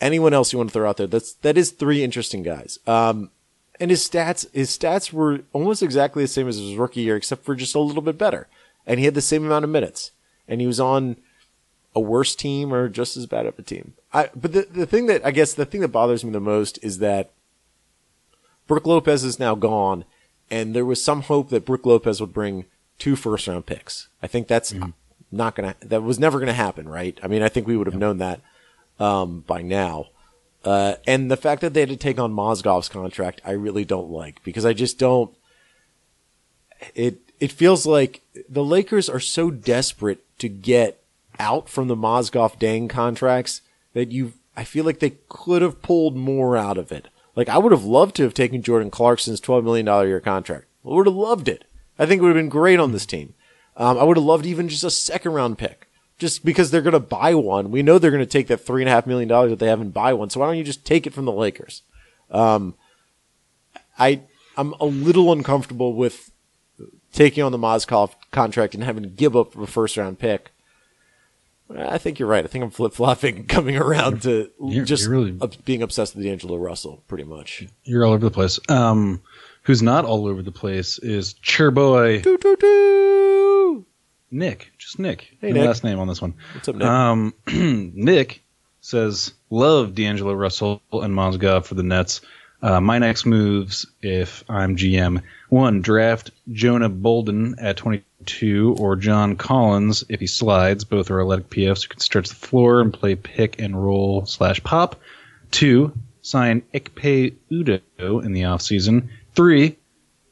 anyone 0.00 0.34
else 0.34 0.52
you 0.52 0.58
want 0.58 0.70
to 0.70 0.72
throw 0.72 0.88
out 0.88 0.96
there. 0.96 1.06
That's 1.06 1.32
that 1.34 1.56
is 1.56 1.70
three 1.70 2.02
interesting 2.02 2.42
guys. 2.42 2.78
Um, 2.86 3.30
and 3.80 3.90
his 3.90 4.08
stats 4.08 4.46
his 4.52 4.76
stats 4.76 5.12
were 5.12 5.40
almost 5.52 5.82
exactly 5.82 6.24
the 6.24 6.28
same 6.28 6.48
as 6.48 6.58
his 6.58 6.76
rookie 6.76 7.02
year, 7.02 7.16
except 7.16 7.44
for 7.44 7.54
just 7.54 7.74
a 7.74 7.80
little 7.80 8.02
bit 8.02 8.18
better. 8.18 8.48
And 8.86 8.98
he 8.98 9.06
had 9.06 9.14
the 9.14 9.22
same 9.22 9.44
amount 9.44 9.64
of 9.64 9.70
minutes, 9.70 10.10
and 10.46 10.60
he 10.60 10.66
was 10.66 10.80
on 10.80 11.16
a 11.94 12.00
worse 12.00 12.34
team 12.34 12.74
or 12.74 12.88
just 12.88 13.16
as 13.16 13.26
bad 13.26 13.46
of 13.46 13.58
a 13.58 13.62
team. 13.62 13.94
I 14.12 14.30
but 14.34 14.52
the 14.52 14.66
the 14.70 14.86
thing 14.86 15.06
that 15.06 15.24
I 15.24 15.30
guess 15.30 15.54
the 15.54 15.64
thing 15.64 15.80
that 15.80 15.88
bothers 15.88 16.24
me 16.24 16.30
the 16.30 16.40
most 16.40 16.78
is 16.82 16.98
that 16.98 17.30
Brook 18.66 18.86
Lopez 18.86 19.24
is 19.24 19.38
now 19.38 19.54
gone, 19.54 20.04
and 20.50 20.74
there 20.74 20.84
was 20.84 21.02
some 21.02 21.22
hope 21.22 21.50
that 21.50 21.66
Brook 21.66 21.86
Lopez 21.86 22.20
would 22.20 22.32
bring 22.32 22.66
two 22.98 23.16
first 23.16 23.46
round 23.46 23.66
picks. 23.66 24.08
I 24.22 24.26
think 24.26 24.48
that's 24.48 24.74
not 25.32 25.54
gonna 25.54 25.74
that 25.80 26.02
was 26.02 26.18
never 26.18 26.38
gonna 26.38 26.52
happen, 26.52 26.88
right? 26.88 27.18
I 27.22 27.26
mean, 27.26 27.42
I 27.42 27.48
think 27.48 27.66
we 27.66 27.76
would 27.76 27.86
have 27.86 27.96
known 27.96 28.18
that 28.18 28.40
um, 28.98 29.40
by 29.40 29.62
now. 29.62 30.06
Uh, 30.64 30.94
and 31.06 31.30
the 31.30 31.36
fact 31.36 31.60
that 31.60 31.74
they 31.74 31.80
had 31.80 31.90
to 31.90 31.96
take 31.96 32.18
on 32.18 32.32
Mozgov's 32.32 32.88
contract, 32.88 33.40
I 33.44 33.52
really 33.52 33.84
don't 33.84 34.10
like 34.10 34.42
because 34.44 34.64
I 34.64 34.72
just 34.72 34.98
don't. 34.98 35.34
It 36.94 37.18
it 37.38 37.52
feels 37.52 37.84
like 37.84 38.22
the 38.48 38.64
Lakers 38.64 39.08
are 39.08 39.20
so 39.20 39.50
desperate 39.50 40.24
to 40.38 40.48
get 40.48 41.02
out 41.38 41.68
from 41.68 41.88
the 41.88 41.96
Mozgov 41.96 42.58
Deng 42.58 42.88
contracts 42.88 43.60
that 43.92 44.12
you. 44.12 44.32
I 44.56 44.64
feel 44.64 44.84
like 44.84 45.00
they 45.00 45.16
could 45.28 45.62
have 45.62 45.82
pulled 45.82 46.16
more 46.16 46.56
out 46.56 46.78
of 46.78 46.92
it. 46.92 47.08
Like 47.36 47.48
I 47.48 47.58
would 47.58 47.72
have 47.72 47.84
loved 47.84 48.16
to 48.16 48.22
have 48.22 48.34
taken 48.34 48.62
Jordan 48.62 48.90
Clarkson's 48.90 49.40
twelve 49.40 49.64
million 49.64 49.86
dollar 49.86 50.06
year 50.06 50.20
contract. 50.20 50.66
I 50.84 50.90
would 50.90 51.06
have 51.06 51.14
loved 51.14 51.48
it. 51.48 51.64
I 51.98 52.06
think 52.06 52.20
it 52.20 52.22
would 52.22 52.34
have 52.34 52.42
been 52.42 52.48
great 52.48 52.80
on 52.80 52.92
this 52.92 53.06
team. 53.06 53.34
Um, 53.76 53.98
I 53.98 54.04
would 54.04 54.16
have 54.16 54.24
loved 54.24 54.46
even 54.46 54.68
just 54.68 54.84
a 54.84 54.90
second 54.90 55.32
round 55.32 55.58
pick, 55.58 55.83
just 56.18 56.44
because 56.44 56.70
they're 56.70 56.82
going 56.82 56.92
to 56.92 57.00
buy 57.00 57.34
one. 57.34 57.70
We 57.70 57.82
know 57.82 57.98
they're 57.98 58.10
going 58.10 58.22
to 58.22 58.26
take 58.26 58.46
that 58.48 58.58
three 58.58 58.82
and 58.82 58.88
a 58.88 58.92
half 58.92 59.06
million 59.06 59.28
dollars 59.28 59.50
that 59.50 59.58
they 59.58 59.68
have 59.68 59.80
and 59.80 59.92
buy 59.92 60.12
one. 60.12 60.30
So 60.30 60.40
why 60.40 60.46
don't 60.46 60.56
you 60.58 60.64
just 60.64 60.84
take 60.86 61.06
it 61.06 61.12
from 61.14 61.24
the 61.24 61.32
Lakers? 61.32 61.82
Um, 62.30 62.74
I 63.98 64.20
I'm 64.56 64.72
a 64.80 64.84
little 64.86 65.32
uncomfortable 65.32 65.94
with 65.94 66.30
taking 67.12 67.42
on 67.44 67.52
the 67.52 67.58
Mozgov 67.58 68.12
contract 68.30 68.74
and 68.74 68.82
having 68.84 69.02
to 69.02 69.08
give 69.08 69.36
up 69.36 69.56
a 69.56 69.66
first 69.66 69.96
round 69.96 70.18
pick. 70.18 70.50
I 71.76 71.96
think 71.98 72.18
you're 72.18 72.28
right. 72.28 72.44
I 72.44 72.46
think 72.46 72.62
I'm 72.62 72.70
flip 72.70 72.92
flopping, 72.92 73.44
coming 73.48 73.76
around 73.76 74.22
to 74.22 74.50
You're- 74.60 74.84
just 74.84 75.04
you're 75.04 75.12
really- 75.12 75.38
being 75.64 75.82
obsessed 75.82 76.14
with 76.14 76.24
D'Angelo 76.24 76.56
Russell, 76.58 77.02
pretty 77.08 77.24
much. 77.24 77.66
You're 77.84 78.04
all 78.04 78.12
over 78.12 78.24
the 78.24 78.30
place. 78.30 78.60
Um, 78.68 79.22
who's 79.62 79.82
not 79.82 80.04
all 80.04 80.26
over 80.26 80.42
the 80.42 80.52
place 80.52 80.98
is 80.98 81.34
Chairboy 81.42 82.22
Doo, 82.22 82.36
doo, 82.36 82.56
doo. 82.56 83.86
Nick. 84.34 84.72
Just 84.78 84.98
Nick. 84.98 85.36
Hey, 85.40 85.52
No 85.52 85.60
Nick. 85.60 85.66
last 85.68 85.84
name 85.84 85.98
on 85.98 86.08
this 86.08 86.20
one. 86.20 86.34
What's 86.54 86.68
up, 86.68 86.74
Nick? 86.76 86.86
Um, 86.86 87.34
Nick 87.94 88.42
says, 88.80 89.32
love 89.48 89.94
D'Angelo 89.94 90.34
Russell 90.34 90.82
and 90.92 91.14
Mozgov 91.14 91.64
for 91.64 91.74
the 91.74 91.82
Nets. 91.82 92.20
Uh, 92.60 92.80
my 92.80 92.98
next 92.98 93.26
moves, 93.26 93.86
if 94.02 94.42
I'm 94.48 94.76
GM, 94.76 95.22
one, 95.50 95.82
draft 95.82 96.30
Jonah 96.50 96.88
Bolden 96.88 97.56
at 97.58 97.76
22 97.76 98.76
or 98.78 98.96
John 98.96 99.36
Collins 99.36 100.04
if 100.08 100.20
he 100.20 100.26
slides. 100.26 100.84
Both 100.84 101.10
are 101.10 101.20
athletic 101.20 101.50
PFs 101.50 101.82
who 101.84 101.88
can 101.90 102.00
stretch 102.00 102.28
the 102.30 102.34
floor 102.34 102.80
and 102.80 102.92
play 102.92 103.14
pick 103.16 103.60
and 103.60 103.80
roll 103.82 104.24
slash 104.26 104.62
pop. 104.64 104.96
Two, 105.50 105.92
sign 106.22 106.62
Ekpe 106.72 107.34
Udoh 107.52 108.24
in 108.24 108.32
the 108.32 108.42
offseason. 108.42 109.08
Three, 109.34 109.76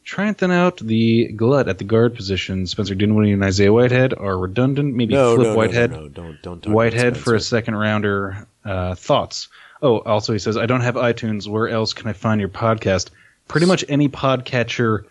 try 0.05 0.26
and 0.26 0.36
thin 0.36 0.50
out 0.50 0.78
the 0.78 1.28
glut 1.32 1.68
at 1.68 1.78
the 1.78 1.84
guard 1.84 2.14
position. 2.14 2.66
Spencer 2.66 2.94
Dinwiddie 2.94 3.32
and 3.32 3.44
Isaiah 3.44 3.72
Whitehead 3.72 4.14
are 4.14 4.36
redundant. 4.36 4.94
Maybe 4.94 5.14
no, 5.14 5.36
flip 5.36 5.48
no, 5.48 5.57
Whitehead. 5.57 5.90
no, 5.90 6.09
don't, 6.09 6.42
don't 6.42 6.66
Whitehead 6.66 7.16
for 7.16 7.34
a 7.34 7.40
second 7.40 7.76
rounder. 7.76 8.46
Uh, 8.64 8.94
thoughts? 8.94 9.48
Oh, 9.80 9.98
also 9.98 10.32
he 10.32 10.38
says, 10.38 10.57
I 10.57 10.66
don't 10.66 10.82
have 10.82 10.94
iTunes. 10.94 11.48
Where 11.48 11.68
else 11.68 11.92
can 11.92 12.09
I 12.09 12.12
find 12.12 12.40
your 12.40 12.48
podcast? 12.48 13.11
pretty 13.48 13.66
much 13.66 13.84
any 13.88 14.09
podcatcher, 14.09 15.05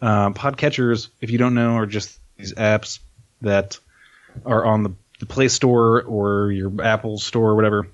uh, 0.00 0.30
podcatchers, 0.30 1.08
if 1.20 1.30
you 1.30 1.38
don't 1.38 1.54
know, 1.54 1.76
are 1.76 1.86
just 1.86 2.18
these 2.36 2.54
apps 2.54 3.00
that 3.42 3.78
are 4.46 4.64
on 4.64 4.84
the, 4.84 4.92
the 5.18 5.26
Play 5.26 5.48
Store 5.48 6.02
or 6.02 6.52
your 6.52 6.82
Apple 6.82 7.18
Store 7.18 7.50
or 7.50 7.56
whatever. 7.56 7.88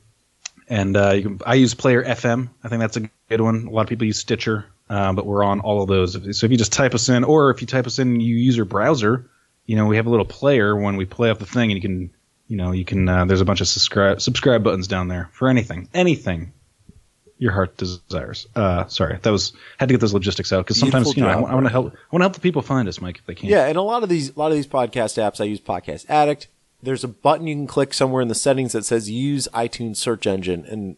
And 0.68 0.96
uh, 0.96 1.12
you 1.12 1.22
can, 1.22 1.40
I 1.44 1.55
use 1.55 1.74
Player 1.74 2.05
FM. 2.05 2.50
I 2.62 2.68
think 2.68 2.80
that's 2.80 2.96
a 2.96 3.11
good 3.28 3.40
one. 3.40 3.66
A 3.66 3.70
lot 3.70 3.82
of 3.82 3.88
people 3.88 4.07
use 4.07 4.18
Stitcher, 4.18 4.66
uh, 4.91 5.12
but 5.12 5.26
we're 5.26 5.45
on 5.45 5.61
all 5.61 5.82
of 5.82 5.89
those. 5.89 6.12
So 6.39 6.47
if 6.47 6.51
you 6.51 6.59
just 6.59 6.72
type 6.72 6.95
us 6.95 7.09
in, 7.09 7.24
or 7.24 7.51
if 7.51 7.61
you 7.61 7.66
type 7.66 7.87
us 7.87 7.99
in, 7.99 8.20
you 8.20 8.37
use 8.37 8.57
your 8.57 8.66
browser. 8.66 9.28
You 9.66 9.76
know, 9.76 9.87
we 9.87 9.97
have 9.97 10.07
a 10.07 10.11
little 10.11 10.26
player 10.26 10.76
when 10.76 10.97
we 10.97 11.07
play 11.07 11.30
off 11.30 11.39
the 11.39 11.47
thing, 11.47 11.70
and 11.70 11.76
you 11.76 11.80
can, 11.80 12.11
you 12.49 12.57
know, 12.57 12.72
you 12.72 12.85
can. 12.85 13.09
Uh, 13.09 13.24
there's 13.24 13.41
a 13.41 13.45
bunch 13.45 13.61
of 13.61 13.68
subscribe 13.68 14.20
subscribe 14.20 14.62
buttons 14.62 14.87
down 14.87 15.09
there 15.09 15.30
for 15.32 15.49
anything, 15.49 15.89
anything 15.95 16.53
your 17.39 17.53
heart 17.53 17.76
desires. 17.76 18.47
Uh, 18.55 18.87
sorry, 18.87 19.18
that 19.22 19.30
was 19.30 19.53
had 19.78 19.89
to 19.89 19.95
get 19.95 20.01
those 20.01 20.14
logistics 20.14 20.53
out 20.53 20.64
because 20.64 20.78
sometimes 20.78 21.16
you 21.16 21.22
know 21.22 21.28
I, 21.28 21.35
job, 21.35 21.53
want 21.53 21.66
to 21.66 21.70
help. 21.70 21.87
I 21.87 21.99
want 22.11 22.20
to 22.20 22.24
help 22.24 22.35
the 22.35 22.41
people 22.41 22.62
find 22.62 22.89
us, 22.89 23.01
Mike, 23.01 23.18
if 23.18 23.26
they 23.26 23.35
can. 23.35 23.49
Yeah, 23.49 23.66
and 23.66 23.76
a 23.76 23.82
lot 23.82 24.03
of 24.03 24.09
these 24.09 24.35
a 24.35 24.39
lot 24.39 24.51
of 24.51 24.57
these 24.57 24.66
podcast 24.66 25.18
apps 25.18 25.41
I 25.41 25.45
use 25.45 25.61
Podcast 25.61 26.07
Addict. 26.09 26.49
There's 26.82 27.05
a 27.05 27.09
button 27.09 27.47
you 27.47 27.55
can 27.55 27.66
click 27.66 27.95
somewhere 27.95 28.20
in 28.20 28.28
the 28.28 28.35
settings 28.35 28.72
that 28.72 28.85
says 28.85 29.11
use 29.11 29.49
iTunes 29.55 29.97
search 29.97 30.26
engine 30.26 30.66
and 30.66 30.97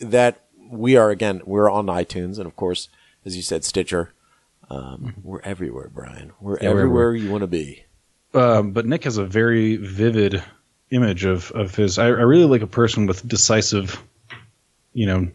that 0.00 0.42
we 0.70 0.96
are 0.96 1.10
again 1.10 1.42
we're 1.44 1.70
on 1.70 1.86
iTunes 1.86 2.38
and 2.38 2.46
of 2.46 2.56
course 2.56 2.88
as 3.26 3.36
you 3.36 3.42
said 3.42 3.64
Stitcher. 3.64 4.12
Um, 4.70 5.14
we're 5.22 5.40
everywhere, 5.42 5.90
Brian. 5.92 6.32
We're 6.40 6.58
Yeah, 6.60 6.70
we're 6.72 6.80
everywhere 6.80 7.14
you 7.14 7.30
want 7.30 7.42
to 7.42 7.46
be. 7.48 7.84
Um, 8.32 8.72
but 8.72 8.86
Nick 8.86 9.04
has 9.04 9.18
a 9.18 9.24
very 9.24 9.76
vivid 9.76 10.42
image 10.90 11.24
of 11.24 11.50
of 11.52 11.74
his. 11.74 11.98
I, 11.98 12.06
I 12.06 12.08
really 12.08 12.46
like 12.46 12.62
a 12.62 12.66
person 12.66 13.06
with 13.06 13.26
decisive, 13.26 14.02
you 14.94 15.06
know, 15.06 15.28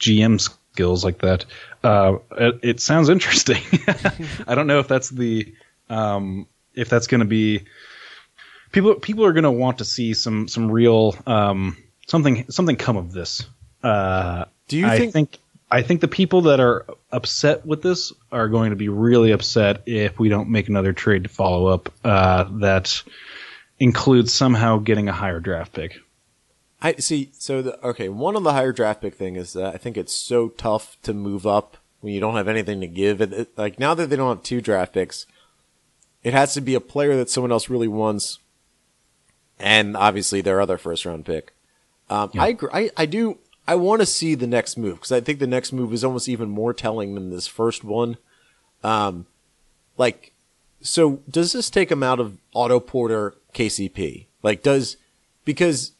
GM 0.00 0.40
skills 0.40 1.04
like 1.04 1.18
that. 1.20 1.44
Uh, 1.82 2.16
it, 2.36 2.60
it 2.62 2.80
sounds 2.80 3.08
interesting. 3.08 3.62
I 4.46 4.54
don't 4.54 4.66
know 4.66 4.78
if 4.80 4.88
that's 4.88 5.08
the 5.10 5.54
um, 5.88 6.46
if 6.74 6.88
that's 6.88 7.06
going 7.06 7.20
to 7.20 7.26
be 7.26 7.64
people. 8.72 8.94
People 8.96 9.24
are 9.24 9.32
going 9.32 9.44
to 9.44 9.50
want 9.50 9.78
to 9.78 9.84
see 9.84 10.12
some 10.14 10.48
some 10.48 10.70
real 10.70 11.16
um, 11.26 11.76
something 12.06 12.50
something 12.50 12.76
come 12.76 12.96
of 12.96 13.12
this. 13.12 13.46
Uh, 13.82 14.44
Do 14.66 14.76
you 14.76 14.88
think- 14.88 15.12
think 15.12 15.38
I 15.70 15.82
think 15.82 16.00
the 16.00 16.08
people 16.08 16.42
that 16.42 16.60
are 16.60 16.86
upset 17.12 17.66
with 17.66 17.82
this 17.82 18.12
are 18.32 18.48
going 18.48 18.70
to 18.70 18.76
be 18.76 18.88
really 18.88 19.32
upset 19.32 19.82
if 19.86 20.18
we 20.18 20.28
don't 20.28 20.48
make 20.48 20.68
another 20.68 20.92
trade 20.92 21.24
to 21.24 21.28
follow 21.28 21.66
up 21.66 21.92
uh, 22.04 22.44
that 22.60 23.02
includes 23.78 24.32
somehow 24.32 24.78
getting 24.78 25.08
a 25.08 25.12
higher 25.12 25.40
draft 25.40 25.72
pick. 25.74 26.00
I 26.80 26.94
see. 26.94 27.30
So 27.32 27.60
the 27.60 27.84
okay, 27.86 28.08
one 28.08 28.36
on 28.36 28.44
the 28.44 28.52
higher 28.52 28.72
draft 28.72 29.02
pick 29.02 29.14
thing 29.14 29.36
is 29.36 29.52
that 29.54 29.74
I 29.74 29.78
think 29.78 29.96
it's 29.96 30.14
so 30.14 30.48
tough 30.48 30.96
to 31.02 31.12
move 31.12 31.46
up 31.46 31.76
when 32.00 32.12
you 32.14 32.20
don't 32.20 32.36
have 32.36 32.48
anything 32.48 32.80
to 32.80 32.86
give. 32.86 33.20
It, 33.20 33.32
it- 33.32 33.58
like 33.58 33.78
now 33.78 33.94
that 33.94 34.08
they 34.08 34.16
don't 34.16 34.36
have 34.36 34.44
two 34.44 34.60
draft 34.60 34.94
picks, 34.94 35.26
it 36.22 36.32
has 36.32 36.54
to 36.54 36.60
be 36.60 36.74
a 36.74 36.80
player 36.80 37.16
that 37.16 37.30
someone 37.30 37.52
else 37.52 37.68
really 37.68 37.88
wants, 37.88 38.38
and 39.58 39.96
obviously 39.96 40.40
their 40.40 40.60
other 40.60 40.78
first 40.78 41.04
round 41.04 41.26
pick. 41.26 41.52
Um, 42.08 42.30
I 42.38 42.48
agree. 42.48 42.70
I, 42.72 42.90
I 42.96 43.06
do. 43.06 43.38
I 43.68 43.74
want 43.74 44.00
to 44.00 44.06
see 44.06 44.34
the 44.34 44.46
next 44.46 44.76
move 44.78 44.96
because 44.96 45.12
I 45.12 45.20
think 45.20 45.38
the 45.38 45.46
next 45.46 45.72
move 45.72 45.92
is 45.92 46.02
almost 46.02 46.28
even 46.28 46.48
more 46.48 46.72
telling 46.72 47.14
than 47.14 47.28
this 47.30 47.46
first 47.46 47.84
one. 47.84 48.16
Um, 48.82 49.26
like, 49.98 50.32
so 50.80 51.20
does 51.30 51.52
this 51.52 51.68
take 51.68 51.90
him 51.92 52.02
out 52.02 52.18
of 52.18 52.38
Otto 52.54 52.80
Porter 52.80 53.34
KCP? 53.52 54.26
Like, 54.42 54.62
does 54.62 54.96
because 55.44 55.92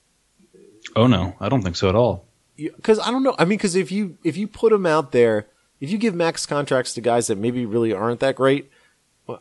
Oh 0.97 1.07
no, 1.07 1.37
I 1.41 1.49
don't 1.49 1.62
think 1.62 1.77
so 1.77 1.89
at 1.89 1.95
all. 1.95 2.25
because 2.57 2.99
I 2.99 3.11
don't 3.11 3.23
know. 3.23 3.35
I 3.39 3.45
mean, 3.45 3.59
because 3.59 3.77
if 3.77 3.93
you 3.93 4.16
if 4.25 4.37
you 4.37 4.49
put 4.49 4.73
them 4.73 4.87
out 4.87 5.12
there, 5.12 5.47
if 5.81 5.91
you 5.91 5.99
give 5.99 6.14
max 6.14 6.47
contracts 6.47 6.95
to 6.95 7.01
guys 7.01 7.27
that 7.27 7.39
maybe 7.39 7.66
really 7.66 7.93
aren't 7.93 8.21
that 8.21 8.37
great, 8.37 8.71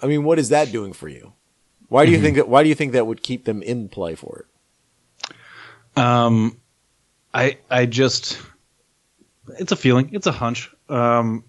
I 0.01 0.05
mean, 0.05 0.23
what 0.23 0.39
is 0.39 0.49
that 0.49 0.71
doing 0.71 0.93
for 0.93 1.07
you? 1.07 1.33
Why 1.87 2.05
do 2.05 2.11
you 2.11 2.19
think 2.19 2.35
that? 2.35 2.49
Why 2.49 2.63
do 2.63 2.69
you 2.69 2.75
think 2.75 2.91
that 2.91 3.07
would 3.07 3.23
keep 3.23 3.45
them 3.45 3.61
in 3.61 3.87
play 3.87 4.15
for 4.15 4.45
it? 5.25 5.35
Um, 5.97 6.59
I 7.33 7.57
I 7.69 7.85
just 7.85 8.39
it's 9.59 9.71
a 9.71 9.75
feeling, 9.75 10.09
it's 10.13 10.27
a 10.27 10.31
hunch. 10.31 10.71
Um, 10.89 11.43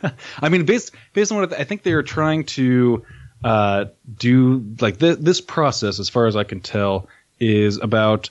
I 0.40 0.48
mean, 0.48 0.64
based 0.64 0.92
based 1.12 1.32
on 1.32 1.38
what 1.38 1.52
I 1.52 1.64
think 1.64 1.82
they 1.82 1.92
are 1.92 2.02
trying 2.02 2.44
to 2.44 3.04
uh, 3.44 3.86
do, 4.16 4.64
like 4.80 4.98
th- 4.98 5.18
this 5.18 5.40
process, 5.40 5.98
as 5.98 6.08
far 6.08 6.26
as 6.26 6.36
I 6.36 6.44
can 6.44 6.60
tell, 6.60 7.08
is 7.40 7.78
about 7.78 8.30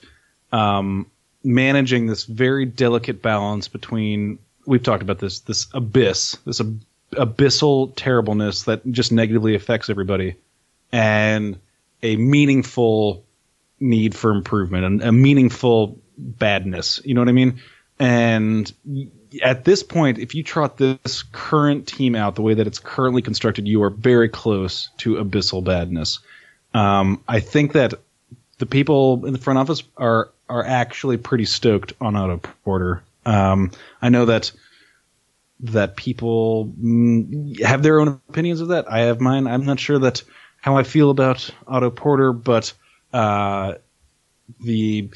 um, 0.52 1.10
managing 1.44 2.08
this 2.08 2.24
very 2.24 2.66
delicate 2.66 3.22
balance 3.22 3.68
between. 3.68 4.40
We've 4.66 4.84
talked 4.84 5.04
about 5.04 5.20
this 5.20 5.40
this 5.42 5.68
abyss, 5.74 6.38
this 6.46 6.60
ab- 6.60 6.82
abyssal 7.14 7.94
terribleness 7.96 8.64
that 8.64 8.90
just 8.92 9.12
negatively 9.12 9.56
affects 9.56 9.90
everybody, 9.90 10.36
and 10.92 11.58
a 12.04 12.16
meaningful 12.18 13.24
need 13.80 14.16
for 14.16 14.32
improvement 14.32 14.84
and 14.84 15.04
a 15.04 15.12
meaningful 15.12 16.00
badness. 16.18 17.02
You 17.04 17.14
know 17.14 17.22
what 17.22 17.30
I 17.30 17.34
mean? 17.34 17.62
And 18.00 18.72
at 19.42 19.66
this 19.66 19.84
point, 19.84 20.20
if 20.20 20.36
you 20.36 20.44
trot 20.44 20.78
this 20.78 21.24
current 21.32 21.88
team 21.88 22.16
out 22.16 22.36
the 22.36 22.42
way 22.42 22.56
that 22.56 22.68
it's 22.68 22.80
currently 22.80 23.22
constructed, 23.22 23.68
you 23.68 23.84
are 23.84 23.90
very 23.90 24.30
close 24.30 24.90
to 24.98 25.16
abyssal 25.16 25.64
badness. 25.64 26.20
Um, 26.74 27.24
I 27.28 27.40
think 27.40 27.74
that 27.74 27.96
the 28.60 28.66
people 28.66 29.26
in 29.26 29.34
the 29.34 29.40
front 29.40 29.60
office 29.60 29.84
are 29.96 30.32
are 30.50 30.64
actually 30.64 31.18
pretty 31.18 31.46
stoked 31.46 31.94
on 32.00 32.16
Otto 32.16 32.38
Porter. 32.64 33.04
Um, 33.26 33.72
I 34.02 34.10
know 34.10 34.26
that 34.26 34.52
that 35.62 35.96
people 35.96 36.72
mm, 36.80 37.60
have 37.62 37.82
their 37.82 38.00
own 38.00 38.22
opinions 38.30 38.62
of 38.62 38.70
that. 38.70 38.92
I 38.92 39.00
have 39.02 39.20
mine. 39.20 39.48
I'm 39.48 39.66
not 39.66 39.80
sure 39.80 40.00
that 40.00 40.24
how 40.62 40.78
I 40.78 40.84
feel 40.84 41.10
about 41.10 41.50
Otto 41.68 41.90
Porter, 41.90 42.32
but 42.32 42.74
uh, 43.12 43.76
the 44.60 45.10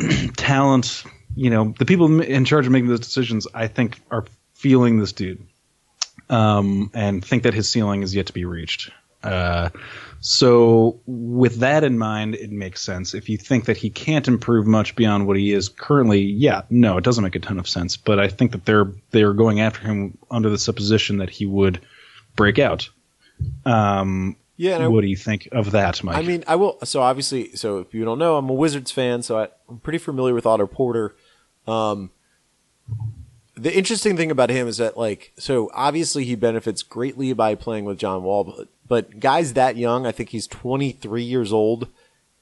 talent, 0.36 1.04
you 1.34 1.50
know, 1.50 1.74
the 1.78 1.84
people 1.84 2.20
in 2.20 2.44
charge 2.44 2.66
of 2.66 2.72
making 2.72 2.88
those 2.88 3.00
decisions, 3.00 3.46
I 3.54 3.66
think, 3.66 4.00
are 4.10 4.24
feeling 4.54 4.98
this 4.98 5.12
dude 5.12 5.46
um, 6.28 6.90
and 6.94 7.24
think 7.24 7.42
that 7.42 7.54
his 7.54 7.68
ceiling 7.68 8.02
is 8.02 8.14
yet 8.14 8.26
to 8.26 8.32
be 8.32 8.44
reached. 8.44 8.90
Uh, 9.22 9.68
so, 10.20 11.00
with 11.06 11.60
that 11.60 11.84
in 11.84 11.98
mind, 11.98 12.34
it 12.34 12.50
makes 12.50 12.80
sense. 12.80 13.14
If 13.14 13.28
you 13.28 13.36
think 13.36 13.66
that 13.66 13.76
he 13.76 13.90
can't 13.90 14.26
improve 14.26 14.66
much 14.66 14.96
beyond 14.96 15.26
what 15.26 15.36
he 15.36 15.52
is 15.52 15.68
currently, 15.68 16.20
yeah, 16.20 16.62
no, 16.70 16.96
it 16.96 17.04
doesn't 17.04 17.24
make 17.24 17.36
a 17.36 17.40
ton 17.40 17.58
of 17.58 17.68
sense. 17.68 17.96
But 17.96 18.18
I 18.18 18.28
think 18.28 18.52
that 18.52 18.64
they're 18.64 18.92
they're 19.10 19.34
going 19.34 19.60
after 19.60 19.80
him 19.86 20.16
under 20.30 20.48
the 20.48 20.58
supposition 20.58 21.18
that 21.18 21.30
he 21.30 21.44
would 21.44 21.80
break 22.34 22.58
out. 22.58 22.88
Um, 23.66 24.36
Yeah, 24.60 24.74
and 24.74 24.84
I, 24.84 24.88
what 24.88 25.00
do 25.00 25.06
you 25.06 25.16
think 25.16 25.48
of 25.52 25.70
that, 25.70 26.04
Mike? 26.04 26.18
I 26.18 26.20
mean, 26.20 26.44
I 26.46 26.56
will. 26.56 26.78
So 26.84 27.00
obviously, 27.00 27.56
so 27.56 27.78
if 27.78 27.94
you 27.94 28.04
don't 28.04 28.18
know, 28.18 28.36
I'm 28.36 28.50
a 28.50 28.52
Wizards 28.52 28.90
fan, 28.90 29.22
so 29.22 29.38
I, 29.38 29.48
I'm 29.70 29.78
pretty 29.78 29.96
familiar 29.96 30.34
with 30.34 30.44
Otto 30.44 30.66
Porter. 30.66 31.16
Um, 31.66 32.10
the 33.54 33.74
interesting 33.74 34.18
thing 34.18 34.30
about 34.30 34.50
him 34.50 34.68
is 34.68 34.76
that, 34.76 34.98
like, 34.98 35.32
so 35.38 35.70
obviously 35.72 36.26
he 36.26 36.34
benefits 36.34 36.82
greatly 36.82 37.32
by 37.32 37.54
playing 37.54 37.86
with 37.86 37.98
John 37.98 38.22
Wall, 38.22 38.44
but, 38.44 38.68
but 38.86 39.18
guys 39.18 39.54
that 39.54 39.78
young, 39.78 40.06
I 40.06 40.12
think 40.12 40.28
he's 40.28 40.46
23 40.46 41.22
years 41.22 41.54
old, 41.54 41.88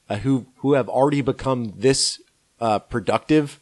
uh, 0.09 0.17
who 0.17 0.47
who 0.57 0.73
have 0.73 0.89
already 0.89 1.21
become 1.21 1.71
this 1.77 2.21
uh, 2.59 2.79
productive. 2.79 3.61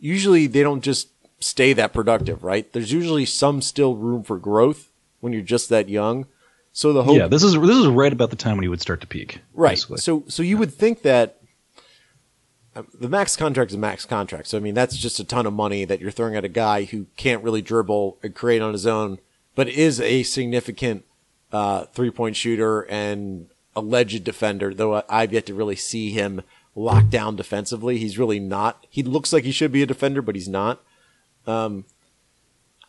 Usually, 0.00 0.48
they 0.48 0.64
don't 0.64 0.82
just 0.82 1.10
stay 1.38 1.72
that 1.74 1.92
productive, 1.92 2.42
right? 2.42 2.72
There's 2.72 2.90
usually 2.90 3.26
some 3.26 3.62
still 3.62 3.94
room 3.94 4.24
for 4.24 4.38
growth 4.38 4.90
when 5.20 5.32
you're 5.32 5.42
just 5.42 5.68
that 5.68 5.88
young. 5.88 6.26
So 6.72 6.92
the 6.92 7.02
hope, 7.02 7.16
yeah, 7.16 7.28
this 7.28 7.42
is 7.42 7.54
this 7.54 7.76
is 7.76 7.86
right 7.86 8.12
about 8.12 8.30
the 8.30 8.36
time 8.36 8.56
when 8.56 8.62
he 8.62 8.68
would 8.68 8.80
start 8.80 9.00
to 9.02 9.06
peak. 9.06 9.40
Right. 9.52 9.72
basically. 9.72 9.98
So 9.98 10.24
so 10.28 10.42
you 10.42 10.56
would 10.56 10.72
think 10.72 11.02
that 11.02 11.38
um, 12.74 12.88
the 12.98 13.08
max 13.08 13.36
contract 13.36 13.70
is 13.70 13.74
a 13.74 13.78
max 13.78 14.06
contract. 14.06 14.48
So 14.48 14.56
I 14.56 14.60
mean 14.60 14.74
that's 14.74 14.96
just 14.96 15.20
a 15.20 15.24
ton 15.24 15.46
of 15.46 15.52
money 15.52 15.84
that 15.84 16.00
you're 16.00 16.10
throwing 16.10 16.34
at 16.34 16.44
a 16.44 16.48
guy 16.48 16.84
who 16.84 17.06
can't 17.16 17.42
really 17.42 17.62
dribble 17.62 18.18
and 18.22 18.34
create 18.34 18.62
on 18.62 18.72
his 18.72 18.86
own, 18.86 19.18
but 19.54 19.68
is 19.68 20.00
a 20.00 20.22
significant 20.22 21.04
uh, 21.52 21.84
three 21.92 22.10
point 22.10 22.36
shooter 22.36 22.82
and 22.82 23.48
alleged 23.76 24.24
defender. 24.24 24.72
Though 24.72 25.02
I've 25.08 25.32
yet 25.32 25.46
to 25.46 25.54
really 25.54 25.76
see 25.76 26.10
him 26.10 26.42
locked 26.74 27.10
down 27.10 27.36
defensively. 27.36 27.98
He's 27.98 28.18
really 28.18 28.40
not. 28.40 28.86
He 28.88 29.02
looks 29.02 29.32
like 29.32 29.44
he 29.44 29.52
should 29.52 29.72
be 29.72 29.82
a 29.82 29.86
defender, 29.86 30.22
but 30.22 30.34
he's 30.34 30.48
not. 30.48 30.82
Um, 31.46 31.84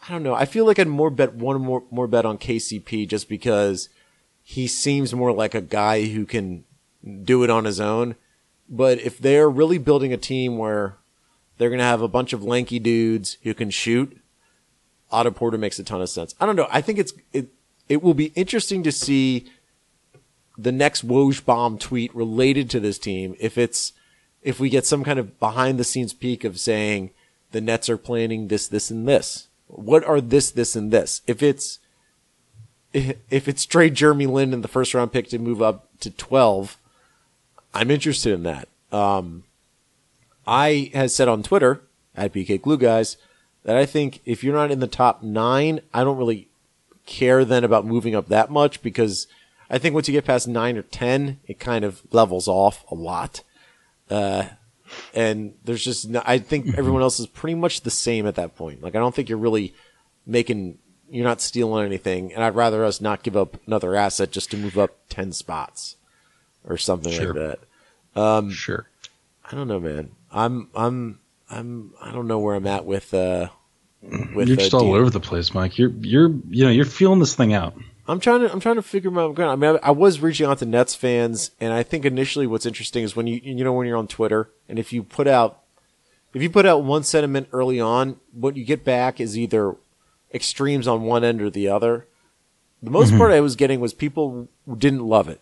I 0.08 0.12
don't 0.12 0.24
know. 0.24 0.34
I 0.34 0.46
feel 0.46 0.66
like 0.66 0.80
I'd 0.80 0.88
more 0.88 1.10
bet 1.10 1.34
one 1.34 1.62
more 1.62 1.84
more 1.90 2.08
bet 2.08 2.26
on 2.26 2.38
KCP 2.38 3.08
just 3.08 3.30
because 3.30 3.90
he 4.42 4.68
seems 4.68 5.14
more 5.14 5.32
like 5.32 5.56
a 5.56 5.62
guy 5.62 6.06
who 6.06 6.26
can 6.26 6.66
do 7.24 7.44
it 7.44 7.50
on 7.50 7.66
his 7.66 7.80
own. 7.80 8.16
But 8.70 9.00
if 9.00 9.18
they're 9.18 9.50
really 9.50 9.78
building 9.78 10.12
a 10.12 10.18
team 10.18 10.58
where 10.58 10.98
they're 11.58 11.70
going 11.70 11.80
to 11.80 11.86
have 11.86 12.02
a 12.02 12.08
bunch 12.08 12.34
of 12.34 12.44
lanky 12.44 12.80
dudes 12.80 13.38
who 13.44 13.54
can 13.54 13.70
shoot, 13.70 14.20
Otto 15.12 15.32
Porter 15.32 15.58
makes 15.58 15.80
a 15.80 15.84
ton 15.84 16.02
of 16.02 16.10
sense. 16.10 16.36
I 16.40 16.46
don't 16.46 16.56
know. 16.56 16.68
I 16.70 16.82
think 16.82 17.00
it's 17.00 17.14
it 17.32 17.48
it 17.88 18.04
will 18.04 18.14
be 18.14 18.34
interesting 18.36 18.84
to 18.84 18.92
see 18.92 19.50
the 20.58 20.72
next 20.72 21.08
Woj 21.08 21.44
bomb 21.46 21.78
tweet 21.78 22.14
related 22.14 22.70
to 22.72 22.80
this 22.80 23.00
team. 23.00 23.36
If 23.40 23.58
it's 23.58 23.94
if 24.42 24.60
we 24.60 24.70
get 24.70 24.86
some 24.86 25.04
kind 25.04 25.20
of 25.20 25.40
behind 25.40 25.80
the 25.80 25.84
scenes 25.84 26.14
peek 26.14 26.44
of 26.44 26.60
saying 26.60 27.12
the 27.52 27.62
Nets 27.62 27.90
are 27.90 27.98
planning 27.98 28.48
this, 28.48 28.68
this, 28.68 28.92
and 28.92 29.08
this, 29.08 29.48
what 29.76 30.04
are 30.04 30.22
this, 30.22 30.52
this, 30.52 30.76
and 30.76 30.92
this? 30.92 31.22
If 31.28 31.42
it's 31.42 31.80
if 32.94 33.48
it's 33.48 33.66
trade 33.66 33.96
Jeremy 33.96 34.28
Lin 34.28 34.54
in 34.54 34.62
the 34.62 34.68
first 34.68 34.94
round 34.94 35.12
pick 35.12 35.28
to 35.30 35.40
move 35.40 35.62
up 35.62 35.88
to 36.02 36.12
twelve, 36.12 36.78
I'm 37.74 37.90
interested 37.90 38.34
in 38.34 38.44
that. 38.44 38.68
Um, 38.92 39.44
I 40.46 40.92
has 40.94 41.16
said 41.16 41.28
on 41.28 41.42
Twitter 41.42 41.82
at 42.16 42.34
BK 42.34 42.62
Glue 42.62 42.78
Guys 42.78 43.18
that 43.64 43.76
I 43.76 43.86
think 43.86 44.22
if 44.26 44.44
you're 44.44 44.54
not 44.54 44.72
in 44.72 44.80
the 44.80 44.88
top 44.88 45.24
nine, 45.24 45.80
I 45.94 46.04
don't 46.04 46.18
really 46.18 46.48
care 47.06 47.44
then 47.44 47.64
about 47.64 47.86
moving 47.86 48.16
up 48.16 48.28
that 48.28 48.52
much 48.52 48.82
because 48.82 49.28
I 49.70 49.80
think 49.80 49.96
once 49.96 50.08
you 50.08 50.12
get 50.12 50.26
past 50.26 50.48
nine 50.48 50.78
or 50.78 50.84
ten, 50.84 51.40
it 51.48 51.60
kind 51.60 51.84
of 51.84 52.02
levels 52.12 52.48
off 52.48 52.86
a 52.92 52.96
lot. 52.96 53.42
Uh, 54.10 54.50
and 55.14 55.54
there's 55.64 55.84
just 55.84 56.10
no, 56.10 56.22
I 56.26 56.38
think 56.40 56.78
everyone 56.78 57.02
else 57.02 57.20
is 57.20 57.28
pretty 57.28 57.56
much 57.56 57.82
the 57.82 57.92
same 57.92 58.26
at 58.28 58.36
that 58.36 58.56
point. 58.56 58.82
Like 58.82 58.96
I 58.96 59.00
don't 59.00 59.14
think 59.14 59.30
you're 59.30 59.38
really 59.38 59.74
making 60.26 60.78
you're 61.10 61.26
not 61.26 61.42
stealing 61.42 61.86
anything, 61.86 62.34
and 62.34 62.44
I'd 62.44 62.56
rather 62.56 62.84
us 62.84 63.00
not 63.02 63.24
give 63.24 63.38
up 63.38 63.58
another 63.68 63.96
asset 63.96 64.32
just 64.32 64.52
to 64.52 64.58
move 64.58 64.78
up 64.78 64.96
ten 65.10 65.32
spots 65.32 65.96
or 66.68 66.78
something 66.78 67.12
Sure. 67.12 67.34
like 67.34 67.60
that. 68.16 68.52
sure. 68.52 68.88
I 69.46 69.56
don't 69.56 69.68
know, 69.68 69.80
man. 69.80 70.12
I'm 70.32 70.70
I'm 70.76 71.20
I'm 71.50 71.94
I 72.02 72.12
don't 72.12 72.28
know 72.28 72.40
where 72.40 72.56
I'm 72.56 72.68
at 72.68 72.86
with 72.86 73.14
uh 73.14 73.50
with 74.02 74.48
You're 74.48 74.58
uh, 74.58 74.62
just 74.62 74.74
all 74.74 74.94
over 74.94 75.10
the 75.10 75.20
place, 75.20 75.54
Mike. 75.54 75.78
You're 75.78 75.92
you're 76.00 76.30
you 76.50 76.66
know 76.66 76.72
you're 76.72 76.86
feeling 76.86 77.20
this 77.20 77.36
thing 77.36 77.54
out. 77.54 77.76
I'm 78.08 78.20
trying 78.20 78.42
to 78.42 78.52
I'm 78.52 78.60
trying 78.60 78.76
to 78.76 78.82
figure 78.82 79.18
out. 79.20 79.40
I 79.40 79.56
mean, 79.56 79.78
I, 79.82 79.88
I 79.88 79.92
was 79.92 80.20
reaching 80.20 80.46
out 80.46 80.60
to 80.60 80.66
Nets 80.66 80.94
fans, 80.94 81.52
and 81.60 81.72
I 81.72 81.84
think 81.84 82.06
initially 82.06 82.48
what's 82.48 82.66
interesting 82.66 83.04
is 83.04 83.16
when 83.16 83.28
you 83.28 83.40
you 83.44 83.64
know 83.64 83.74
when 83.74 83.88
you're 83.88 83.98
on 83.98 84.08
Twitter, 84.08 84.50
and 84.68 84.78
if 84.78 84.92
you 84.92 85.04
put 85.04 85.28
out 85.28 85.62
if 86.34 86.42
you 86.42 86.50
put 86.50 86.66
out 86.66 86.84
one 86.84 87.04
sentiment 87.04 87.48
early 87.54 87.80
on, 87.80 88.20
what 88.32 88.58
you 88.58 88.66
get 88.66 88.84
back 88.84 89.22
is 89.22 89.38
either 89.38 89.76
extremes 90.34 90.88
on 90.88 91.04
one 91.04 91.24
end 91.24 91.42
or 91.42 91.50
the 91.50 91.70
other. 91.70 92.08
The 92.82 92.92
most 92.92 93.16
part 93.18 93.32
I 93.32 93.40
was 93.40 93.56
getting 93.56 93.80
was 93.80 93.94
people 93.94 94.50
didn't 94.78 95.06
love 95.06 95.30
it, 95.30 95.42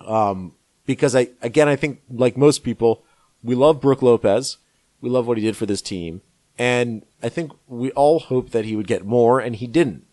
um, 0.00 0.54
because 0.86 1.14
I 1.14 1.28
again 1.42 1.68
I 1.68 1.76
think 1.76 2.00
like 2.10 2.38
most 2.38 2.64
people, 2.64 3.04
we 3.42 3.54
love 3.54 3.82
Brook 3.82 4.00
Lopez, 4.00 4.56
we 5.02 5.10
love 5.10 5.26
what 5.26 5.36
he 5.36 5.44
did 5.44 5.56
for 5.58 5.66
this 5.66 5.82
team, 5.82 6.22
and 6.56 7.04
I 7.22 7.28
think 7.28 7.52
we 7.66 7.90
all 7.90 8.20
hoped 8.20 8.52
that 8.52 8.64
he 8.64 8.76
would 8.76 8.86
get 8.86 9.04
more, 9.04 9.40
and 9.40 9.56
he 9.56 9.66
didn't. 9.66 10.06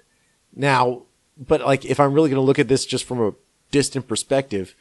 Now, 0.53 1.03
but 1.37 1.61
like 1.61 1.85
if 1.85 1.99
I'm 1.99 2.13
really 2.13 2.29
going 2.29 2.41
to 2.41 2.45
look 2.45 2.59
at 2.59 2.67
this 2.67 2.85
just 2.85 3.05
from 3.05 3.21
a 3.21 3.33
distant 3.71 4.07
perspective, 4.07 4.75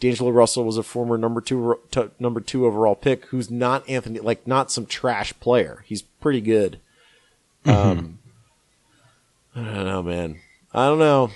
D'Angelo 0.00 0.30
Russell 0.30 0.64
was 0.64 0.76
a 0.76 0.82
former 0.82 1.18
number 1.18 1.40
two 1.40 1.78
to, 1.90 2.10
number 2.18 2.40
two 2.40 2.66
overall 2.66 2.94
pick 2.94 3.26
who's 3.26 3.50
not 3.50 3.88
Anthony 3.88 4.20
like 4.20 4.46
not 4.46 4.70
some 4.70 4.86
trash 4.86 5.32
player. 5.40 5.84
He's 5.86 6.02
pretty 6.02 6.40
good. 6.40 6.78
Um, 7.64 8.18
I 9.54 9.62
don't 9.64 9.84
know, 9.86 10.02
man. 10.02 10.40
I 10.72 10.86
don't 10.86 10.98
know. 10.98 11.30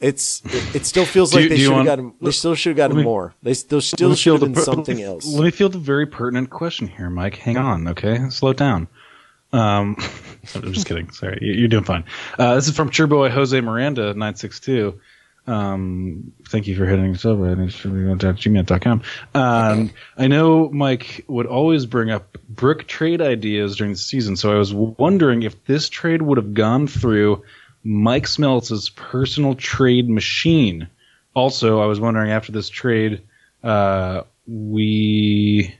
It's 0.00 0.42
it, 0.46 0.76
it 0.76 0.86
still 0.86 1.04
feels 1.06 1.34
like 1.34 1.44
you- 1.44 1.48
they 1.48 1.58
should 1.58 1.72
have 1.72 1.84
gotten 1.86 2.12
they 2.20 2.30
still 2.30 2.54
should 2.54 2.70
have 2.70 2.76
gotten 2.76 2.96
me- 2.98 3.02
more. 3.04 3.34
They 3.42 3.54
still 3.54 3.80
still 3.80 4.14
should 4.14 4.32
have 4.34 4.40
been 4.40 4.54
per- 4.54 4.62
something 4.62 5.00
else. 5.00 5.26
Let 5.26 5.44
me 5.44 5.50
field 5.50 5.72
the 5.72 5.78
very 5.78 6.06
pertinent 6.06 6.50
question 6.50 6.88
here, 6.88 7.08
Mike. 7.10 7.36
Hang 7.36 7.56
on, 7.56 7.88
okay? 7.88 8.28
Slow 8.30 8.52
down. 8.52 8.88
Um, 9.54 9.96
I'm 10.54 10.72
just 10.72 10.86
kidding. 10.86 11.10
Sorry, 11.10 11.38
You- 11.40 11.52
you're 11.54 11.68
doing 11.68 11.84
fine. 11.84 12.04
Uh, 12.38 12.54
this 12.56 12.68
is 12.68 12.76
from 12.76 12.90
Churboy 12.90 13.30
Jose 13.30 13.58
Miranda 13.60 14.12
nine 14.14 14.34
six 14.34 14.60
two. 14.60 15.00
Um, 15.46 16.32
thank 16.48 16.66
you 16.66 16.74
for 16.76 16.86
hitting 16.86 17.14
us 17.14 17.24
over 17.26 17.50
at 17.50 17.58
gmail.com. 17.58 19.02
Um, 19.34 19.90
I 20.16 20.26
know 20.26 20.70
Mike 20.70 21.24
would 21.28 21.44
always 21.46 21.84
bring 21.84 22.10
up 22.10 22.38
brick 22.48 22.86
trade 22.86 23.20
ideas 23.20 23.76
during 23.76 23.92
the 23.92 23.98
season, 23.98 24.36
so 24.36 24.50
I 24.52 24.54
was 24.54 24.72
wondering 24.72 25.42
if 25.42 25.62
this 25.66 25.90
trade 25.90 26.22
would 26.22 26.38
have 26.38 26.54
gone 26.54 26.86
through 26.86 27.42
Mike 27.82 28.24
Smeltz's 28.24 28.88
personal 28.88 29.54
trade 29.54 30.08
machine. 30.08 30.88
Also, 31.34 31.78
I 31.80 31.86
was 31.86 32.00
wondering 32.00 32.30
after 32.30 32.50
this 32.52 32.70
trade, 32.70 33.22
uh, 33.62 34.22
we. 34.46 35.74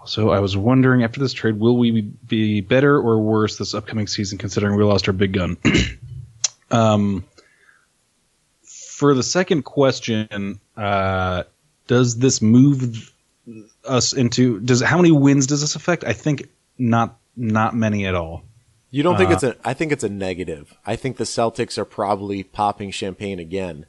Also, 0.00 0.30
I 0.30 0.40
was 0.40 0.56
wondering 0.56 1.04
after 1.04 1.20
this 1.20 1.32
trade, 1.34 1.58
will 1.60 1.76
we 1.76 2.00
be 2.00 2.62
better 2.62 2.96
or 2.98 3.20
worse 3.20 3.58
this 3.58 3.74
upcoming 3.74 4.06
season, 4.06 4.38
considering 4.38 4.76
we 4.76 4.84
lost 4.84 5.08
our 5.08 5.12
big 5.12 5.34
gun? 5.34 5.58
um, 6.70 7.24
for 8.64 9.14
the 9.14 9.22
second 9.22 9.62
question, 9.62 10.58
uh, 10.76 11.42
does 11.86 12.16
this 12.16 12.40
move 12.40 13.12
us 13.84 14.12
into? 14.14 14.60
Does 14.60 14.80
how 14.80 14.96
many 14.96 15.10
wins 15.10 15.46
does 15.46 15.60
this 15.60 15.74
affect? 15.76 16.04
I 16.04 16.14
think 16.14 16.48
not 16.78 17.18
not 17.36 17.74
many 17.74 18.06
at 18.06 18.14
all. 18.14 18.42
You 18.90 19.02
don't 19.02 19.16
Uh, 19.16 19.18
think 19.18 19.30
it's 19.32 19.42
a? 19.42 19.56
I 19.64 19.74
think 19.74 19.92
it's 19.92 20.04
a 20.04 20.08
negative. 20.08 20.72
I 20.86 20.96
think 20.96 21.18
the 21.18 21.24
Celtics 21.24 21.76
are 21.78 21.84
probably 21.84 22.42
popping 22.42 22.90
champagne 22.90 23.38
again. 23.38 23.86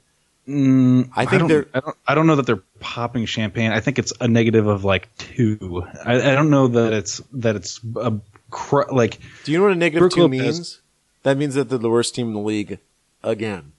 Mm, 0.52 1.10
I 1.16 1.26
think 1.26 1.40
don't, 1.42 1.48
they're. 1.48 1.66
I 1.74 1.80
don't. 1.80 1.98
I 2.08 2.16
don't 2.16 2.28
know 2.28 2.36
that 2.36 2.46
they're 2.46 2.62
popping 2.80 3.26
champagne. 3.26 3.72
I 3.72 3.80
think 3.80 4.00
it's 4.00 4.12
a 4.20 4.28
negative 4.28 4.68
of 4.68 4.84
like 4.84 5.16
two. 5.18 5.86
I, 6.06 6.32
I 6.32 6.36
don't 6.36 6.50
know 6.50 6.68
that 6.68 6.94
it's 6.94 7.22
that 7.34 7.56
it's 7.56 7.80
a 7.96 8.14
cr- 8.50 8.92
like 8.92 9.20
Do 9.44 9.52
you 9.52 9.58
know 9.60 9.66
what 9.66 9.74
a 9.74 9.76
negative 9.76 10.00
Brook 10.02 10.12
two 10.14 10.22
Lopez- 10.22 10.40
means? 10.58 10.82
That 11.24 11.38
means 11.38 11.54
that 11.56 11.70
they're 11.70 11.78
the 11.78 11.90
worst 11.90 12.16
team 12.16 12.28
in 12.28 12.34
the 12.34 12.40
league 12.40 12.80
again. 13.24 13.72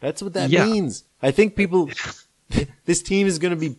That's 0.00 0.22
what 0.22 0.34
that 0.34 0.50
Yeah. 0.50 0.66
means. 0.66 1.04
I 1.22 1.30
think 1.30 1.56
people. 1.56 1.90
this 2.84 3.02
team 3.02 3.26
is 3.26 3.38
going 3.38 3.50
to 3.50 3.56
be 3.58 3.76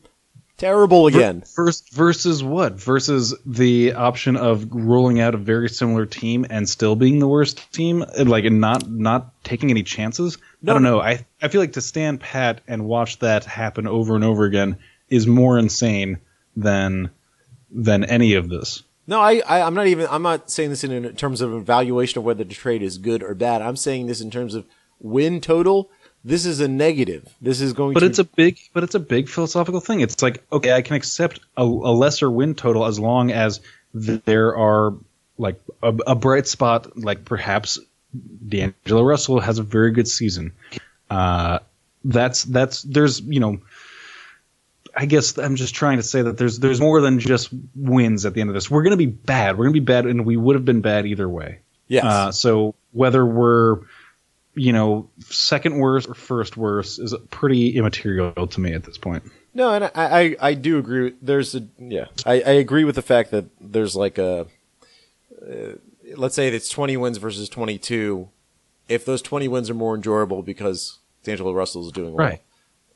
terrible 0.58 1.08
again. 1.08 1.42
First 1.42 1.94
versus 1.94 2.44
what? 2.44 2.74
Versus 2.74 3.36
the 3.46 3.94
option 3.94 4.36
of 4.36 4.68
rolling 4.72 5.20
out 5.20 5.36
a 5.36 5.38
very 5.38 5.70
similar 5.70 6.06
team 6.06 6.46
and 6.50 6.68
still 6.68 6.96
being 6.96 7.20
the 7.20 7.28
worst 7.28 7.72
team, 7.72 8.02
and, 8.02 8.30
like 8.30 8.46
and 8.46 8.60
not 8.60 8.90
not 8.90 9.44
taking 9.44 9.70
any 9.70 9.84
chances. 9.84 10.38
No. 10.62 10.72
I 10.72 10.74
don't 10.74 10.84
know. 10.84 11.00
I 11.00 11.26
I 11.42 11.48
feel 11.48 11.62
like 11.62 11.74
to 11.74 11.82
stand 11.82 12.20
pat 12.20 12.62
and 12.68 12.86
watch 12.86 13.20
that 13.20 13.46
happen 13.46 13.88
over 13.88 14.16
and 14.16 14.24
over 14.24 14.46
again 14.46 14.78
is 15.10 15.28
more 15.28 15.58
insane 15.58 16.20
than 16.56 17.12
than 17.72 18.04
any 18.04 18.34
of 18.34 18.50
this. 18.50 18.84
No, 19.10 19.22
I, 19.22 19.42
I, 19.48 19.62
I'm 19.62 19.74
not 19.74 19.88
even. 19.88 20.08
I'm 20.10 20.22
not 20.22 20.52
saying 20.52 20.70
this 20.70 20.84
in, 20.84 20.92
in 20.92 21.16
terms 21.16 21.40
of 21.40 21.54
evaluation 21.54 22.20
of 22.20 22.26
whether 22.26 22.44
the 22.44 22.54
trade 22.54 22.82
is 22.82 22.98
good 22.98 23.24
or 23.24 23.34
bad. 23.34 23.62
I'm 23.62 23.78
saying 23.78 24.08
this 24.08 24.20
in 24.20 24.30
terms 24.30 24.54
of 24.54 24.66
win 25.00 25.40
total. 25.40 25.90
This 26.28 26.46
is 26.46 26.60
a 26.60 26.68
negative. 26.68 27.26
This 27.42 27.62
is 27.62 27.72
going 27.74 27.94
But 27.94 28.02
to. 28.02 28.06
it's 28.08 28.20
a 28.20 28.26
big, 28.26 28.60
but 28.74 28.84
it's 28.84 28.96
a 28.96 29.00
big 29.00 29.30
philosophical 29.30 29.80
thing. 29.80 30.02
It's 30.02 30.22
like, 30.22 30.44
okay, 30.52 30.74
I 30.74 30.82
can 30.82 30.96
accept 30.98 31.40
a, 31.56 31.64
a 31.64 31.64
lesser 31.64 32.30
win 32.30 32.54
total 32.54 32.86
as 32.86 33.00
long 33.00 33.32
as 33.32 33.62
th- 34.00 34.22
there 34.26 34.56
are 34.58 34.94
like 35.38 35.60
a, 35.82 35.96
a 36.06 36.16
bright 36.16 36.46
spot, 36.48 36.98
like 36.98 37.24
perhaps 37.24 37.80
D'Angelo 38.48 39.04
Russell 39.04 39.40
has 39.40 39.58
a 39.60 39.64
very 39.64 39.92
good 39.92 40.08
season. 40.08 40.52
Uh, 41.10 41.60
that's 42.04 42.44
that's 42.44 42.82
there's 42.84 43.22
you 43.22 43.40
know, 43.40 43.60
I 44.96 45.06
guess 45.06 45.38
I'm 45.38 45.56
just 45.56 45.76
trying 45.76 45.98
to 45.98 46.04
say 46.04 46.22
that 46.24 46.38
there's 46.38 46.60
there's 46.60 46.82
more 46.82 47.00
than 47.00 47.20
just 47.20 47.50
wins 47.76 48.26
at 48.26 48.34
the 48.34 48.42
end 48.42 48.50
of 48.50 48.54
this. 48.54 48.70
We're 48.70 48.84
gonna 48.84 48.98
be 48.98 49.06
bad. 49.06 49.58
We're 49.58 49.64
gonna 49.66 49.74
be 49.74 49.80
bad, 49.80 50.06
and 50.06 50.26
we 50.26 50.36
would 50.36 50.56
have 50.58 50.66
been 50.66 50.82
bad 50.82 51.06
either 51.06 51.30
way. 51.30 51.60
yes. 51.88 52.04
Uh, 52.04 52.32
so 52.34 52.76
whether 52.92 53.26
we're, 53.26 53.80
you 54.58 54.74
know, 54.74 55.10
second 55.22 55.78
worst 55.78 56.10
or 56.10 56.14
first 56.14 56.58
worst 56.58 57.00
is 57.00 57.16
pretty 57.32 57.78
immaterial 57.78 58.48
to 58.48 58.60
me 58.60 58.74
at 58.74 58.84
this 58.84 58.98
point. 58.98 59.24
No, 59.54 59.74
and 59.74 59.86
I, 59.86 59.92
I, 59.96 60.36
I 60.40 60.54
do 60.54 60.78
agree. 60.78 61.14
There's 61.22 61.56
a 61.56 61.66
yeah, 61.80 62.06
I, 62.26 62.34
I 62.42 62.52
agree 62.52 62.84
with 62.84 62.96
the 62.96 63.02
fact 63.02 63.32
that 63.32 63.46
there's 63.62 63.96
like 63.96 64.18
a, 64.18 64.48
uh, 65.42 65.74
let's 66.16 66.36
say 66.36 66.48
it's 66.50 66.70
20 66.70 66.98
wins 66.98 67.18
versus 67.18 67.50
22. 67.50 68.30
If 68.90 69.06
those 69.06 69.22
20 69.22 69.48
wins 69.48 69.70
are 69.70 69.74
more 69.74 69.96
enjoyable 69.96 70.44
because 70.44 71.00
D'Angelo 71.24 71.54
Russell 71.54 71.86
is 71.86 71.92
doing 71.92 72.14
well, 72.14 72.28
Right. 72.28 72.42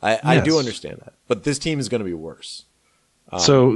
I, 0.02 0.20
I 0.24 0.40
do 0.40 0.58
understand 0.58 0.98
that. 1.04 1.14
But 1.28 1.44
this 1.44 1.60
team 1.60 1.80
is 1.80 1.88
going 1.90 2.00
to 2.00 2.06
be 2.06 2.14
worse. 2.14 2.66
so 3.38 3.76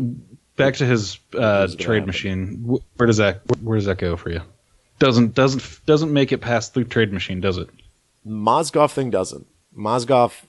back 0.55 0.75
to 0.75 0.85
his 0.85 1.19
uh, 1.37 1.67
trade 1.77 1.97
happen? 1.97 2.07
machine. 2.07 2.79
Where 2.97 3.07
does 3.07 3.17
that 3.17 3.41
where 3.61 3.77
does 3.77 3.85
that 3.85 3.97
go 3.99 4.15
for 4.15 4.31
you? 4.31 4.41
Doesn't 4.99 5.33
doesn't 5.35 5.85
doesn't 5.85 6.13
make 6.13 6.31
it 6.31 6.39
past 6.39 6.73
the 6.73 6.83
trade 6.83 7.11
machine, 7.11 7.41
does 7.41 7.57
it? 7.57 7.69
Mozgov 8.25 8.91
thing 8.91 9.09
doesn't. 9.09 9.45
Mozgov 9.77 10.43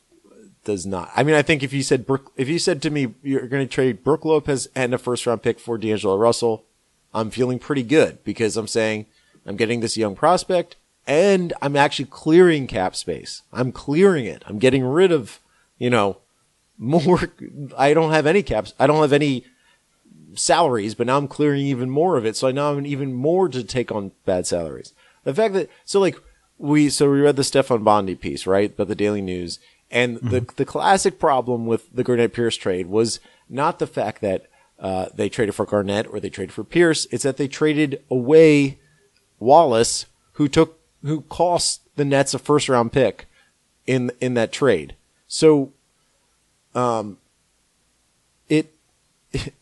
does 0.64 0.86
not. 0.86 1.11
I 1.16 1.22
mean, 1.22 1.34
I 1.34 1.42
think 1.42 1.62
if 1.62 1.72
you 1.72 1.82
said 1.82 2.07
Brook, 2.07 2.32
if 2.36 2.49
you 2.49 2.59
said 2.59 2.82
to 2.82 2.90
me 2.90 3.14
you're 3.22 3.49
going 3.49 3.66
to 3.66 3.72
trade 3.72 4.05
Brook 4.05 4.24
Lopez 4.24 4.68
and 4.74 4.94
a 4.94 4.99
first 4.99 5.26
round 5.26 5.42
pick 5.42 5.59
for 5.59 5.78
D'Angelo 5.78 6.16
Russell, 6.16 6.64
I'm 7.14 7.30
feeling 7.30 7.59
pretty 7.59 7.82
good 7.82 8.22
because 8.24 8.57
I'm 8.57 8.68
saying 8.68 9.07
I'm 9.47 9.57
getting 9.57 9.80
this 9.80 9.97
young 9.97 10.14
prospect 10.14 10.76
and 11.07 11.53
I'm 11.62 11.76
actually 11.76 12.07
clearing 12.07 12.66
cap 12.66 12.97
space. 12.97 13.42
I'm 13.53 13.72
clearing 13.72 14.26
it. 14.26 14.42
I'm 14.47 14.59
getting 14.59 14.84
rid 14.84 15.12
of, 15.12 15.40
you 15.78 15.88
know, 15.90 16.18
more. 16.78 17.32
I 17.78 17.94
don't 17.94 18.12
have 18.12 18.26
any 18.26 18.42
caps. 18.42 18.74
I 18.78 18.86
don't 18.86 19.03
have 19.03 19.12
any 19.12 19.44
salaries, 20.37 20.95
but 20.95 21.07
now 21.07 21.18
I'm 21.18 21.28
clearing 21.28 21.66
even 21.66 21.91
more 21.91 22.16
of 22.16 22.24
it. 22.24 22.37
So 22.37 22.49
I 22.49 22.53
now 22.53 22.74
have 22.74 22.87
even 22.87 23.14
more 23.14 23.49
to 23.49 23.64
take 23.64 23.91
on 23.91 24.12
bad 24.24 24.47
salaries. 24.47 24.93
The 25.24 25.34
fact 25.34 25.55
that 25.55 25.70
so 25.84 26.01
like 26.01 26.18
we 26.59 26.89
so 26.89 27.11
we 27.11 27.20
read 27.20 27.37
the 27.37 27.45
Stefan 27.45 27.82
Bondy 27.82 28.14
piece 28.14 28.47
right, 28.47 28.76
but 28.76 28.89
the 28.89 28.95
Daily 28.95 29.22
News 29.22 29.59
and 29.91 30.16
the 30.18 30.47
the 30.57 30.64
classic 30.64 31.18
problem 31.18 31.66
with 31.66 31.95
the 31.95 32.05
Garnett 32.05 32.32
Pierce 32.32 32.57
trade 32.57 32.87
was 32.87 33.20
not 33.49 33.78
the 33.78 33.87
fact 33.87 34.20
that 34.20 34.47
uh, 34.78 35.07
they 35.14 35.28
traded 35.28 35.55
for 35.55 35.64
Garnett 35.64 36.07
or 36.07 36.20
they 36.20 36.30
traded 36.30 36.53
for 36.53 36.64
Pierce. 36.64 37.07
It's 37.11 37.22
that 37.22 37.37
they 37.37 37.49
traded 37.49 38.03
away 38.11 38.78
Wallace, 39.39 40.07
who 40.32 40.49
took 40.49 40.78
who 41.03 41.22
cost 41.22 41.82
the 41.97 42.05
Nets 42.05 42.34
a 42.34 42.39
first 42.39 42.68
round 42.68 42.93
pick 42.93 43.26
in 43.87 44.11
in 44.20 44.34
that 44.34 44.53
trade. 44.53 44.97
So, 45.28 45.72
um, 46.74 47.18
it 48.49 48.72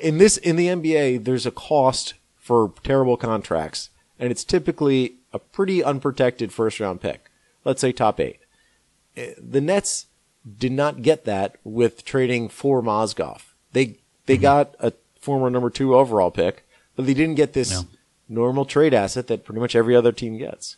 in 0.00 0.18
this 0.18 0.36
in 0.36 0.56
the 0.56 0.68
NBA, 0.68 1.24
there's 1.24 1.46
a 1.46 1.50
cost 1.50 2.14
for 2.36 2.72
terrible 2.82 3.16
contracts, 3.16 3.90
and 4.18 4.30
it's 4.30 4.44
typically 4.44 5.14
a 5.32 5.38
pretty 5.38 5.82
unprotected 5.82 6.52
first 6.52 6.80
round 6.80 7.00
pick. 7.00 7.30
Let's 7.64 7.80
say 7.80 7.92
top 7.92 8.20
eight. 8.20 8.40
Eh, 9.16 9.34
The 9.38 9.60
Nets 9.60 10.06
did 10.58 10.72
not 10.72 11.02
get 11.02 11.24
that 11.24 11.56
with 11.64 12.04
trading 12.04 12.48
for 12.48 12.82
Mozgov. 12.82 13.42
They 13.72 13.96
they 14.26 14.36
got 14.36 14.74
a 14.80 14.92
former 15.20 15.50
number 15.50 15.70
two 15.70 15.94
overall 15.94 16.30
pick, 16.30 16.66
but 16.96 17.06
they 17.06 17.14
didn't 17.14 17.34
get 17.36 17.52
this 17.52 17.72
Yeah. 17.72 17.82
normal 18.28 18.64
trade 18.64 18.94
asset 18.94 19.26
that 19.26 19.44
pretty 19.44 19.60
much 19.60 19.74
every 19.76 19.94
other 19.94 20.12
team 20.12 20.38
gets. 20.38 20.76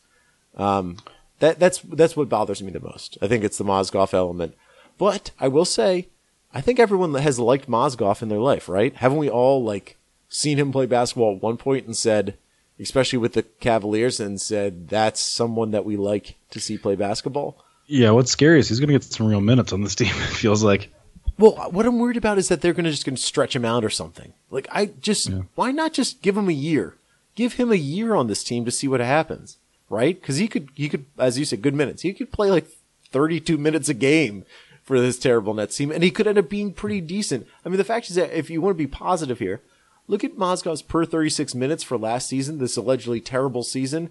Um, 0.56 0.96
that 1.38 1.58
that's 1.58 1.78
that's 1.80 2.16
what 2.16 2.28
bothers 2.28 2.62
me 2.62 2.70
the 2.72 2.80
most. 2.80 3.18
I 3.22 3.28
think 3.28 3.44
it's 3.44 3.58
the 3.58 3.64
Mozgov 3.64 4.12
element. 4.14 4.54
But 4.98 5.30
I 5.40 5.48
will 5.48 5.64
say, 5.64 6.08
I 6.54 6.60
think 6.60 6.78
everyone 6.78 7.12
that 7.12 7.22
has 7.22 7.38
liked 7.38 7.68
Mozgov 7.68 8.22
in 8.22 8.28
their 8.28 8.38
life, 8.38 8.68
right? 8.68 8.94
Haven't 8.96 9.18
we 9.18 9.30
all 9.30 9.62
like 9.62 9.96
seen 10.28 10.58
him 10.58 10.72
play 10.72 10.86
basketball 10.86 11.36
at 11.36 11.42
one 11.42 11.56
point 11.56 11.86
and 11.86 11.96
said, 11.96 12.36
especially 12.78 13.18
with 13.18 13.32
the 13.32 13.42
Cavaliers, 13.42 14.20
and 14.20 14.40
said 14.40 14.88
that's 14.88 15.20
someone 15.20 15.70
that 15.70 15.84
we 15.84 15.96
like 15.96 16.36
to 16.50 16.60
see 16.60 16.76
play 16.76 16.96
basketball? 16.96 17.56
Yeah, 17.86 18.10
what's 18.10 18.30
scary 18.30 18.58
is 18.58 18.68
he's 18.68 18.80
going 18.80 18.88
to 18.88 18.94
get 18.94 19.04
some 19.04 19.26
real 19.26 19.40
minutes 19.40 19.72
on 19.72 19.82
this 19.82 19.94
team. 19.94 20.08
It 20.16 20.36
feels 20.36 20.62
like. 20.62 20.92
Well, 21.38 21.52
what 21.70 21.86
I'm 21.86 21.98
worried 21.98 22.16
about 22.16 22.38
is 22.38 22.48
that 22.48 22.60
they're 22.60 22.74
going 22.74 22.84
to 22.84 22.90
just 22.90 23.06
going 23.06 23.16
to 23.16 23.22
stretch 23.22 23.56
him 23.56 23.64
out 23.64 23.84
or 23.84 23.90
something. 23.90 24.34
Like 24.50 24.68
I 24.70 24.86
just 24.86 25.30
why 25.54 25.72
not 25.72 25.92
just 25.92 26.22
give 26.22 26.36
him 26.36 26.48
a 26.48 26.52
year? 26.52 26.94
Give 27.34 27.54
him 27.54 27.72
a 27.72 27.76
year 27.76 28.14
on 28.14 28.26
this 28.26 28.44
team 28.44 28.66
to 28.66 28.70
see 28.70 28.86
what 28.86 29.00
happens, 29.00 29.56
right? 29.88 30.20
Because 30.20 30.36
he 30.36 30.46
could 30.46 30.68
he 30.74 30.90
could 30.90 31.06
as 31.18 31.38
you 31.38 31.46
said 31.46 31.62
good 31.62 31.74
minutes. 31.74 32.02
He 32.02 32.12
could 32.12 32.30
play 32.30 32.50
like 32.50 32.66
32 33.10 33.56
minutes 33.56 33.88
a 33.88 33.94
game 33.94 34.44
for 34.82 35.00
this 35.00 35.18
terrible 35.18 35.54
Nets 35.54 35.76
team, 35.76 35.90
and 35.90 36.02
he 36.02 36.10
could 36.10 36.26
end 36.26 36.38
up 36.38 36.48
being 36.48 36.72
pretty 36.72 37.00
decent. 37.00 37.46
I 37.64 37.68
mean, 37.68 37.78
the 37.78 37.84
fact 37.84 38.10
is 38.10 38.16
that 38.16 38.36
if 38.36 38.50
you 38.50 38.60
want 38.60 38.74
to 38.76 38.82
be 38.82 38.88
positive 38.88 39.38
here, 39.38 39.62
look 40.08 40.24
at 40.24 40.36
Mozgov's 40.36 40.82
per 40.82 41.04
36 41.04 41.54
minutes 41.54 41.82
for 41.82 41.96
last 41.96 42.28
season, 42.28 42.58
this 42.58 42.76
allegedly 42.76 43.20
terrible 43.20 43.62
season. 43.62 44.10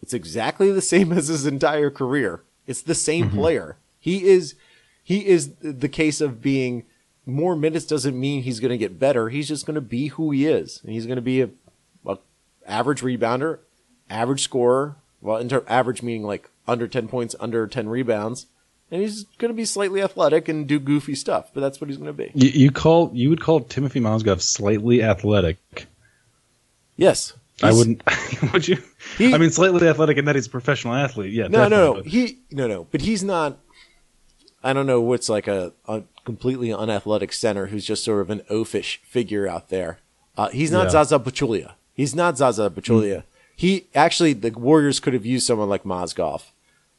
It's 0.00 0.14
exactly 0.14 0.70
the 0.70 0.82
same 0.82 1.12
as 1.16 1.28
his 1.28 1.46
entire 1.46 1.90
career. 1.90 2.42
It's 2.66 2.82
the 2.82 2.94
same 2.94 3.26
mm-hmm. 3.26 3.38
player. 3.38 3.76
He 3.98 4.24
is 4.24 4.54
he 5.02 5.26
is 5.26 5.54
the 5.60 5.88
case 5.88 6.20
of 6.20 6.40
being 6.40 6.84
more 7.26 7.56
minutes 7.56 7.84
doesn't 7.84 8.18
mean 8.18 8.42
he's 8.42 8.60
going 8.60 8.70
to 8.70 8.78
get 8.78 8.98
better. 8.98 9.28
He's 9.28 9.48
just 9.48 9.66
going 9.66 9.74
to 9.74 9.80
be 9.80 10.08
who 10.08 10.30
he 10.30 10.46
is. 10.46 10.80
And 10.82 10.92
he's 10.92 11.06
going 11.06 11.16
to 11.16 11.22
be 11.22 11.42
a, 11.42 11.50
a 12.06 12.18
average 12.66 13.02
rebounder, 13.02 13.60
average 14.10 14.42
scorer. 14.42 14.96
Well, 15.20 15.38
in 15.38 15.48
ter- 15.48 15.64
average 15.68 16.02
meaning 16.02 16.24
like 16.24 16.50
under 16.66 16.86
10 16.86 17.08
points, 17.08 17.34
under 17.40 17.66
10 17.66 17.88
rebounds. 17.88 18.46
And 18.90 19.00
he's 19.02 19.24
going 19.38 19.48
to 19.50 19.56
be 19.56 19.64
slightly 19.64 20.02
athletic 20.02 20.48
and 20.48 20.66
do 20.68 20.78
goofy 20.78 21.14
stuff, 21.14 21.50
but 21.52 21.60
that's 21.60 21.80
what 21.80 21.88
he's 21.88 21.96
going 21.96 22.06
to 22.06 22.12
be. 22.12 22.30
You, 22.34 22.48
you 22.50 22.70
call 22.70 23.10
you 23.14 23.28
would 23.30 23.40
call 23.40 23.60
Timothy 23.60 23.98
Mozgov 24.00 24.40
slightly 24.40 25.02
athletic. 25.02 25.58
Yes. 26.96 27.32
I 27.62 27.72
wouldn't. 27.72 28.02
would 28.52 28.66
you? 28.68 28.78
He- 29.16 29.32
I 29.34 29.38
mean, 29.38 29.50
slightly 29.50 29.86
athletic 29.88 30.18
in 30.18 30.24
that 30.26 30.34
he's 30.34 30.46
a 30.46 30.50
professional 30.50 30.94
athlete. 30.94 31.32
Yeah. 31.32 31.48
No, 31.48 31.68
no, 31.68 31.94
no. 31.94 32.02
He 32.02 32.38
no, 32.50 32.66
no. 32.66 32.86
But 32.90 33.00
he's 33.02 33.22
not. 33.24 33.58
I 34.62 34.72
don't 34.72 34.86
know 34.86 35.00
what's 35.00 35.28
like 35.28 35.46
a, 35.46 35.72
a 35.86 36.02
completely 36.24 36.72
unathletic 36.72 37.32
center 37.32 37.66
who's 37.66 37.84
just 37.84 38.02
sort 38.04 38.22
of 38.22 38.30
an 38.30 38.40
oafish 38.50 38.98
figure 39.02 39.46
out 39.46 39.68
there. 39.68 39.98
Uh, 40.36 40.48
he's 40.48 40.70
not 40.72 40.84
Yeah. 40.84 40.90
Zaza 41.04 41.18
Pachulia. 41.18 41.72
He's 41.94 42.14
not 42.14 42.38
Zaza 42.38 42.70
Pachulia. 42.70 43.24
He 43.54 43.86
actually 43.94 44.32
the 44.32 44.50
Warriors 44.50 45.00
could 45.00 45.12
have 45.14 45.26
used 45.26 45.46
someone 45.46 45.68
like 45.68 45.84
Mozgov, 45.84 46.44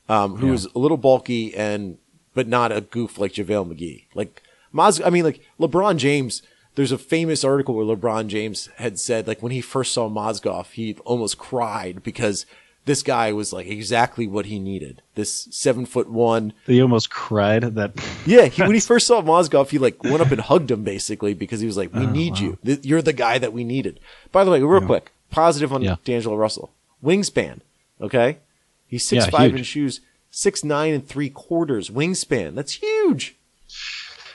um, 0.10 0.38
who 0.38 0.47
Yeah. 0.47 0.51
was 0.53 0.66
a 0.76 0.80
little 0.80 0.97
bulky 0.97 1.53
and 1.56 1.97
but 2.34 2.47
not 2.47 2.72
a 2.72 2.82
goof 2.82 3.18
like 3.18 3.32
JaVale 3.34 3.74
McGee. 3.74 4.03
Like 4.14 4.43
Moz, 4.74 5.01
I 5.06 5.10
mean, 5.10 5.24
like 5.24 5.41
LeBron 5.60 5.97
James. 5.97 6.41
There's 6.76 6.91
a 6.91 6.97
famous 6.97 7.45
article 7.45 7.74
where 7.74 7.86
LeBron 7.86 8.28
James 8.28 8.68
had 8.76 8.99
said, 8.99 9.28
like 9.28 9.41
when 9.41 9.53
he 9.53 9.62
first 9.62 9.93
saw 9.93 10.10
Mozgov, 10.10 10.72
he 10.74 10.97
almost 11.06 11.38
cried 11.38 12.03
because 12.03 12.45
this 12.84 13.01
guy 13.01 13.32
was 13.32 13.53
like 13.53 13.66
exactly 13.68 14.28
what 14.28 14.47
he 14.47 14.60
needed. 14.60 15.01
This 15.16 15.47
seven 15.51 15.86
foot 15.86 16.10
one. 16.10 16.51
He 16.66 16.82
almost 16.82 17.10
cried 17.10 17.64
that. 17.76 17.93
Yeah, 18.26 18.47
he, 18.47 18.62
when 18.62 18.74
he 18.74 18.80
first 18.91 19.08
saw 19.08 19.22
Mozgov, 19.22 19.70
he 19.70 19.78
like 19.78 20.03
went 20.03 20.20
up 20.20 20.32
and 20.32 20.41
hugged 20.41 20.70
him 20.70 20.84
basically 20.84 21.34
because 21.34 21.62
he 21.62 21.66
was 21.68 21.78
like, 21.78 21.93
"We 21.93 22.06
need 22.08 22.39
you. 22.39 22.58
Th- 22.66 22.84
You're 22.84 23.01
the 23.01 23.14
guy 23.14 23.38
that 23.38 23.53
we 23.53 23.64
needed." 23.64 24.01
By 24.34 24.43
the 24.43 24.51
way, 24.51 24.62
real 24.62 24.82
quick, 24.86 25.14
positive 25.32 25.72
on 25.72 25.82
Yeah. 25.82 25.95
D'Angelo 26.03 26.36
Russell 26.36 26.72
wingspan. 27.01 27.62
Okay, 28.01 28.39
he's 28.88 29.08
six 29.08 29.26
Yeah, 29.26 29.30
five 29.32 29.52
huge. 29.52 29.60
in 29.60 29.64
shoes, 29.64 30.02
six 30.32 30.64
nine 30.64 30.94
and 30.94 31.08
three 31.08 31.30
quarters 31.30 31.90
wingspan. 31.90 32.56
That's 32.56 32.74
huge. 32.74 33.36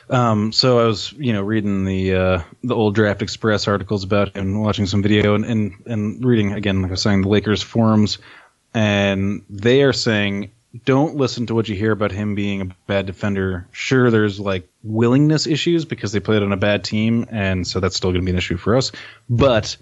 Um, 0.08 0.50
so 0.52 0.80
I 0.80 0.86
was, 0.86 1.12
you 1.12 1.32
know, 1.32 1.42
reading 1.42 1.84
the 1.84 2.14
uh, 2.14 2.42
the 2.64 2.74
old 2.74 2.96
Draft 2.96 3.22
Express 3.22 3.68
articles 3.68 4.02
about 4.02 4.36
him, 4.36 4.60
watching 4.60 4.86
some 4.86 5.02
video, 5.02 5.34
and, 5.36 5.44
and 5.44 5.72
and 5.86 6.24
reading 6.24 6.52
again, 6.52 6.82
like 6.82 6.90
I 6.90 6.92
was 6.92 7.02
saying, 7.02 7.22
the 7.22 7.28
Lakers 7.28 7.62
forums, 7.62 8.18
and 8.74 9.44
they 9.48 9.82
are 9.84 9.92
saying, 9.92 10.50
don't 10.84 11.14
listen 11.14 11.46
to 11.46 11.54
what 11.54 11.68
you 11.68 11.76
hear 11.76 11.92
about 11.92 12.10
him 12.10 12.34
being 12.34 12.60
a 12.60 12.64
bad 12.88 13.06
defender. 13.06 13.68
Sure, 13.70 14.10
there's 14.10 14.40
like 14.40 14.68
willingness 14.82 15.46
issues 15.46 15.84
because 15.84 16.10
they 16.10 16.20
played 16.20 16.42
on 16.42 16.52
a 16.52 16.56
bad 16.56 16.82
team, 16.82 17.26
and 17.30 17.64
so 17.64 17.78
that's 17.78 17.94
still 17.94 18.10
going 18.10 18.22
to 18.22 18.26
be 18.26 18.32
an 18.32 18.38
issue 18.38 18.56
for 18.56 18.76
us. 18.76 18.90
But 19.28 19.76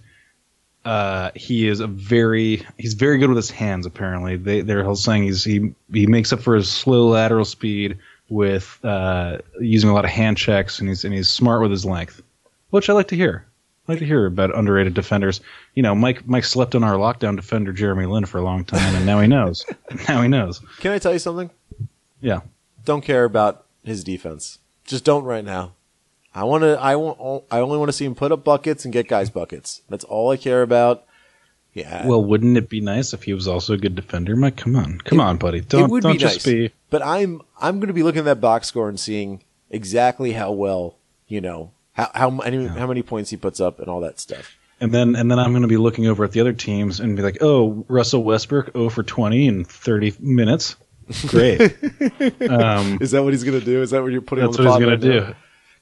uh, 0.88 1.30
he 1.34 1.68
is 1.68 1.80
a 1.80 1.86
very 1.86 2.62
he's 2.78 2.94
very 2.94 3.18
good 3.18 3.28
with 3.28 3.36
his 3.36 3.50
hands. 3.50 3.84
Apparently, 3.84 4.36
they 4.36 4.62
they're 4.62 4.94
saying 4.94 5.24
he's 5.24 5.44
he 5.44 5.74
he 5.92 6.06
makes 6.06 6.32
up 6.32 6.40
for 6.40 6.54
his 6.54 6.66
slow 6.66 7.08
lateral 7.08 7.44
speed 7.44 7.98
with 8.30 8.82
uh, 8.82 9.36
using 9.60 9.90
a 9.90 9.92
lot 9.92 10.06
of 10.06 10.10
hand 10.10 10.38
checks, 10.38 10.78
and 10.78 10.88
he's 10.88 11.04
and 11.04 11.12
he's 11.12 11.28
smart 11.28 11.60
with 11.60 11.70
his 11.70 11.84
length, 11.84 12.22
which 12.70 12.88
I 12.88 12.94
like 12.94 13.08
to 13.08 13.16
hear. 13.16 13.44
I 13.86 13.92
like 13.92 13.98
to 13.98 14.06
hear 14.06 14.24
about 14.24 14.56
underrated 14.56 14.94
defenders. 14.94 15.42
You 15.74 15.82
know, 15.82 15.94
Mike 15.94 16.26
Mike 16.26 16.44
slept 16.44 16.74
on 16.74 16.82
our 16.82 16.94
lockdown 16.94 17.36
defender 17.36 17.74
Jeremy 17.74 18.06
Lin 18.06 18.24
for 18.24 18.38
a 18.38 18.42
long 18.42 18.64
time, 18.64 18.94
and 18.94 19.04
now 19.04 19.20
he 19.20 19.28
knows. 19.28 19.66
now 20.08 20.22
he 20.22 20.28
knows. 20.28 20.62
Can 20.78 20.92
I 20.92 20.98
tell 20.98 21.12
you 21.12 21.18
something? 21.18 21.50
Yeah. 22.22 22.40
Don't 22.86 23.04
care 23.04 23.24
about 23.24 23.66
his 23.84 24.02
defense. 24.02 24.58
Just 24.86 25.04
don't 25.04 25.24
right 25.24 25.44
now. 25.44 25.74
I 26.38 26.44
want 26.44 26.62
to. 26.62 26.80
I 26.80 26.94
want. 26.94 27.44
I 27.50 27.58
only 27.58 27.78
want 27.78 27.88
to 27.88 27.92
see 27.92 28.04
him 28.04 28.14
put 28.14 28.30
up 28.30 28.44
buckets 28.44 28.84
and 28.84 28.92
get 28.92 29.08
guys 29.08 29.28
buckets. 29.28 29.82
That's 29.88 30.04
all 30.04 30.30
I 30.30 30.36
care 30.36 30.62
about. 30.62 31.04
Yeah. 31.74 32.06
Well, 32.06 32.24
wouldn't 32.24 32.56
it 32.56 32.68
be 32.68 32.80
nice 32.80 33.12
if 33.12 33.24
he 33.24 33.34
was 33.34 33.48
also 33.48 33.74
a 33.74 33.76
good 33.76 33.96
defender? 33.96 34.36
Mike, 34.36 34.56
come 34.56 34.76
on, 34.76 34.98
come 35.00 35.18
on, 35.20 35.36
buddy. 35.36 35.62
Don't 35.62 35.84
it 35.84 35.90
would 35.90 36.04
don't 36.04 36.12
be 36.12 36.18
just 36.18 36.36
nice. 36.36 36.44
be. 36.44 36.72
But 36.90 37.04
I'm 37.04 37.42
I'm 37.60 37.80
going 37.80 37.88
to 37.88 37.94
be 37.94 38.04
looking 38.04 38.20
at 38.20 38.24
that 38.26 38.40
box 38.40 38.68
score 38.68 38.88
and 38.88 39.00
seeing 39.00 39.42
exactly 39.68 40.32
how 40.32 40.52
well 40.52 40.96
you 41.26 41.40
know 41.40 41.72
how 41.94 42.08
how 42.14 42.30
many 42.30 42.66
how 42.66 42.86
many 42.86 43.02
points 43.02 43.30
he 43.30 43.36
puts 43.36 43.58
up 43.60 43.80
and 43.80 43.88
all 43.88 44.00
that 44.00 44.20
stuff. 44.20 44.56
And 44.80 44.92
then 44.92 45.16
and 45.16 45.28
then 45.28 45.40
I'm 45.40 45.50
going 45.50 45.62
to 45.62 45.68
be 45.68 45.76
looking 45.76 46.06
over 46.06 46.22
at 46.22 46.30
the 46.30 46.40
other 46.40 46.52
teams 46.52 47.00
and 47.00 47.16
be 47.16 47.22
like, 47.22 47.38
oh, 47.40 47.84
Russell 47.88 48.22
Westbrook, 48.22 48.74
0 48.74 48.90
for 48.90 49.02
20 49.02 49.48
in 49.48 49.64
30 49.64 50.14
minutes. 50.20 50.76
Great. 51.26 51.60
um, 52.48 52.98
Is 53.00 53.10
that 53.10 53.24
what 53.24 53.32
he's 53.32 53.42
going 53.42 53.58
to 53.58 53.64
do? 53.64 53.82
Is 53.82 53.90
that 53.90 54.02
what 54.02 54.12
you're 54.12 54.20
putting? 54.20 54.44
that's 54.44 54.58
what 54.58 54.68
he's 54.68 54.86
going 54.86 55.00
to 55.00 55.20
do. 55.20 55.34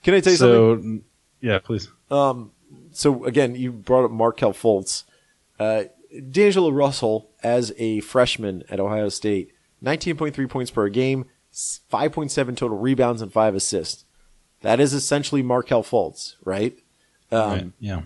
Can 0.07 0.15
I 0.15 0.21
tell 0.21 0.33
you 0.35 0.37
something? 0.37 0.99
So, 1.01 1.05
yeah, 1.41 1.59
please. 1.59 1.89
so 2.93 3.25
again, 3.25 3.57
you 3.57 3.73
brought 3.73 4.05
up 4.05 4.13
Markelle 4.13 4.53
Fultz. 4.53 5.03
Uh, 5.59 5.85
D'Angelo 6.31 6.71
Russell, 6.71 7.33
as 7.43 7.75
a 7.77 7.99
freshman 8.01 8.63
at 8.71 8.79
Ohio 8.79 9.09
State, 9.09 9.51
19.3 9.83 10.49
points 10.49 10.71
per 10.71 10.89
game, 10.89 11.25
5.7 11.53 12.57
total 12.57 12.79
rebounds, 12.79 13.21
and 13.21 13.33
5 13.33 13.57
assists. 13.57 14.05
That 14.61 14.79
is 14.79 14.95
essentially 14.95 15.43
Markelle 15.43 15.83
Fultz, 15.83 16.37
right? 16.45 16.79
Um, 17.33 17.51
right. 17.51 17.73
Yeah. 17.81 18.03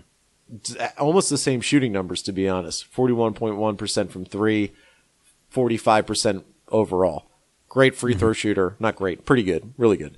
Almost 0.97 1.29
the 1.29 1.37
same 1.37 1.61
shooting 1.61 1.91
numbers, 1.91 2.23
to 2.23 2.31
be 2.31 2.49
honest. 2.49 2.91
41.1% 2.91 4.09
from 4.09 4.25
three, 4.25 4.71
45% 5.53 6.45
overall. 6.69 7.29
Great 7.69 7.95
free 7.95 8.15
throw 8.15 8.33
shooter. 8.33 8.75
Not 8.79 8.95
great. 8.95 9.23
Pretty 9.23 9.43
good. 9.43 9.75
Really 9.77 9.97
good. 9.97 10.17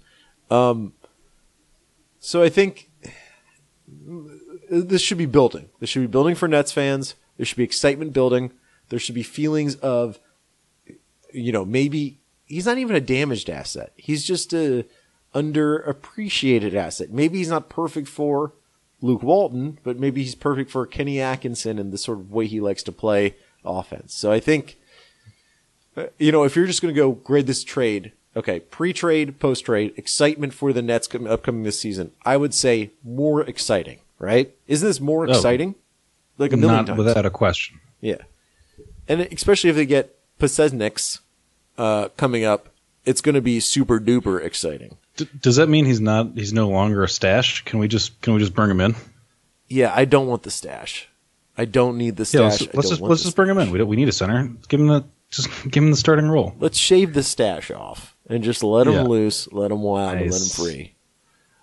Um, 0.49 0.93
so 2.23 2.41
I 2.41 2.47
think 2.47 2.89
this 4.69 5.01
should 5.01 5.17
be 5.17 5.25
building. 5.25 5.67
This 5.81 5.89
should 5.89 6.03
be 6.03 6.07
building 6.07 6.35
for 6.35 6.47
Nets 6.47 6.71
fans. 6.71 7.15
There 7.35 7.45
should 7.45 7.57
be 7.57 7.65
excitement 7.65 8.13
building. 8.13 8.53
There 8.87 8.97
should 8.97 9.13
be 9.13 9.23
feelings 9.23 9.75
of, 9.75 10.19
you 11.33 11.51
know, 11.51 11.65
maybe 11.65 12.21
he's 12.45 12.65
not 12.65 12.77
even 12.77 12.95
a 12.95 13.01
damaged 13.01 13.49
asset. 13.49 13.91
He's 13.97 14.23
just 14.23 14.53
a 14.53 14.85
underappreciated 15.35 16.73
asset. 16.73 17.11
Maybe 17.11 17.39
he's 17.39 17.49
not 17.49 17.67
perfect 17.67 18.07
for 18.07 18.53
Luke 19.01 19.21
Walton, 19.21 19.79
but 19.83 19.99
maybe 19.99 20.23
he's 20.23 20.33
perfect 20.33 20.71
for 20.71 20.87
Kenny 20.87 21.19
Atkinson 21.19 21.77
and 21.77 21.91
the 21.91 21.97
sort 21.97 22.19
of 22.19 22.31
way 22.31 22.47
he 22.47 22.61
likes 22.61 22.83
to 22.83 22.93
play 22.93 23.35
offense. 23.65 24.13
So 24.13 24.31
I 24.31 24.39
think, 24.39 24.79
uh, 25.97 26.05
you 26.17 26.31
know, 26.31 26.43
if 26.43 26.55
you're 26.55 26.67
just 26.67 26.81
going 26.81 26.93
to 26.95 26.97
go 26.97 27.11
grade 27.11 27.47
this 27.47 27.65
trade, 27.65 28.13
okay, 28.35 28.59
pre-trade, 28.59 29.39
post-trade, 29.39 29.93
excitement 29.97 30.53
for 30.53 30.73
the 30.73 30.81
Nets 30.81 31.07
com- 31.07 31.27
upcoming 31.27 31.63
this 31.63 31.79
season, 31.79 32.11
I 32.25 32.37
would 32.37 32.53
say 32.53 32.91
more 33.03 33.41
exciting, 33.41 33.99
right? 34.19 34.53
Isn't 34.67 34.87
this 34.87 34.99
more 34.99 35.27
Oh. 35.27 35.31
exciting? 35.31 35.75
Like 36.37 36.51
a 36.53 36.57
million 36.57 36.77
Not 36.77 36.87
times. 36.87 36.97
without 36.97 37.25
a 37.25 37.29
question. 37.29 37.79
Yeah. 38.01 38.17
and 39.07 39.21
especially 39.21 39.69
if 39.69 39.75
they 39.75 39.85
get 39.85 40.15
Pasecniks 40.39 41.19
uh, 41.77 42.09
coming 42.17 42.43
up, 42.43 42.69
it's 43.05 43.21
going 43.21 43.35
to 43.35 43.41
be 43.41 43.59
super 43.59 43.99
duper 43.99 44.41
exciting. 44.43 44.97
D- 45.17 45.27
does 45.41 45.57
that 45.57 45.69
mean 45.69 45.85
he's 45.85 46.01
not? 46.01 46.31
He's 46.35 46.53
no 46.53 46.69
longer 46.69 47.03
a 47.03 47.09
stash? 47.09 47.63
Can 47.65 47.79
we 47.79 47.87
just 47.87 48.19
can 48.21 48.33
we 48.33 48.39
just 48.39 48.53
bring 48.55 48.69
him 48.71 48.81
in? 48.81 48.95
Yeah, 49.69 49.91
I 49.95 50.05
don't 50.05 50.27
want 50.27 50.43
the 50.43 50.51
stash. 50.51 51.07
I 51.57 51.65
don't 51.65 51.97
need 51.97 52.15
the 52.15 52.23
Yeah, 52.23 52.49
stash. 52.49 52.61
let's, 52.61 52.63
I 52.63 52.77
let's 52.77 52.89
just 52.89 53.01
let's 53.01 53.23
just 53.23 53.35
bring 53.35 53.49
him 53.49 53.57
in. 53.59 53.69
We 53.71 53.77
don't, 53.77 53.87
we 53.87 53.95
need 53.95 54.07
a 54.09 54.11
center. 54.13 54.49
Give 54.69 54.79
him 54.79 54.87
the 54.87 55.03
just 55.35 55.49
give 55.69 55.83
him 55.83 55.91
the 55.91 55.97
starting 55.97 56.29
role. 56.29 56.55
Let's 56.59 56.77
shave 56.77 57.13
the 57.13 57.23
stash 57.23 57.71
off 57.71 58.15
and 58.29 58.43
just 58.43 58.63
let 58.63 58.87
him 58.87 58.93
Yeah. 58.93 59.01
loose, 59.03 59.51
let 59.51 59.71
him 59.71 59.81
wild, 59.81 60.17
and 60.17 60.31
let 60.31 60.41
him 60.41 60.47
free. 60.47 60.93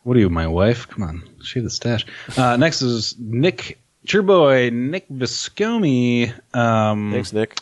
What 0.03 0.17
are 0.17 0.21
you, 0.21 0.31
my 0.31 0.47
wife? 0.47 0.89
Come 0.89 1.03
on, 1.05 1.23
shave 1.43 1.63
the 1.65 1.71
stash. 1.71 2.07
Uh, 2.37 2.57
next 2.57 2.83
is 2.83 3.15
Nick, 3.19 3.81
your 4.05 4.23
boy 4.23 4.71
Nick 4.71 5.09
Viscomi. 5.09 6.33
Um, 6.55 7.13
Thanks, 7.13 7.33
Nick. 7.33 7.59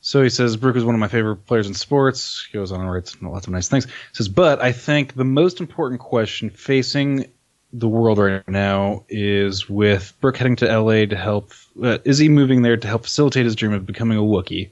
So 0.00 0.22
he 0.22 0.28
says 0.28 0.56
Brook 0.56 0.76
is 0.76 0.84
one 0.84 0.94
of 0.94 1.00
my 1.00 1.08
favorite 1.08 1.46
players 1.46 1.66
in 1.66 1.72
sports. 1.74 2.46
He 2.50 2.58
goes 2.58 2.70
on 2.72 2.80
and 2.80 2.92
writes 2.92 3.16
lots 3.22 3.46
of 3.46 3.52
nice 3.54 3.68
things. 3.68 3.86
He 3.86 3.90
says, 4.12 4.28
but 4.28 4.60
I 4.60 4.70
think 4.72 5.14
the 5.14 5.24
most 5.24 5.60
important 5.60 6.00
question 6.00 6.50
facing 6.50 7.26
the 7.72 7.88
world 7.88 8.18
right 8.18 8.46
now 8.46 9.04
is 9.08 9.68
with 9.68 10.12
Brook 10.20 10.36
heading 10.36 10.56
to 10.56 10.66
LA 10.66 11.06
to 11.06 11.16
help. 11.16 11.52
Uh, 11.82 11.98
is 12.04 12.18
he 12.18 12.28
moving 12.28 12.60
there 12.62 12.76
to 12.76 12.86
help 12.86 13.04
facilitate 13.04 13.46
his 13.46 13.56
dream 13.56 13.72
of 13.72 13.86
becoming 13.86 14.18
a 14.18 14.20
Wookiee? 14.20 14.70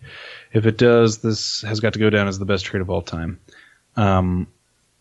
If 0.53 0.67
it 0.67 0.77
does, 0.77 1.19
this 1.19 1.63
has 1.63 1.81
got 1.81 1.95
to 1.95 1.99
go 1.99 2.11
down 2.11 2.29
as 2.29 2.39
the 2.39 2.45
best 2.45 2.65
trade 2.65 2.81
of 2.83 2.91
all 2.91 3.03
time. 3.03 3.41
Um, 3.97 4.47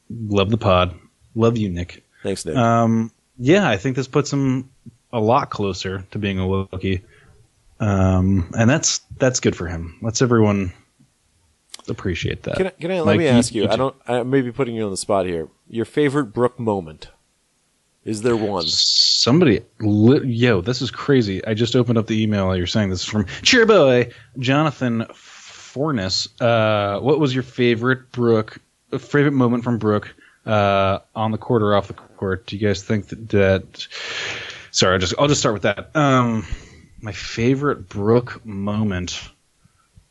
love 0.10 0.49
the 0.49 0.58
pod. 0.58 0.95
Love 1.36 1.58
you, 1.58 1.70
Nick. 1.70 2.04
Thanks, 2.24 2.45
Nick. 2.45 2.56
Um, 2.56 3.12
yeah, 3.38 3.68
I 3.68 3.78
think 3.78 3.95
this 3.95 4.08
puts 4.08 4.32
him 4.32 4.70
a 5.12 5.20
lot 5.20 5.49
closer 5.49 6.06
to 6.12 6.20
being 6.20 6.39
a 6.39 6.43
Wookiee, 6.43 7.02
um, 7.80 8.52
and 8.58 8.70
that's 8.70 8.99
that's 9.18 9.39
good 9.39 9.56
for 9.56 9.68
him. 9.68 9.97
Let's 10.02 10.22
everyone 10.22 10.72
appreciate 11.89 12.43
that. 12.43 12.56
can 12.58 12.68
I, 12.68 12.70
can 12.72 12.91
I 12.91 13.02
let 13.02 13.18
me 13.18 13.26
you- 13.26 13.30
ask 13.32 13.54
you? 13.54 13.64
you 13.64 13.70
I 13.70 13.76
don't. 13.76 13.95
I 14.08 14.24
may 14.24 14.41
be 14.41 14.52
putting 14.52 14.76
you 14.76 14.86
on 14.86 14.91
the 14.91 14.97
spot 14.97 15.26
here. 15.26 15.47
Your 15.70 15.86
favorite 15.86 16.26
Brook 16.28 16.60
moment? 16.60 17.10
Is 18.04 18.24
there 18.24 18.36
one? 18.36 18.64
Somebody, 18.66 19.62
li- 19.80 20.28
yo, 20.28 20.62
this 20.62 20.82
is 20.82 20.89
crazy. 20.89 21.45
I 21.45 21.54
just 21.54 21.76
opened 21.76 21.99
up 21.99 22.08
the 22.08 22.22
email 22.22 22.56
you're 22.58 22.66
saying 22.66 22.89
this 22.89 23.02
is 23.02 23.06
from 23.06 23.28
Cheer 23.43 23.66
Boy 23.68 24.12
Jonathan 24.39 25.06
Forness. 25.72 26.28
Uh, 26.41 26.99
what 26.99 27.19
was 27.19 27.34
your 27.34 27.43
favorite 27.43 28.11
Brook? 28.11 28.57
Favorite 28.97 29.32
moment 29.32 29.63
from 29.63 29.78
Brook 29.78 30.13
uh, 30.45 30.99
on 31.15 31.32
the 31.32 31.38
court 31.38 31.61
or 31.61 31.76
off 31.76 31.88
the 31.88 31.93
court? 31.93 32.45
Do 32.45 32.57
you 32.57 32.67
guys 32.67 32.84
think 32.84 33.07
that? 33.07 33.30
that 33.30 33.88
sorry, 34.72 34.93
I'll 34.93 34.99
just 34.99 35.13
I'll 35.17 35.28
just 35.28 35.39
start 35.39 35.53
with 35.53 35.63
that. 35.63 35.95
Um, 35.95 36.45
my 37.01 37.13
favorite 37.13 37.88
Brook 37.88 38.45
moment. 38.45 39.22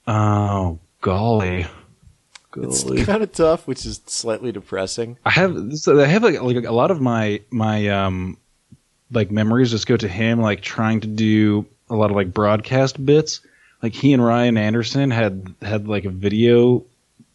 Oh 0.06 0.78
golly. 1.02 1.66
It's 2.56 2.82
kind 3.04 3.22
of 3.22 3.30
tough, 3.32 3.68
which 3.68 3.86
is 3.86 4.00
slightly 4.06 4.50
depressing. 4.50 5.18
I 5.24 5.30
have 5.30 5.76
so 5.76 6.00
I 6.00 6.06
have 6.06 6.22
like, 6.22 6.40
like 6.40 6.64
a 6.64 6.72
lot 6.72 6.90
of 6.90 7.00
my 7.00 7.42
my 7.50 7.88
um 7.88 8.38
like 9.12 9.30
memories 9.30 9.70
just 9.70 9.86
go 9.86 9.96
to 9.96 10.08
him 10.08 10.40
like 10.40 10.60
trying 10.62 11.00
to 11.00 11.06
do 11.06 11.66
a 11.88 11.94
lot 11.94 12.10
of 12.10 12.16
like 12.16 12.32
broadcast 12.32 13.04
bits. 13.04 13.40
Like 13.82 13.94
he 13.94 14.12
and 14.12 14.24
Ryan 14.24 14.56
Anderson 14.56 15.10
had 15.10 15.54
had 15.62 15.88
like 15.88 16.04
a 16.04 16.10
video 16.10 16.84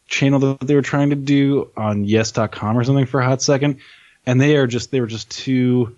channel 0.08 0.39
that 0.39 0.60
they 0.60 0.76
were 0.76 0.82
trying 0.82 1.10
to 1.10 1.16
do 1.16 1.72
on 1.76 2.06
yes.com 2.06 2.78
or 2.78 2.84
something 2.84 3.08
for 3.08 3.20
a 3.20 3.26
hot 3.26 3.41
second 3.41 3.80
and 4.26 4.39
they 4.39 4.56
are 4.56 4.68
just 4.68 4.91
they 4.91 5.02
were 5.02 5.08
just 5.08 5.30
too 5.32 5.96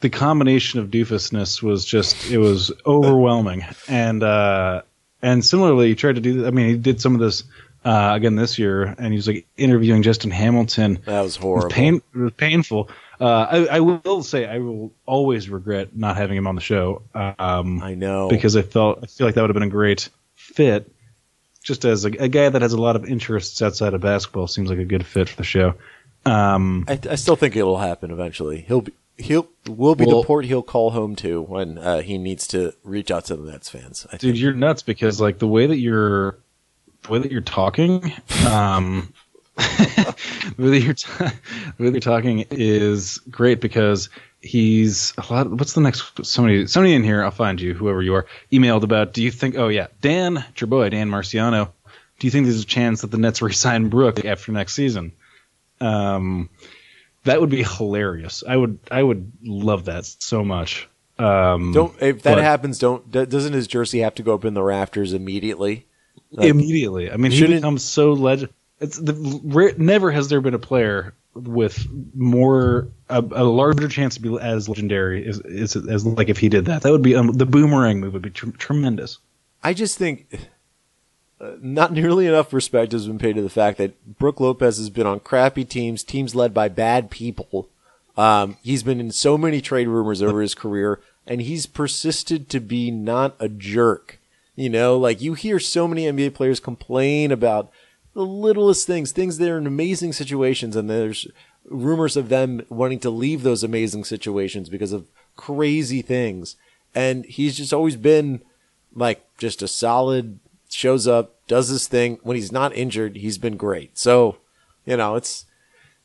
the 0.00 0.10
combination 0.10 0.80
of 0.80 0.88
doofusness 0.88 1.62
was 1.62 1.84
just 1.84 2.30
it 2.30 2.38
was 2.38 2.72
overwhelming. 2.84 3.64
And 3.88 4.22
uh 4.22 4.82
and 5.22 5.44
similarly 5.44 5.88
he 5.88 5.94
tried 5.94 6.16
to 6.16 6.20
do 6.20 6.46
i 6.46 6.50
mean 6.50 6.68
he 6.68 6.76
did 6.76 7.00
some 7.00 7.14
of 7.14 7.20
this 7.20 7.44
uh 7.84 8.12
again 8.14 8.34
this 8.34 8.58
year 8.58 8.84
and 8.98 9.06
he 9.08 9.16
was 9.16 9.26
like 9.28 9.46
interviewing 9.56 10.02
justin 10.02 10.30
hamilton. 10.30 10.98
That 11.04 11.20
was 11.22 11.36
it 11.36 11.42
horrible. 11.42 11.66
was, 11.66 11.72
pain, 11.72 12.02
it 12.14 12.18
was 12.18 12.32
painful 12.32 12.90
uh 13.20 13.46
I, 13.50 13.66
I 13.76 13.80
will 13.80 14.22
say 14.22 14.46
i 14.46 14.58
will 14.58 14.92
always 15.06 15.48
regret 15.50 15.94
not 15.96 16.16
having 16.16 16.36
him 16.36 16.46
on 16.46 16.54
the 16.54 16.60
show 16.60 17.02
um 17.14 17.82
I 17.82 17.94
know 17.94 18.28
because 18.28 18.56
I 18.56 18.62
felt 18.62 19.00
I 19.02 19.06
feel 19.06 19.26
like 19.26 19.34
that 19.34 19.42
would 19.42 19.50
have 19.50 19.54
been 19.54 19.62
a 19.62 19.68
great 19.68 20.08
fit. 20.34 20.90
Just 21.62 21.84
as 21.84 22.06
a, 22.06 22.08
a 22.08 22.28
guy 22.28 22.48
that 22.48 22.62
has 22.62 22.72
a 22.72 22.80
lot 22.80 22.96
of 22.96 23.04
interests 23.04 23.60
outside 23.60 23.92
of 23.92 24.00
basketball, 24.00 24.46
seems 24.46 24.70
like 24.70 24.78
a 24.78 24.84
good 24.86 25.04
fit 25.04 25.28
for 25.28 25.36
the 25.36 25.44
show. 25.44 25.74
Um, 26.24 26.86
I, 26.88 26.98
I 27.10 27.14
still 27.16 27.36
think 27.36 27.54
it'll 27.54 27.76
happen 27.78 28.10
eventually. 28.10 28.62
He'll 28.62 28.80
be 28.80 28.92
he'll 29.18 29.46
will 29.68 29.94
be 29.94 30.06
Well- 30.06 30.22
the 30.22 30.26
port 30.26 30.46
he'll 30.46 30.62
call 30.62 30.90
home 30.92 31.14
to 31.16 31.42
when 31.42 31.76
uh, 31.76 32.00
he 32.00 32.16
needs 32.16 32.46
to 32.48 32.72
reach 32.82 33.10
out 33.10 33.26
to 33.26 33.36
the 33.36 33.50
Nets 33.52 33.68
fans. 33.68 34.06
I 34.10 34.12
dude, 34.16 34.20
think. 34.32 34.38
you're 34.38 34.54
nuts 34.54 34.82
because 34.82 35.20
like 35.20 35.38
the 35.38 35.46
way 35.48 35.66
that 35.66 35.76
you're, 35.76 36.38
the 37.02 37.12
way 37.12 37.18
that 37.18 37.30
you're 37.30 37.42
talking, 37.42 38.10
um, 38.48 39.12
that 39.60 40.80
you're, 40.82 40.94
t- 40.94 41.36
you're 41.78 42.00
talking 42.00 42.46
is 42.50 43.18
great 43.30 43.60
because 43.60 44.08
he's 44.40 45.12
a 45.18 45.32
lot. 45.32 45.50
What's 45.50 45.74
the 45.74 45.80
next? 45.80 46.24
Somebody, 46.24 46.66
somebody 46.66 46.94
in 46.94 47.04
here. 47.04 47.22
I'll 47.22 47.30
find 47.30 47.60
you, 47.60 47.74
whoever 47.74 48.02
you 48.02 48.14
are. 48.14 48.26
Emailed 48.52 48.82
about. 48.82 49.12
Do 49.12 49.22
you 49.22 49.30
think? 49.30 49.56
Oh 49.56 49.68
yeah, 49.68 49.88
Dan, 50.00 50.44
it's 50.50 50.60
your 50.60 50.68
boy, 50.68 50.88
Dan 50.88 51.10
Marciano. 51.10 51.70
Do 52.18 52.26
you 52.26 52.30
think 52.30 52.46
there's 52.46 52.62
a 52.62 52.66
chance 52.66 53.00
that 53.00 53.10
the 53.10 53.18
Nets 53.18 53.40
resign 53.42 53.88
Brook 53.88 54.24
after 54.24 54.52
next 54.52 54.74
season? 54.74 55.12
Um, 55.80 56.50
that 57.24 57.40
would 57.40 57.50
be 57.50 57.62
hilarious. 57.62 58.44
I 58.46 58.56
would, 58.56 58.78
I 58.90 59.02
would 59.02 59.32
love 59.42 59.86
that 59.86 60.04
so 60.04 60.44
much. 60.44 60.88
Um, 61.18 61.72
don't 61.72 61.94
if 62.00 62.22
that 62.22 62.36
but- 62.36 62.42
happens. 62.44 62.78
Don't 62.78 63.10
do- 63.10 63.26
doesn't 63.26 63.52
his 63.52 63.66
jersey 63.66 64.00
have 64.00 64.14
to 64.16 64.22
go 64.22 64.34
up 64.34 64.44
in 64.44 64.54
the 64.54 64.62
rafters 64.62 65.12
immediately? 65.12 65.86
Like, 66.32 66.48
immediately. 66.48 67.10
I 67.10 67.16
mean, 67.16 67.32
he 67.32 67.46
becomes 67.46 67.82
so 67.82 68.12
legend. 68.12 68.52
It's 68.80 68.96
the 68.96 69.74
never 69.76 70.10
has 70.10 70.28
there 70.28 70.40
been 70.40 70.54
a 70.54 70.58
player 70.58 71.14
with 71.34 71.86
more 72.14 72.88
a, 73.08 73.18
a 73.18 73.44
larger 73.44 73.88
chance 73.88 74.14
to 74.16 74.22
be 74.22 74.38
as 74.40 74.68
legendary 74.68 75.26
as, 75.26 75.40
as, 75.40 75.76
as 75.76 76.06
like 76.06 76.28
if 76.28 76.38
he 76.38 76.48
did 76.48 76.64
that. 76.64 76.82
That 76.82 76.90
would 76.90 77.02
be 77.02 77.14
um, 77.14 77.32
the 77.32 77.46
boomerang 77.46 78.00
move 78.00 78.14
would 78.14 78.22
be 78.22 78.30
tr- 78.30 78.50
tremendous. 78.50 79.18
I 79.62 79.74
just 79.74 79.98
think 79.98 80.48
uh, 81.40 81.52
not 81.60 81.92
nearly 81.92 82.26
enough 82.26 82.52
respect 82.52 82.92
has 82.92 83.06
been 83.06 83.18
paid 83.18 83.36
to 83.36 83.42
the 83.42 83.50
fact 83.50 83.78
that 83.78 84.18
Brook 84.18 84.40
Lopez 84.40 84.78
has 84.78 84.90
been 84.90 85.06
on 85.06 85.20
crappy 85.20 85.64
teams, 85.64 86.02
teams 86.02 86.34
led 86.34 86.52
by 86.52 86.68
bad 86.68 87.10
people. 87.10 87.68
Um, 88.16 88.56
he's 88.62 88.82
been 88.82 89.00
in 89.00 89.12
so 89.12 89.38
many 89.38 89.60
trade 89.60 89.88
rumors 89.88 90.22
over 90.22 90.40
his 90.40 90.54
career, 90.54 91.00
and 91.26 91.40
he's 91.40 91.66
persisted 91.66 92.48
to 92.50 92.60
be 92.60 92.90
not 92.90 93.36
a 93.38 93.48
jerk. 93.48 94.18
You 94.56 94.68
know, 94.68 94.98
like 94.98 95.22
you 95.22 95.34
hear 95.34 95.58
so 95.58 95.86
many 95.88 96.04
NBA 96.04 96.34
players 96.34 96.60
complain 96.60 97.30
about 97.30 97.70
the 98.20 98.26
littlest 98.26 98.86
things, 98.86 99.12
things 99.12 99.38
that 99.38 99.48
are 99.48 99.56
in 99.56 99.66
amazing 99.66 100.12
situations, 100.12 100.76
and 100.76 100.90
there's 100.90 101.26
rumors 101.64 102.18
of 102.18 102.28
them 102.28 102.60
wanting 102.68 102.98
to 103.00 103.08
leave 103.08 103.42
those 103.42 103.64
amazing 103.64 104.04
situations 104.04 104.68
because 104.68 104.92
of 104.92 105.08
crazy 105.36 106.02
things. 106.02 106.56
And 106.94 107.24
he's 107.24 107.56
just 107.56 107.72
always 107.72 107.96
been 107.96 108.42
like 108.94 109.24
just 109.38 109.62
a 109.62 109.68
solid 109.68 110.38
shows 110.68 111.08
up, 111.08 111.34
does 111.46 111.68
his 111.68 111.88
thing. 111.88 112.18
When 112.22 112.36
he's 112.36 112.52
not 112.52 112.76
injured, 112.76 113.16
he's 113.16 113.38
been 113.38 113.56
great. 113.56 113.96
So, 113.96 114.36
you 114.84 114.98
know, 114.98 115.14
it's 115.14 115.46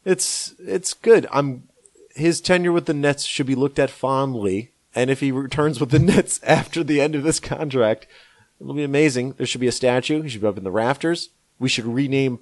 it's 0.05 0.55
it's 0.59 0.93
good. 0.93 1.27
I'm 1.33 1.67
his 2.15 2.39
tenure 2.39 2.71
with 2.71 2.85
the 2.85 2.93
Nets 2.93 3.25
should 3.25 3.47
be 3.47 3.55
looked 3.55 3.77
at 3.79 3.89
fondly. 3.89 4.71
And 4.97 5.09
if 5.09 5.19
he 5.19 5.33
returns 5.33 5.81
with 5.81 5.89
the 5.89 5.99
Nets 6.13 6.39
after 6.43 6.81
the 6.81 7.01
end 7.01 7.13
of 7.13 7.23
this 7.23 7.41
contract, 7.41 8.07
it'll 8.61 8.73
be 8.73 8.85
amazing. 8.85 9.33
There 9.33 9.45
should 9.45 9.59
be 9.59 9.67
a 9.67 9.73
statue. 9.73 10.21
He 10.21 10.29
should 10.29 10.39
be 10.39 10.47
up 10.47 10.57
in 10.57 10.63
the 10.63 10.71
rafters. 10.71 11.31
We 11.59 11.69
should 11.69 11.85
rename 11.85 12.39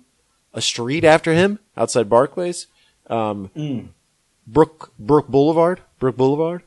a 0.54 0.62
street 0.62 1.04
after 1.04 1.34
him 1.34 1.60
outside 1.78 2.10
Barclays. 2.10 2.68
Um, 3.08 3.52
Brook 4.48 4.94
Brook 5.00 5.28
Boulevard. 5.28 5.82
Brook 6.00 6.18
Boulevard. 6.18 6.64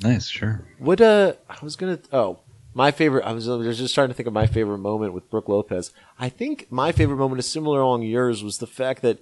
Nice, 0.00 0.28
sure. 0.28 0.64
What 0.78 1.00
uh 1.00 1.34
I 1.48 1.56
was 1.62 1.76
gonna 1.76 1.98
oh 2.12 2.38
my 2.74 2.90
favorite 2.90 3.24
I 3.24 3.32
was, 3.32 3.48
I 3.48 3.56
was 3.56 3.78
just 3.78 3.94
trying 3.94 4.08
to 4.08 4.14
think 4.14 4.26
of 4.26 4.32
my 4.32 4.46
favorite 4.46 4.78
moment 4.78 5.12
with 5.12 5.30
Brook 5.30 5.48
Lopez. 5.48 5.90
I 6.18 6.28
think 6.28 6.70
my 6.70 6.92
favorite 6.92 7.16
moment 7.16 7.40
is 7.40 7.48
similar 7.48 7.80
along 7.80 8.02
yours 8.02 8.44
was 8.44 8.58
the 8.58 8.66
fact 8.66 9.02
that 9.02 9.18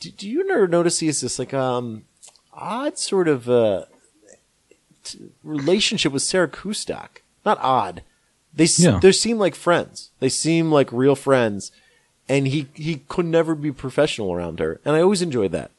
do, 0.00 0.10
do 0.10 0.28
you 0.28 0.40
ever 0.50 0.66
notice 0.66 0.98
he 0.98 1.06
has 1.06 1.20
this 1.20 1.38
like 1.38 1.54
um 1.54 2.04
odd 2.52 2.98
sort 2.98 3.28
of 3.28 3.48
uh 3.48 3.84
t- 5.04 5.30
relationship 5.44 6.12
with 6.12 6.22
Sarah 6.22 6.48
Kustok? 6.48 7.20
Not 7.44 7.58
odd. 7.60 8.02
They 8.54 8.66
Yeah. 8.76 8.98
they 9.00 9.12
seem 9.12 9.38
like 9.38 9.54
friends. 9.54 10.10
They 10.20 10.28
seem 10.28 10.70
like 10.70 10.92
real 10.92 11.14
friends, 11.16 11.72
and 12.28 12.46
he 12.48 12.66
he 12.74 13.02
could 13.08 13.26
never 13.26 13.54
be 13.54 13.72
professional 13.72 14.32
around 14.32 14.58
her. 14.60 14.80
And 14.84 14.94
I 14.96 15.00
always 15.00 15.22
enjoyed 15.22 15.52
that. 15.52 15.70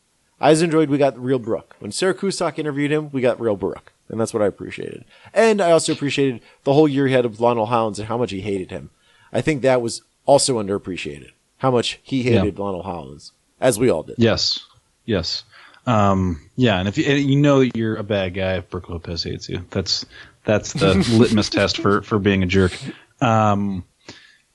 I 0.42 0.46
always 0.48 0.62
enjoyed 0.62 0.90
we 0.90 0.98
got 0.98 1.18
real 1.18 1.40
Brook. 1.40 1.76
When 1.80 1.92
Sarah 1.92 2.14
Kustok 2.16 2.58
interviewed 2.60 2.92
him, 2.92 3.10
we 3.12 3.22
got 3.22 3.40
real 3.40 3.56
Brook. 3.56 3.92
And 4.10 4.20
that's 4.20 4.34
what 4.34 4.44
I 4.44 4.48
appreciated. 4.48 5.06
And 5.34 5.62
I 5.62 5.72
also 5.72 5.94
appreciated 5.94 6.42
the 6.66 6.74
whole 6.74 6.88
year 6.88 7.08
he 7.08 7.14
had 7.14 7.26
of 7.26 7.40
Lionel 7.40 7.68
Hollins 7.68 8.00
and 8.00 8.08
how 8.10 8.18
much 8.18 8.32
he 8.32 8.42
hated 8.42 8.70
him. 8.70 8.90
I 9.32 9.42
think 9.42 9.62
that 9.62 9.82
was 9.82 10.02
also 10.26 10.62
underappreciated. 10.62 11.32
How 11.60 11.72
much 11.72 12.00
he 12.04 12.24
hated 12.24 12.60
Lionel 12.60 12.84
Hollins. 12.84 13.32
As 13.62 13.80
we 13.80 13.90
all 13.90 14.04
did. 14.04 14.16
Yes, 14.18 14.60
yes, 15.06 15.46
um, 15.88 16.42
yeah. 16.58 16.78
And 16.80 16.90
if 16.90 16.98
you, 16.98 17.06
and 17.06 17.20
you 17.30 17.38
know 17.38 17.60
that 17.60 17.78
you're 17.78 17.96
a 17.96 18.04
bad 18.04 18.34
guy, 18.34 18.56
if 18.58 18.70
Brook 18.70 18.90
Lopez 18.90 19.24
hates 19.24 19.48
you, 19.48 19.66
that's 19.70 20.06
That's 20.44 20.74
the 20.74 20.96
litmus 21.18 21.50
test 21.50 21.78
for 21.78 22.02
for 22.02 22.20
being 22.20 22.44
a 22.44 22.46
jerk. 22.46 22.78
Um, 23.22 23.84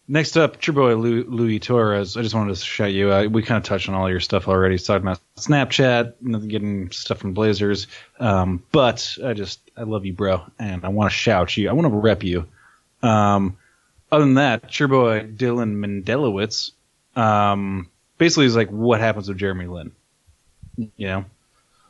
next 0.06 0.36
up, 0.36 0.64
your 0.66 0.74
boy 0.74 0.96
Lu- 0.96 1.24
Louis 1.28 1.58
Torres. 1.58 2.16
I 2.16 2.22
just 2.22 2.34
wanted 2.34 2.54
to 2.54 2.62
shout 2.62 2.92
you 2.92 3.12
out. 3.12 3.30
We 3.30 3.42
kind 3.42 3.58
of 3.58 3.64
touched 3.64 3.88
on 3.88 3.94
all 3.94 4.10
your 4.10 4.20
stuff 4.20 4.48
already. 4.48 4.78
Talking 4.78 5.06
about 5.06 5.20
Snapchat, 5.36 6.14
you 6.20 6.28
know, 6.30 6.38
getting 6.40 6.90
stuff 6.90 7.18
from 7.18 7.32
Blazers. 7.32 7.86
Um, 8.18 8.62
but 8.72 9.16
I 9.24 9.32
just 9.32 9.60
I 9.76 9.82
love 9.82 10.04
you, 10.04 10.12
bro, 10.12 10.42
and 10.58 10.84
I 10.84 10.88
want 10.88 11.10
to 11.10 11.16
shout 11.16 11.56
you. 11.56 11.68
I 11.68 11.72
want 11.72 11.86
to 11.86 11.96
rep 11.96 12.22
you. 12.22 12.46
Um, 13.02 13.56
other 14.10 14.24
than 14.24 14.34
that, 14.34 14.78
your 14.78 14.88
boy 14.88 15.20
Dylan 15.20 15.76
Mendelowitz. 15.76 16.72
Um, 17.16 17.90
basically, 18.16 18.46
is 18.46 18.56
like, 18.56 18.70
what 18.70 19.00
happens 19.00 19.28
with 19.28 19.38
Jeremy 19.38 19.66
Lin? 19.66 19.92
You 20.76 21.06
know, 21.06 21.24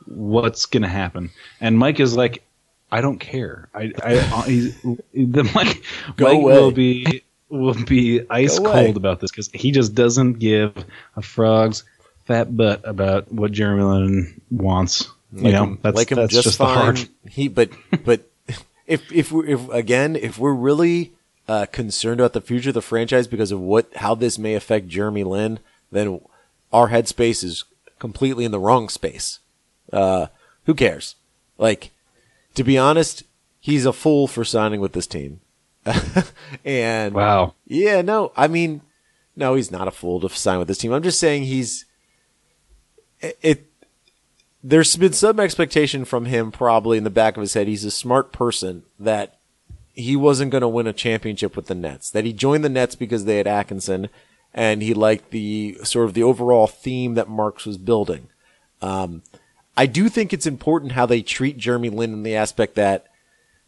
what's 0.05 0.65
gonna 0.65 0.87
happen? 0.87 1.29
And 1.61 1.77
Mike 1.77 1.99
is 1.99 2.15
like, 2.15 2.43
I 2.91 3.01
don't 3.01 3.19
care. 3.19 3.69
I, 3.73 3.91
I, 4.03 4.41
he's, 4.47 4.81
the 4.81 5.49
Mike, 5.55 5.83
Go 6.17 6.25
Mike 6.25 6.35
away. 6.37 6.53
will 6.53 6.71
be 6.71 7.23
will 7.49 7.73
be 7.85 8.21
ice 8.29 8.59
Go 8.59 8.65
away. 8.65 8.85
cold 8.85 8.97
about 8.97 9.19
this 9.19 9.31
because 9.31 9.49
he 9.53 9.71
just 9.71 9.93
doesn't 9.95 10.33
give 10.39 10.73
a 11.15 11.21
frog's 11.21 11.83
fat 12.25 12.55
butt 12.55 12.81
about 12.83 13.31
what 13.31 13.51
Jeremy 13.51 13.83
Lin 13.83 14.41
wants. 14.51 15.07
You 15.33 15.43
like 15.43 15.53
know, 15.53 15.63
him, 15.65 15.79
that's 15.81 15.95
like 15.95 16.11
him 16.11 16.15
that's 16.17 16.33
just, 16.33 16.43
just 16.45 16.57
the 16.57 16.65
fine. 16.65 16.77
hard. 16.77 17.09
He, 17.29 17.47
but 17.47 17.69
but 18.03 18.21
if 18.87 19.11
if 19.11 19.31
we 19.31 19.53
if 19.53 19.69
again 19.69 20.15
if 20.15 20.37
we're 20.39 20.53
really 20.53 21.13
uh, 21.47 21.67
concerned 21.67 22.19
about 22.19 22.33
the 22.33 22.41
future 22.41 22.69
of 22.69 22.75
the 22.75 22.81
franchise 22.81 23.27
because 23.27 23.51
of 23.51 23.59
what 23.59 23.91
how 23.97 24.15
this 24.15 24.37
may 24.39 24.55
affect 24.55 24.87
Jeremy 24.87 25.23
Lin, 25.23 25.59
then 25.91 26.21
our 26.73 26.89
headspace 26.89 27.43
is 27.43 27.63
completely 27.99 28.45
in 28.45 28.51
the 28.51 28.59
wrong 28.59 28.89
space. 28.89 29.39
Uh, 29.91 30.27
who 30.65 30.73
cares? 30.75 31.15
Like, 31.57 31.91
to 32.55 32.63
be 32.63 32.77
honest, 32.77 33.23
he's 33.59 33.85
a 33.85 33.93
fool 33.93 34.27
for 34.27 34.43
signing 34.43 34.81
with 34.81 34.93
this 34.93 35.07
team. 35.07 35.41
and 36.65 37.13
Wow. 37.13 37.55
yeah, 37.65 38.01
no, 38.01 38.31
I 38.35 38.47
mean, 38.47 38.81
no, 39.35 39.55
he's 39.55 39.71
not 39.71 39.87
a 39.87 39.91
fool 39.91 40.19
to 40.21 40.29
sign 40.29 40.59
with 40.59 40.67
this 40.67 40.77
team. 40.77 40.91
I'm 40.91 41.03
just 41.03 41.19
saying 41.19 41.43
he's 41.43 41.85
it. 43.21 43.37
it 43.41 43.65
there's 44.61 44.95
been 44.97 45.13
some 45.13 45.39
expectation 45.39 46.03
from 46.03 46.25
him, 46.25 46.51
probably 46.51 46.97
in 46.97 47.05
the 47.05 47.09
back 47.09 47.37
of 47.37 47.41
his 47.41 47.53
head. 47.53 47.67
He's 47.67 47.85
a 47.85 47.91
smart 47.91 48.33
person 48.33 48.83
that 48.99 49.37
he 49.93 50.17
wasn't 50.17 50.51
going 50.51 50.61
to 50.61 50.67
win 50.67 50.87
a 50.87 50.93
championship 50.93 51.55
with 51.55 51.67
the 51.67 51.75
Nets. 51.75 52.09
That 52.09 52.25
he 52.25 52.33
joined 52.33 52.65
the 52.65 52.69
Nets 52.69 52.95
because 52.95 53.23
they 53.23 53.37
had 53.37 53.47
Atkinson, 53.47 54.09
and 54.53 54.81
he 54.81 54.93
liked 54.93 55.31
the 55.31 55.77
sort 55.83 56.05
of 56.05 56.13
the 56.13 56.23
overall 56.23 56.67
theme 56.67 57.13
that 57.13 57.29
Marks 57.29 57.65
was 57.65 57.77
building. 57.77 58.27
Um, 58.81 59.23
I 59.79 59.85
do 59.85 60.09
think 60.09 60.33
it's 60.33 60.45
important 60.45 60.91
how 60.93 61.05
they 61.05 61.21
treat 61.21 61.57
Jeremy 61.57 61.89
Lin 61.89 62.13
in 62.13 62.23
the 62.23 62.35
aspect 62.35 62.75
that 62.75 63.05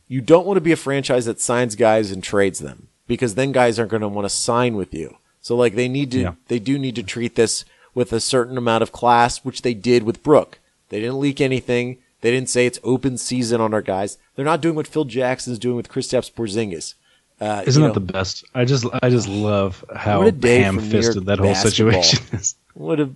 you 0.07 0.19
don't 0.21 0.45
want 0.45 0.57
to 0.57 0.61
be 0.61 0.71
a 0.73 0.75
franchise 0.77 1.25
that 1.25 1.39
signs 1.39 1.75
guys 1.75 2.11
and 2.11 2.21
trades 2.23 2.59
them 2.59 2.89
because 3.07 3.35
then 3.35 3.51
guys 3.51 3.79
aren't 3.79 3.91
going 3.91 4.01
to 4.01 4.07
want 4.07 4.25
to 4.25 4.29
sign 4.29 4.75
with 4.75 4.93
you. 4.93 5.15
So 5.41 5.55
like 5.55 5.75
they 5.75 5.87
need 5.87 6.11
to, 6.11 6.19
Yeah. 6.19 6.33
they 6.49 6.59
do 6.59 6.77
need 6.77 6.95
to 6.95 7.03
treat 7.03 7.35
this 7.35 7.63
with 7.93 8.11
a 8.13 8.19
certain 8.19 8.57
amount 8.57 8.83
of 8.83 8.91
class, 8.91 9.43
which 9.45 9.61
they 9.61 9.73
did 9.73 10.03
with 10.03 10.21
Brook. 10.23 10.59
They 10.89 10.99
didn't 10.99 11.19
leak 11.19 11.39
anything. 11.41 11.97
They 12.21 12.31
didn't 12.31 12.49
say 12.49 12.65
it's 12.65 12.79
open 12.83 13.17
season 13.17 13.61
on 13.61 13.73
our 13.73 13.81
guys. 13.81 14.17
They're 14.35 14.45
not 14.45 14.61
doing 14.61 14.75
what 14.75 14.87
Phil 14.87 15.05
Jackson's 15.05 15.59
doing 15.59 15.75
with 15.77 15.89
Kristaps 15.89 16.31
Porzingis. 16.31 16.93
Uh, 17.39 17.63
Isn't 17.65 17.81
you 17.81 17.87
that 17.87 17.93
the 17.95 17.99
best? 18.13 18.43
I 18.53 18.65
just 18.65 18.85
I 19.01 19.09
just 19.09 19.27
love 19.27 19.83
how 19.95 20.19
What 20.19 20.27
a 20.27 20.31
day 20.31 20.63
for 20.63 20.73
New 20.73 20.79
ham-fisted 20.81 21.25
that 21.25 21.39
whole 21.39 21.47
basketball. 21.47 22.03
situation 22.03 22.19
is. 22.37 22.55
What 22.73 22.99
have 22.99 23.15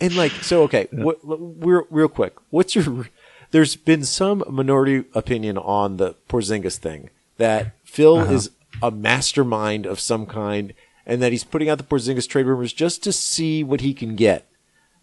and 0.00 0.14
like 0.16 0.32
so 0.32 0.62
okay. 0.64 0.88
What, 0.92 1.18
real 1.22 1.84
real 1.90 2.08
quick. 2.08 2.34
What's 2.50 2.74
your? 2.74 3.08
There's 3.50 3.74
been 3.76 4.04
some 4.04 4.44
minority 4.48 5.04
opinion 5.14 5.58
on 5.58 5.96
the 5.96 6.14
Porzingis 6.28 6.76
thing 6.76 7.10
that 7.38 7.74
Phil 7.84 8.18
Uh-huh. 8.18 8.32
is 8.34 8.50
a 8.82 8.90
mastermind 8.90 9.86
of 9.86 9.98
some 9.98 10.26
kind, 10.26 10.72
and 11.04 11.20
that 11.22 11.32
he's 11.32 11.44
putting 11.44 11.68
out 11.68 11.78
the 11.78 11.84
Porzingis 11.84 12.28
trade 12.28 12.46
rumors 12.46 12.72
just 12.72 13.02
to 13.04 13.12
see 13.12 13.64
what 13.64 13.80
he 13.80 13.92
can 13.94 14.14
get. 14.16 14.46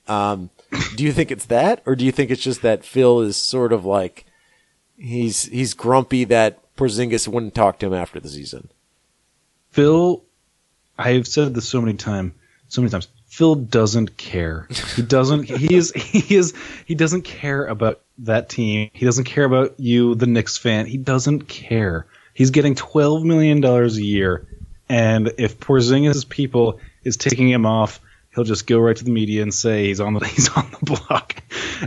Um, 0.08 0.50
do 0.96 1.04
you 1.04 1.12
think 1.12 1.32
it's 1.32 1.46
that, 1.46 1.82
or 1.86 1.96
do 1.96 2.06
you 2.06 2.12
think 2.14 2.32
it's 2.32 2.42
just 2.42 2.62
that 2.62 2.86
Phil 2.86 3.20
is 3.22 3.36
sort 3.36 3.74
of 3.74 3.84
like 3.84 4.26
he's 4.98 5.46
he's 5.46 5.74
grumpy 5.74 6.24
that 6.26 6.60
Porzingis 6.78 7.28
wouldn't 7.28 7.56
talk 7.56 7.80
to 7.80 7.88
him 7.88 7.94
after 7.94 8.20
the 8.20 8.30
season? 8.30 8.70
Phil, 9.72 10.24
I've 10.98 11.28
said 11.28 11.54
this 11.54 11.68
so 11.68 11.82
many 11.82 11.98
times, 11.98 12.32
so 12.70 12.82
many 12.82 12.92
times. 12.92 13.10
Phil 13.28 13.56
doesn't 13.56 14.18
care. 14.18 14.68
He 14.96 15.02
doesn't. 15.02 15.44
he 15.44 15.76
is. 15.76 15.92
He 15.92 16.36
is. 16.36 16.54
He 16.86 16.96
doesn't 16.96 17.24
care 17.24 17.66
about 17.66 18.02
that 18.20 18.50
team. 18.50 18.90
He 18.94 19.06
doesn't 19.06 19.26
care 19.26 19.44
about 19.44 19.80
you, 19.80 20.16
the 20.16 20.28
Knicks 20.28 20.58
fan. 20.58 20.86
He 20.86 20.98
doesn't 20.98 21.48
care. 21.48 22.08
He's 22.34 22.52
getting 22.52 22.74
twelve 22.76 23.24
million 23.24 23.62
dollars 23.62 23.98
a 23.98 24.04
year, 24.04 24.48
and 24.90 25.34
if 25.38 25.60
Porzingis' 25.60 26.28
people 26.28 26.80
is 27.04 27.18
taking 27.18 27.50
him 27.50 27.66
off, 27.66 28.00
he'll 28.34 28.44
just 28.44 28.66
go 28.66 28.80
right 28.80 28.96
to 28.96 29.04
the 29.04 29.12
media 29.12 29.44
and 29.44 29.54
say 29.54 29.88
he's 29.88 30.00
on 30.00 30.14
the 30.14 30.26
he's 30.26 30.50
on 30.50 30.70
the 30.72 30.96
block, 30.96 31.36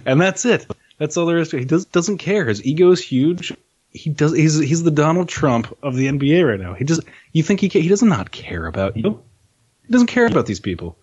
and 0.05 0.21
that's 0.21 0.45
it. 0.45 0.67
That's 0.99 1.17
all 1.17 1.27
there 1.27 1.39
is. 1.39 1.51
He 1.51 1.65
does, 1.65 1.87
doesn't 1.87 2.19
care. 2.19 2.45
His 2.45 2.65
ego 2.65 2.91
is 2.91 3.03
huge. 3.03 3.55
He 3.93 4.11
does. 4.11 4.37
He's 4.37 4.59
he's 4.59 4.83
the 4.83 4.91
Donald 4.91 5.29
Trump 5.29 5.77
of 5.83 5.97
the 5.97 6.07
NBA 6.07 6.47
right 6.49 6.61
now. 6.61 6.75
He 6.75 6.85
just. 6.85 7.01
You 7.33 7.43
think 7.43 7.61
he 7.61 7.69
he 7.69 7.89
does 7.89 8.03
not 8.03 8.31
care 8.31 8.67
about 8.67 8.97
you? 8.97 9.23
He 9.87 9.93
doesn't 9.93 10.09
care 10.09 10.27
about 10.27 10.47
these 10.47 10.61
people. 10.61 10.97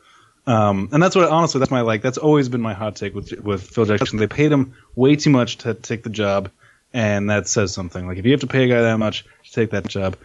Um, 0.48 0.90
and 0.92 1.04
that's 1.04 1.16
what 1.16 1.30
honestly 1.30 1.60
that's 1.60 1.72
my 1.72 1.82
like 1.82 2.02
that's 2.02 2.18
always 2.18 2.50
been 2.50 2.62
my 2.62 2.74
hot 2.74 2.96
take 2.96 3.14
with 3.14 3.32
with 3.34 3.62
Phil 3.62 3.86
Jackson. 3.86 4.18
They 4.18 4.28
paid 4.28 4.52
him 4.52 4.74
way 4.96 5.16
too 5.16 5.30
much 5.30 5.58
to 5.60 5.74
take 5.74 6.04
the 6.04 6.10
job, 6.10 6.50
and 6.94 7.30
that 7.30 7.48
says 7.48 7.74
something. 7.74 8.08
Like 8.08 8.18
if 8.18 8.26
you 8.26 8.32
have 8.32 8.42
to 8.42 8.48
pay 8.48 8.64
a 8.64 8.68
guy 8.68 8.82
that 8.82 8.98
much 8.98 9.26
to 9.44 9.52
take 9.52 9.72
that 9.72 9.88
job, 9.88 10.16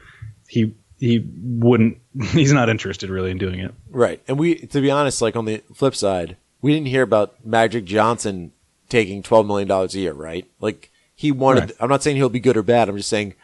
he 0.48 0.74
he 1.00 1.18
wouldn't. 1.42 1.98
He's 2.30 2.52
not 2.52 2.68
interested 2.68 3.10
really 3.10 3.32
in 3.32 3.38
doing 3.38 3.58
it. 3.58 3.74
Right. 3.90 4.22
And 4.28 4.38
we, 4.38 4.54
to 4.54 4.80
be 4.80 4.90
honest, 4.90 5.20
like 5.20 5.34
on 5.34 5.44
the 5.44 5.58
flip 5.74 5.96
side, 5.96 6.36
we 6.60 6.72
didn't 6.72 6.86
hear 6.86 7.02
about 7.02 7.44
Magic 7.44 7.84
Johnson 7.84 8.52
taking 8.88 9.22
$12 9.24 9.46
million 9.46 9.68
a 9.68 9.86
year, 9.88 10.12
right? 10.12 10.46
Like 10.60 10.90
he 11.16 11.32
wanted, 11.32 11.60
Right. 11.60 11.72
I'm 11.80 11.88
not 11.88 12.04
saying 12.04 12.16
he'll 12.18 12.28
be 12.28 12.38
good 12.38 12.56
or 12.56 12.62
bad. 12.62 12.88
I'm 12.88 12.96
just 12.96 13.08
saying 13.08 13.34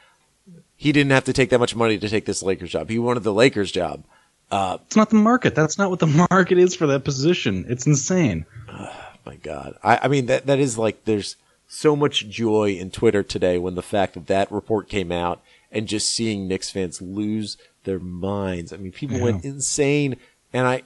he 0.76 0.93
didn't 0.93 1.11
have 1.11 1.24
to 1.24 1.33
take 1.33 1.51
that 1.51 1.59
much 1.59 1.74
money 1.74 1.99
to 1.99 2.09
take 2.09 2.26
this 2.26 2.45
Lakers 2.45 2.70
job. 2.70 2.91
He 2.91 2.99
wanted 3.01 3.24
the 3.24 3.35
Lakers 3.35 3.72
job. 3.72 4.05
Uh, 4.51 4.78
it's 4.86 4.96
not 4.96 5.11
the 5.11 5.16
market. 5.16 5.55
That's 5.55 5.78
not 5.78 5.90
what 5.90 5.99
the 5.99 6.26
market 6.30 6.59
is 6.59 6.74
for 6.74 6.86
that 6.88 7.05
position. 7.05 7.66
It's 7.68 7.86
insane. 7.86 8.46
My 9.26 9.36
God. 9.36 9.76
I, 9.82 10.01
I 10.03 10.09
mean, 10.09 10.26
that, 10.26 10.46
that 10.46 10.59
is 10.59 10.78
like, 10.78 11.05
there's 11.05 11.36
so 11.66 11.94
much 11.94 12.28
joy 12.28 12.70
in 12.72 12.90
Twitter 12.90 13.22
today 13.22 13.59
when 13.59 13.74
the 13.74 13.82
fact 13.82 14.14
that 14.14 14.26
that 14.26 14.51
report 14.51 14.88
came 14.88 15.12
out 15.12 15.42
and 15.70 15.86
just 15.86 16.09
seeing 16.09 16.49
Knicks 16.49 16.70
fans 16.70 17.03
lose 17.03 17.59
their 17.84 17.99
minds. 17.99 18.72
I 18.72 18.78
mean, 18.78 18.92
people 18.92 19.20
went 19.20 19.44
insane. 19.44 20.16
And 20.53 20.66
I, 20.66 20.82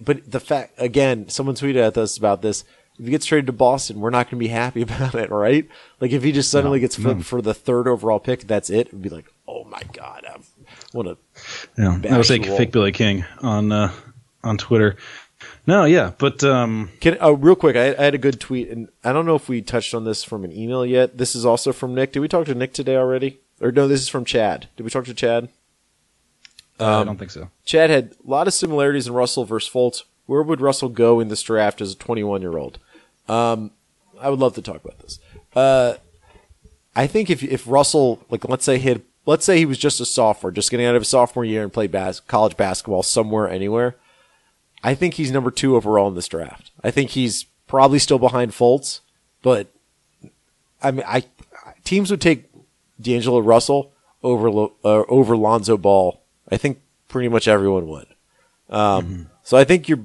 but 0.00 0.30
the 0.30 0.40
fact, 0.40 0.74
again, 0.78 1.28
someone 1.28 1.54
tweeted 1.54 1.76
at 1.76 1.96
us 1.96 2.18
about 2.18 2.42
this. 2.42 2.64
If 2.98 3.04
he 3.04 3.10
gets 3.10 3.26
traded 3.26 3.46
to 3.46 3.52
Boston, 3.52 4.00
we're 4.00 4.10
not 4.10 4.26
going 4.26 4.38
to 4.38 4.44
be 4.44 4.48
happy 4.48 4.82
about 4.82 5.14
it, 5.14 5.30
right? 5.30 5.68
Like 6.00 6.12
if 6.12 6.22
he 6.22 6.32
just 6.32 6.50
suddenly 6.50 6.80
gets 6.80 6.96
flipped 6.96 7.24
for 7.24 7.40
the 7.40 7.54
third 7.54 7.88
overall 7.88 8.18
pick, 8.20 8.46
that's 8.46 8.70
it. 8.70 8.88
It'd 8.88 9.02
be 9.02 9.08
like, 9.08 9.26
oh 9.48 9.64
my 9.64 9.82
God, 9.92 10.24
I'm, 10.30 10.42
what 10.96 11.06
a, 11.06 11.16
Yeah, 11.78 12.00
I 12.10 12.18
was 12.18 12.30
like 12.30 12.44
fake 12.44 12.72
Billy 12.72 12.92
King 12.92 13.24
on 13.42 13.70
uh, 13.70 13.92
on 14.42 14.58
Twitter. 14.58 14.96
No, 15.66 15.84
yeah, 15.84 16.12
but 16.16 16.42
um, 16.44 16.90
Can 17.00 17.18
oh, 17.20 17.32
real 17.32 17.56
quick, 17.56 17.76
I, 17.76 17.94
I 17.94 18.04
had 18.04 18.14
a 18.14 18.18
good 18.18 18.40
tweet, 18.40 18.68
and 18.68 18.88
I 19.04 19.12
don't 19.12 19.26
know 19.26 19.34
if 19.34 19.48
we 19.48 19.60
touched 19.62 19.94
on 19.94 20.04
this 20.04 20.24
from 20.24 20.44
an 20.44 20.52
email 20.52 20.86
yet. 20.86 21.18
This 21.18 21.36
is 21.36 21.44
also 21.44 21.72
from 21.72 21.94
Nick. 21.94 22.12
Did 22.12 22.20
we 22.20 22.28
talk 22.28 22.46
to 22.46 22.54
Nick 22.54 22.72
today 22.72 22.96
already? 22.96 23.40
Or 23.60 23.72
no, 23.72 23.88
this 23.88 24.00
is 24.00 24.08
from 24.08 24.24
Chad. 24.24 24.68
Did 24.76 24.84
we 24.84 24.90
talk 24.90 25.04
to 25.06 25.14
Chad? 25.14 25.48
I 26.78 27.04
don't 27.04 27.18
think 27.18 27.30
so. 27.30 27.50
Chad 27.64 27.90
had 27.90 28.14
a 28.24 28.30
lot 28.30 28.46
of 28.46 28.54
similarities 28.54 29.06
in 29.06 29.14
Russell 29.14 29.44
versus 29.44 29.72
Fultz. 29.72 30.02
Where 30.26 30.42
would 30.42 30.60
Russell 30.60 30.88
go 30.88 31.20
in 31.20 31.28
this 31.28 31.42
draft 31.42 31.80
as 31.80 31.92
a 31.92 31.96
21 31.96 32.42
year 32.42 32.58
old? 32.58 32.78
Um, 33.28 33.70
I 34.20 34.30
would 34.30 34.40
love 34.40 34.54
to 34.54 34.62
talk 34.62 34.84
about 34.84 34.98
this. 34.98 35.18
Uh, 35.54 35.94
I 36.94 37.06
think 37.06 37.30
if 37.30 37.42
if 37.42 37.66
Russell, 37.66 38.24
like, 38.30 38.48
let's 38.48 38.64
say 38.64 38.78
he 38.78 38.88
had, 38.88 39.02
let's 39.26 39.44
say 39.44 39.58
he 39.58 39.66
was 39.66 39.78
just 39.78 40.00
a 40.00 40.06
sophomore, 40.06 40.50
just 40.50 40.70
getting 40.70 40.86
out 40.86 40.94
of 40.96 41.02
his 41.02 41.08
sophomore 41.08 41.44
year 41.44 41.62
and 41.62 41.72
played 41.72 41.92
bas- 41.92 42.20
college 42.20 42.56
basketball 42.56 43.02
somewhere, 43.02 43.48
anywhere. 43.48 43.96
I 44.82 44.94
think 44.94 45.14
he's 45.14 45.30
number 45.32 45.50
two 45.50 45.76
overall 45.76 46.08
in 46.08 46.14
this 46.14 46.28
draft. 46.28 46.70
I 46.82 46.90
think 46.90 47.10
he's 47.10 47.44
probably 47.66 47.98
still 47.98 48.18
behind 48.18 48.52
Fultz, 48.52 49.00
but 49.42 49.68
I 50.82 50.90
mean, 50.92 51.04
I 51.06 51.24
teams 51.84 52.10
would 52.10 52.20
take 52.20 52.44
D'Angelo 53.00 53.40
Russell 53.40 53.92
over 54.22 54.48
uh, 54.84 55.04
over 55.08 55.36
Lonzo 55.36 55.76
Ball. 55.76 56.20
I 56.50 56.56
think 56.56 56.80
pretty 57.08 57.28
much 57.28 57.48
everyone 57.48 57.88
would. 57.88 58.06
Um, 58.70 59.30
So 59.42 59.56
I 59.56 59.64
think 59.64 59.88
you're. 59.88 60.00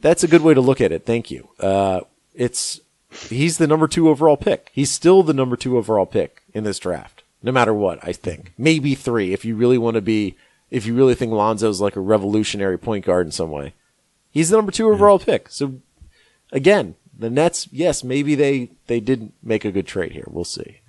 That's 0.00 0.22
a 0.22 0.28
good 0.28 0.42
way 0.42 0.54
to 0.54 0.60
look 0.60 0.80
at 0.80 0.92
it. 0.92 1.04
Thank 1.04 1.30
you. 1.30 1.48
Uh, 1.58 2.02
it's 2.34 2.80
he's 3.28 3.58
the 3.58 3.66
number 3.66 3.88
two 3.88 4.08
overall 4.08 4.36
pick. 4.36 4.70
He's 4.72 4.90
still 4.90 5.22
the 5.22 5.34
number 5.34 5.56
two 5.56 5.76
overall 5.76 6.06
pick 6.06 6.42
in 6.54 6.64
this 6.64 6.78
draft, 6.78 7.17
no 7.42 7.52
matter 7.52 7.74
what. 7.74 7.98
I 8.02 8.12
think 8.12 8.52
maybe 8.58 8.94
three 8.94 9.32
if 9.32 9.44
you 9.44 9.56
really 9.56 9.78
want 9.78 9.94
to 9.94 10.02
be. 10.02 10.36
If 10.70 10.84
you 10.84 10.94
really 10.94 11.14
think 11.14 11.32
Lonzo's 11.32 11.80
like 11.80 11.96
a 11.96 12.00
revolutionary 12.00 12.78
point 12.78 13.06
guard 13.06 13.26
in 13.26 13.32
some 13.32 13.50
way, 13.50 13.72
he's 14.30 14.50
the 14.50 14.56
number 14.56 14.70
two 14.70 14.90
overall 14.90 15.18
pick. 15.18 15.48
So 15.48 15.80
again, 16.52 16.94
the 17.18 17.30
Nets, 17.30 17.68
yes, 17.72 18.04
maybe 18.04 18.34
they 18.34 18.70
they 18.86 19.00
didn't 19.00 19.32
make 19.42 19.64
a 19.64 19.72
good 19.72 19.86
trade 19.86 20.12
here. 20.12 20.26
We'll 20.28 20.44
see. 20.44 20.80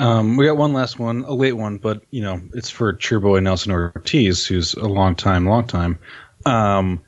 Um, 0.00 0.36
we 0.36 0.46
got 0.46 0.56
one 0.56 0.72
last 0.72 0.98
one, 0.98 1.24
a 1.24 1.34
late 1.34 1.54
one, 1.54 1.78
but 1.78 2.02
you 2.10 2.22
know 2.22 2.40
it's 2.54 2.70
for 2.70 2.92
cheerboy 2.92 3.40
Nelson 3.40 3.72
Ortiz, 3.72 4.46
who's 4.46 4.74
a 4.74 4.86
long 4.86 5.14
time, 5.14 5.46
long 5.46 5.66
time. 5.66 5.98
Um, 6.46 7.00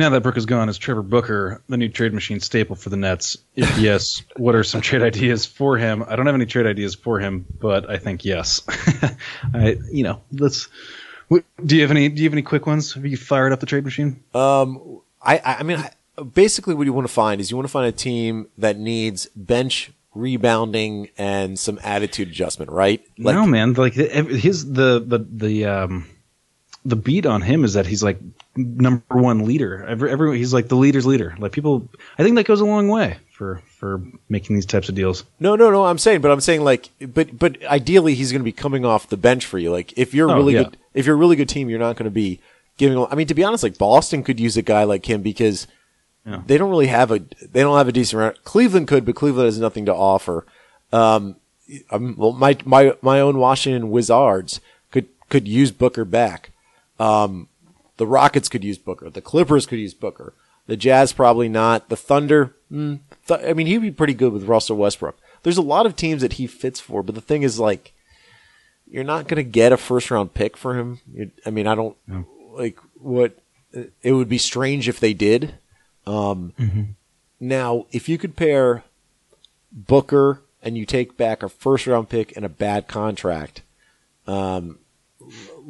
now 0.00 0.10
that 0.10 0.22
Brook 0.22 0.36
is 0.36 0.46
gone, 0.46 0.68
is 0.68 0.78
Trevor 0.78 1.02
Booker 1.02 1.62
the 1.68 1.76
new 1.76 1.88
trade 1.88 2.12
machine 2.12 2.40
staple 2.40 2.74
for 2.74 2.88
the 2.88 2.96
Nets? 2.96 3.36
If 3.54 3.78
yes, 3.78 4.22
what 4.36 4.56
are 4.56 4.64
some 4.64 4.80
trade 4.80 5.02
ideas 5.02 5.46
for 5.46 5.76
him? 5.76 6.04
I 6.08 6.16
don't 6.16 6.26
have 6.26 6.34
any 6.34 6.46
trade 6.46 6.66
ideas 6.66 6.96
for 6.96 7.20
him, 7.20 7.46
but 7.60 7.88
I 7.88 7.98
think 7.98 8.24
yes. 8.24 8.62
I, 9.54 9.76
you 9.92 10.02
know, 10.02 10.20
let's. 10.32 10.68
Do 11.64 11.76
you 11.76 11.82
have 11.82 11.92
any? 11.92 12.08
Do 12.08 12.20
you 12.20 12.26
have 12.28 12.34
any 12.34 12.42
quick 12.42 12.66
ones? 12.66 12.94
Have 12.94 13.06
you 13.06 13.16
fired 13.16 13.52
up 13.52 13.60
the 13.60 13.66
trade 13.66 13.84
machine? 13.84 14.20
Um, 14.34 15.00
I, 15.22 15.38
I 15.38 15.56
I 15.60 15.62
mean, 15.62 15.84
basically, 16.32 16.74
what 16.74 16.86
you 16.86 16.92
want 16.92 17.06
to 17.06 17.12
find 17.12 17.40
is 17.40 17.50
you 17.50 17.56
want 17.56 17.68
to 17.68 17.72
find 17.72 17.86
a 17.86 17.92
team 17.92 18.48
that 18.58 18.76
needs 18.76 19.26
bench 19.36 19.92
rebounding 20.14 21.10
and 21.16 21.56
some 21.56 21.78
attitude 21.84 22.28
adjustment, 22.28 22.72
right? 22.72 23.00
Like, 23.16 23.36
no, 23.36 23.46
man. 23.46 23.74
Like 23.74 23.92
his 23.92 24.72
the 24.72 24.98
the 24.98 25.18
the 25.18 25.66
um 25.66 26.06
the 26.84 26.96
beat 26.96 27.26
on 27.26 27.42
him 27.42 27.64
is 27.64 27.74
that 27.74 27.86
he's 27.86 28.02
like 28.02 28.18
number 28.56 29.02
one 29.16 29.44
leader. 29.46 29.84
Every, 29.86 30.10
every 30.10 30.38
he's 30.38 30.52
like 30.52 30.68
the 30.68 30.76
leader's 30.76 31.06
leader. 31.06 31.34
Like 31.38 31.52
people, 31.52 31.88
I 32.18 32.22
think 32.22 32.36
that 32.36 32.46
goes 32.46 32.60
a 32.60 32.64
long 32.64 32.88
way 32.88 33.16
for 33.32 33.62
for 33.78 34.02
making 34.28 34.56
these 34.56 34.66
types 34.66 34.88
of 34.88 34.94
deals. 34.94 35.24
No, 35.38 35.56
no, 35.56 35.70
no. 35.70 35.84
I'm 35.86 35.98
saying, 35.98 36.20
but 36.20 36.30
I'm 36.30 36.40
saying 36.40 36.62
like, 36.62 36.90
but 37.00 37.38
but 37.38 37.64
ideally, 37.66 38.14
he's 38.14 38.32
going 38.32 38.40
to 38.40 38.44
be 38.44 38.52
coming 38.52 38.84
off 38.84 39.08
the 39.08 39.16
bench 39.16 39.46
for 39.46 39.58
you. 39.58 39.70
Like, 39.70 39.96
if 39.96 40.12
you're 40.14 40.30
Oh, 40.30 40.36
really 40.36 40.54
yeah. 40.54 40.64
good, 40.64 40.76
if 40.94 41.06
you're 41.06 41.14
a 41.14 41.18
really 41.18 41.36
good 41.36 41.48
team, 41.48 41.68
you're 41.70 41.78
not 41.78 41.96
going 41.96 42.04
to 42.04 42.10
be 42.10 42.40
giving. 42.76 43.04
I 43.10 43.14
mean, 43.14 43.26
to 43.28 43.34
be 43.34 43.44
honest, 43.44 43.62
like 43.62 43.78
Boston 43.78 44.22
could 44.22 44.40
use 44.40 44.56
a 44.56 44.62
guy 44.62 44.84
like 44.84 45.08
him 45.08 45.22
because 45.22 45.66
Yeah. 46.26 46.42
they 46.46 46.58
don't 46.58 46.70
really 46.70 46.88
have 46.88 47.10
a 47.10 47.18
they 47.52 47.60
don't 47.62 47.78
have 47.78 47.88
a 47.88 47.92
decent 47.92 48.18
round. 48.20 48.44
Cleveland 48.44 48.88
could, 48.88 49.04
but 49.06 49.14
Cleveland 49.14 49.46
has 49.46 49.58
nothing 49.58 49.86
to 49.86 49.94
offer. 49.94 50.44
Um, 50.92 51.36
um, 51.90 52.14
well, 52.18 52.32
my 52.32 52.58
my 52.64 52.94
my 53.00 53.20
own 53.20 53.38
Washington 53.38 53.90
Wizards 53.90 54.60
could 54.90 55.06
could 55.28 55.46
use 55.46 55.70
Booker 55.70 56.04
back. 56.04 56.50
Um, 56.98 57.46
the 58.00 58.06
Rockets 58.06 58.48
could 58.48 58.64
use 58.64 58.78
Booker. 58.78 59.10
The 59.10 59.20
Clippers 59.20 59.66
could 59.66 59.78
use 59.78 59.92
Booker. 59.92 60.32
The 60.66 60.74
Jazz 60.76 61.12
probably 61.12 61.50
not. 61.50 61.90
The 61.90 61.96
Thunder, 61.96 62.56
mm, 62.72 63.00
th- 63.28 63.40
I 63.46 63.52
mean, 63.52 63.66
he'd 63.66 63.82
be 63.82 63.90
pretty 63.90 64.14
good 64.14 64.32
with 64.32 64.44
Russell 64.44 64.78
Westbrook. 64.78 65.18
There's 65.42 65.58
a 65.58 65.62
lot 65.62 65.84
of 65.84 65.96
teams 65.96 66.22
that 66.22 66.32
he 66.34 66.46
fits 66.46 66.80
for, 66.80 67.02
but 67.02 67.14
the 67.14 67.20
thing 67.20 67.42
is, 67.42 67.60
like, 67.60 67.92
you're 68.86 69.04
not 69.04 69.28
going 69.28 69.36
to 69.36 69.50
get 69.50 69.70
a 69.70 69.76
first 69.76 70.10
round 70.10 70.32
pick 70.32 70.56
for 70.56 70.78
him. 70.78 71.00
you 71.12 71.30
I 71.44 71.50
mean, 71.50 71.66
I 71.66 71.74
don't 71.74 71.94
like 72.54 72.78
what 72.94 73.38
it 74.02 74.12
would 74.14 74.30
be 74.30 74.38
strange 74.38 74.88
if 74.88 74.98
they 74.98 75.12
did. 75.12 75.56
Um, 76.06 76.54
Now, 77.38 77.84
if 77.92 78.08
you 78.08 78.16
could 78.16 78.34
pair 78.34 78.82
Booker 79.70 80.42
and 80.62 80.78
you 80.78 80.86
take 80.86 81.18
back 81.18 81.42
a 81.42 81.50
first 81.50 81.86
round 81.86 82.08
pick 82.08 82.34
and 82.34 82.46
a 82.46 82.48
bad 82.48 82.88
contract, 82.88 83.60
um, 84.26 84.78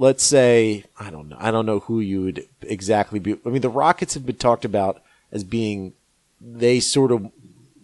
let's 0.00 0.24
say 0.24 0.82
I 0.98 1.10
don't 1.10 1.28
know, 1.28 1.36
I 1.38 1.50
don't 1.50 1.66
know 1.66 1.80
who 1.80 2.00
you 2.00 2.22
would 2.22 2.48
exactly 2.62 3.20
be. 3.20 3.36
I 3.44 3.50
mean, 3.50 3.60
the 3.60 3.68
Rockets 3.68 4.14
have 4.14 4.26
been 4.26 4.36
talked 4.36 4.64
about 4.64 5.02
as 5.30 5.44
being 5.44 5.92
they 6.40 6.80
sort 6.80 7.12
of 7.12 7.30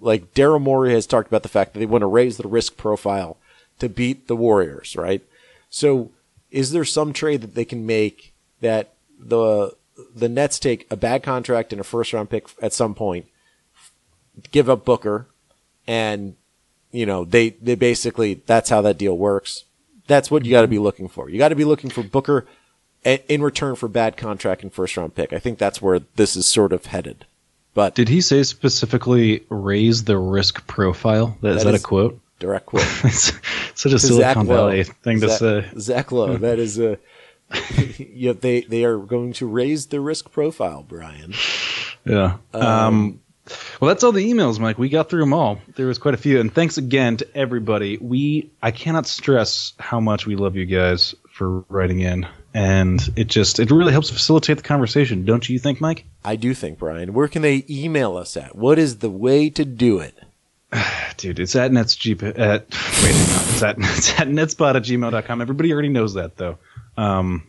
like 0.01 0.33
Daryl 0.35 0.61
Morey 0.61 0.93
has 0.93 1.07
talked 1.07 1.29
about 1.29 1.43
the 1.43 1.49
fact 1.49 1.75
that 1.75 1.79
they 1.79 1.87
want 1.87 2.03
to 2.03 2.07
raise 2.07 2.39
the 2.39 2.49
risk 2.49 2.77
profile 2.77 3.37
to 3.79 3.89
beat 3.89 4.29
the 4.29 4.37
Warriors, 4.37 4.97
right? 4.97 5.23
So, 5.69 6.11
is 6.51 6.73
there 6.73 6.87
some 6.87 7.13
trade 7.13 7.43
that 7.43 7.55
they 7.55 7.67
can 7.67 7.85
make 7.85 8.33
that 8.63 8.95
the 9.19 9.77
the 10.15 10.29
Nets 10.29 10.59
take 10.59 10.87
a 10.91 10.97
bad 10.97 11.23
contract 11.23 11.73
and 11.73 11.81
a 11.81 11.85
first 11.85 12.15
round 12.15 12.31
pick 12.31 12.49
at 12.63 12.73
some 12.73 12.95
point, 12.95 13.27
give 14.53 14.71
up 14.71 14.87
Booker, 14.87 15.27
and 15.87 16.35
you 16.93 17.05
know 17.05 17.27
they 17.27 17.51
they 17.51 17.75
basically 17.75 18.43
that's 18.47 18.71
how 18.71 18.81
that 18.81 18.97
deal 18.97 19.19
works. 19.19 19.65
That's 20.07 20.31
what 20.31 20.45
you 20.45 20.51
got 20.51 20.63
to 20.63 20.69
be 20.69 20.79
looking 20.79 21.09
for. 21.09 21.29
You 21.31 21.39
got 21.39 21.49
to 21.49 21.55
be 21.57 21.65
looking 21.65 21.91
for 21.91 22.03
Booker 22.03 22.47
in 23.05 23.43
return 23.43 23.77
for 23.77 23.89
bad 23.89 24.17
contract 24.17 24.63
and 24.63 24.73
first 24.73 24.97
round 24.97 25.15
pick. 25.15 25.33
I 25.33 25.39
think 25.39 25.59
that's 25.59 25.81
where 25.83 26.01
this 26.17 26.37
is 26.37 26.47
sort 26.47 26.73
of 26.73 26.87
headed. 26.87 27.27
But 27.75 27.95
Did 27.95 28.09
he 28.09 28.21
say 28.21 28.43
specifically 28.43 29.45
raise 29.51 30.05
the 30.05 30.17
risk 30.19 30.67
profile? 30.67 31.37
That, 31.43 31.57
is 31.57 31.57
That 31.59 31.65
that 31.71 31.75
is- 31.77 31.83
a 31.83 31.85
quote? 31.85 32.21
direct 32.39 32.67
quote. 32.67 32.85
it's 33.05 33.33
such 33.75 33.93
a 33.93 33.97
To 33.97 33.99
Silicon. 33.99 34.47
Valley 34.47 34.85
thing 34.85 35.21
to 35.21 35.29
Zach, 35.29 35.39
say. 35.39 35.71
Zach 35.79 36.13
Lowe. 36.13 36.37
That 36.39 36.59
is 36.59 36.79
a. 36.79 36.99
yeah, 37.99 38.33
they 38.33 38.63
they 38.63 38.85
are 38.85 38.99
going 38.99 39.33
to 39.35 39.47
raise 39.47 39.87
the 39.87 40.01
risk 40.01 40.31
profile, 40.33 40.85
Brian. 40.87 41.33
Yeah. 42.05 42.39
Um, 42.53 43.21
well, 43.81 43.89
that's 43.89 44.05
all 44.05 44.13
the 44.13 44.31
emails, 44.31 44.59
Mike. 44.59 44.79
We 44.79 44.89
got 44.89 45.09
through 45.09 45.21
them 45.21 45.33
all. 45.33 45.61
There 45.77 45.87
was 45.87 45.99
quite 45.99 46.15
a 46.15 46.19
few, 46.19 46.41
and 46.41 46.53
thanks 46.53 46.79
again 46.79 47.19
to 47.19 47.37
everybody. 47.37 47.99
We 47.99 48.51
I 48.63 48.71
cannot 48.71 49.07
stress 49.07 49.73
how 49.79 50.01
much 50.01 50.27
we 50.27 50.37
love 50.37 50.57
you 50.57 50.67
guys 50.67 51.15
for 51.31 51.61
writing 51.69 52.01
in, 52.01 52.27
and 52.55 53.01
it 53.17 53.29
just 53.29 53.61
it 53.61 53.71
really 53.71 53.93
helps 53.93 54.11
facilitate 54.11 54.57
the 54.57 54.63
conversation, 54.63 55.25
don't 55.25 55.49
you 55.49 55.59
think, 55.59 55.81
Mike? 55.81 56.05
I 56.25 56.37
do 56.37 56.55
think, 56.55 56.79
Brian. 56.79 57.13
Where 57.13 57.29
can 57.29 57.43
they 57.43 57.65
email 57.69 58.17
us 58.17 58.37
at? 58.37 58.57
What 58.57 58.79
is 58.79 58.99
the 58.99 59.11
way 59.11 59.51
to 59.51 59.65
do 59.65 60.01
it? 60.01 60.15
Dude, 61.17 61.39
it's 61.39 61.57
at 61.57 61.71
netsgp 61.71 62.39
at 62.39 62.67
wait, 63.03 63.15
no, 63.15 63.43
it's 63.49 63.63
at 63.63 63.77
it's 63.79 64.21
at 64.21 64.29
netspot 64.29 64.77
at 64.77 64.83
gmail.com. 64.83 65.41
Everybody 65.41 65.73
already 65.73 65.89
knows 65.89 66.15
that 66.15 66.37
though. 66.37 66.59
Um, 66.97 67.47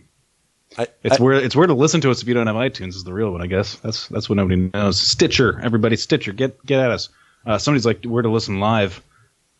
I, 0.77 0.87
It's 1.03 1.19
I- 1.19 1.23
where 1.23 1.33
it's 1.33 1.55
where 1.55 1.67
to 1.67 1.73
listen 1.73 2.01
to 2.01 2.11
us 2.11 2.21
if 2.21 2.27
you 2.27 2.33
don't 2.33 2.47
have 2.47 2.55
iTunes 2.55 2.89
is 2.89 3.03
the 3.03 3.13
real 3.13 3.31
one, 3.31 3.41
I 3.41 3.47
guess. 3.47 3.75
That's 3.75 4.07
that's 4.07 4.29
what 4.29 4.35
nobody 4.35 4.69
knows. 4.73 4.99
Stitcher, 4.99 5.59
everybody, 5.63 5.95
Stitcher, 5.95 6.33
get 6.33 6.63
get 6.65 6.79
at 6.79 6.91
us. 6.91 7.09
Uh, 7.45 7.57
somebody's 7.57 7.85
like, 7.85 8.03
where 8.03 8.21
to 8.21 8.29
listen 8.29 8.59
live? 8.59 9.01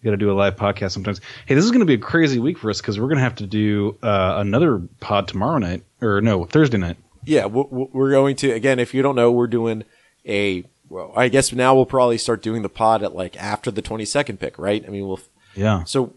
We 0.02 0.06
got 0.06 0.12
to 0.12 0.18
do 0.18 0.32
a 0.32 0.34
live 0.34 0.56
podcast 0.58 0.92
sometimes. 0.92 1.22
Hey, 1.48 1.56
this 1.56 1.64
is 1.66 1.72
going 1.72 1.80
to 1.80 1.86
be 1.86 1.96
a 1.96 1.98
crazy 1.98 2.38
week 2.40 2.58
for 2.60 2.70
us 2.70 2.80
because 2.82 3.00
we're 3.00 3.08
going 3.08 3.18
to 3.18 3.24
have 3.24 3.36
to 3.36 3.48
do 3.48 3.98
uh, 4.04 4.36
another 4.38 4.80
pod 5.00 5.28
tomorrow 5.28 5.58
night, 5.58 5.84
or 6.02 6.22
no, 6.22 6.46
Thursday 6.46 6.78
night. 6.78 6.98
yeah, 7.26 7.46
we- 7.48 7.88
we're 7.94 8.12
going 8.12 8.36
to 8.38 8.52
again. 8.52 8.78
If 8.80 8.94
you 8.94 9.02
don't 9.02 9.16
know, 9.16 9.32
we're 9.32 9.48
doing 9.48 9.84
a. 10.28 10.64
Well, 10.90 11.12
I 11.18 11.28
guess 11.28 11.52
now 11.52 11.76
we'll 11.76 11.86
probably 11.86 12.18
start 12.18 12.42
doing 12.42 12.62
the 12.62 12.70
pod 12.70 13.04
at 13.04 13.14
like 13.16 13.36
after 13.42 13.72
the 13.72 13.82
twenty 13.82 14.06
second 14.06 14.40
pick, 14.40 14.58
right? 14.60 14.84
I 14.86 14.90
mean, 14.90 15.06
we'll 15.08 15.20
Yeah, 15.56 15.84
So 15.84 16.14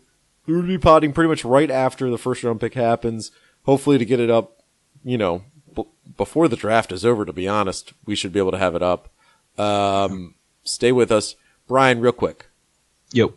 we 0.46 0.54
will 0.54 0.62
be 0.62 0.78
potting 0.78 1.12
pretty 1.12 1.28
much 1.28 1.44
right 1.44 1.70
after 1.70 2.08
the 2.10 2.18
first 2.18 2.44
round 2.44 2.60
pick 2.60 2.74
happens. 2.74 3.32
Hopefully 3.64 3.98
to 3.98 4.04
get 4.04 4.20
it 4.20 4.30
up, 4.30 4.59
you 5.04 5.18
know, 5.18 5.42
b- 5.74 5.84
before 6.16 6.48
the 6.48 6.56
draft 6.56 6.92
is 6.92 7.04
over. 7.04 7.24
To 7.24 7.32
be 7.32 7.48
honest, 7.48 7.92
we 8.06 8.14
should 8.14 8.32
be 8.32 8.38
able 8.38 8.52
to 8.52 8.58
have 8.58 8.74
it 8.74 8.82
up. 8.82 9.08
Um, 9.58 10.34
stay 10.64 10.92
with 10.92 11.10
us, 11.12 11.34
Brian. 11.68 12.00
Real 12.00 12.12
quick. 12.12 12.46
yo, 13.12 13.34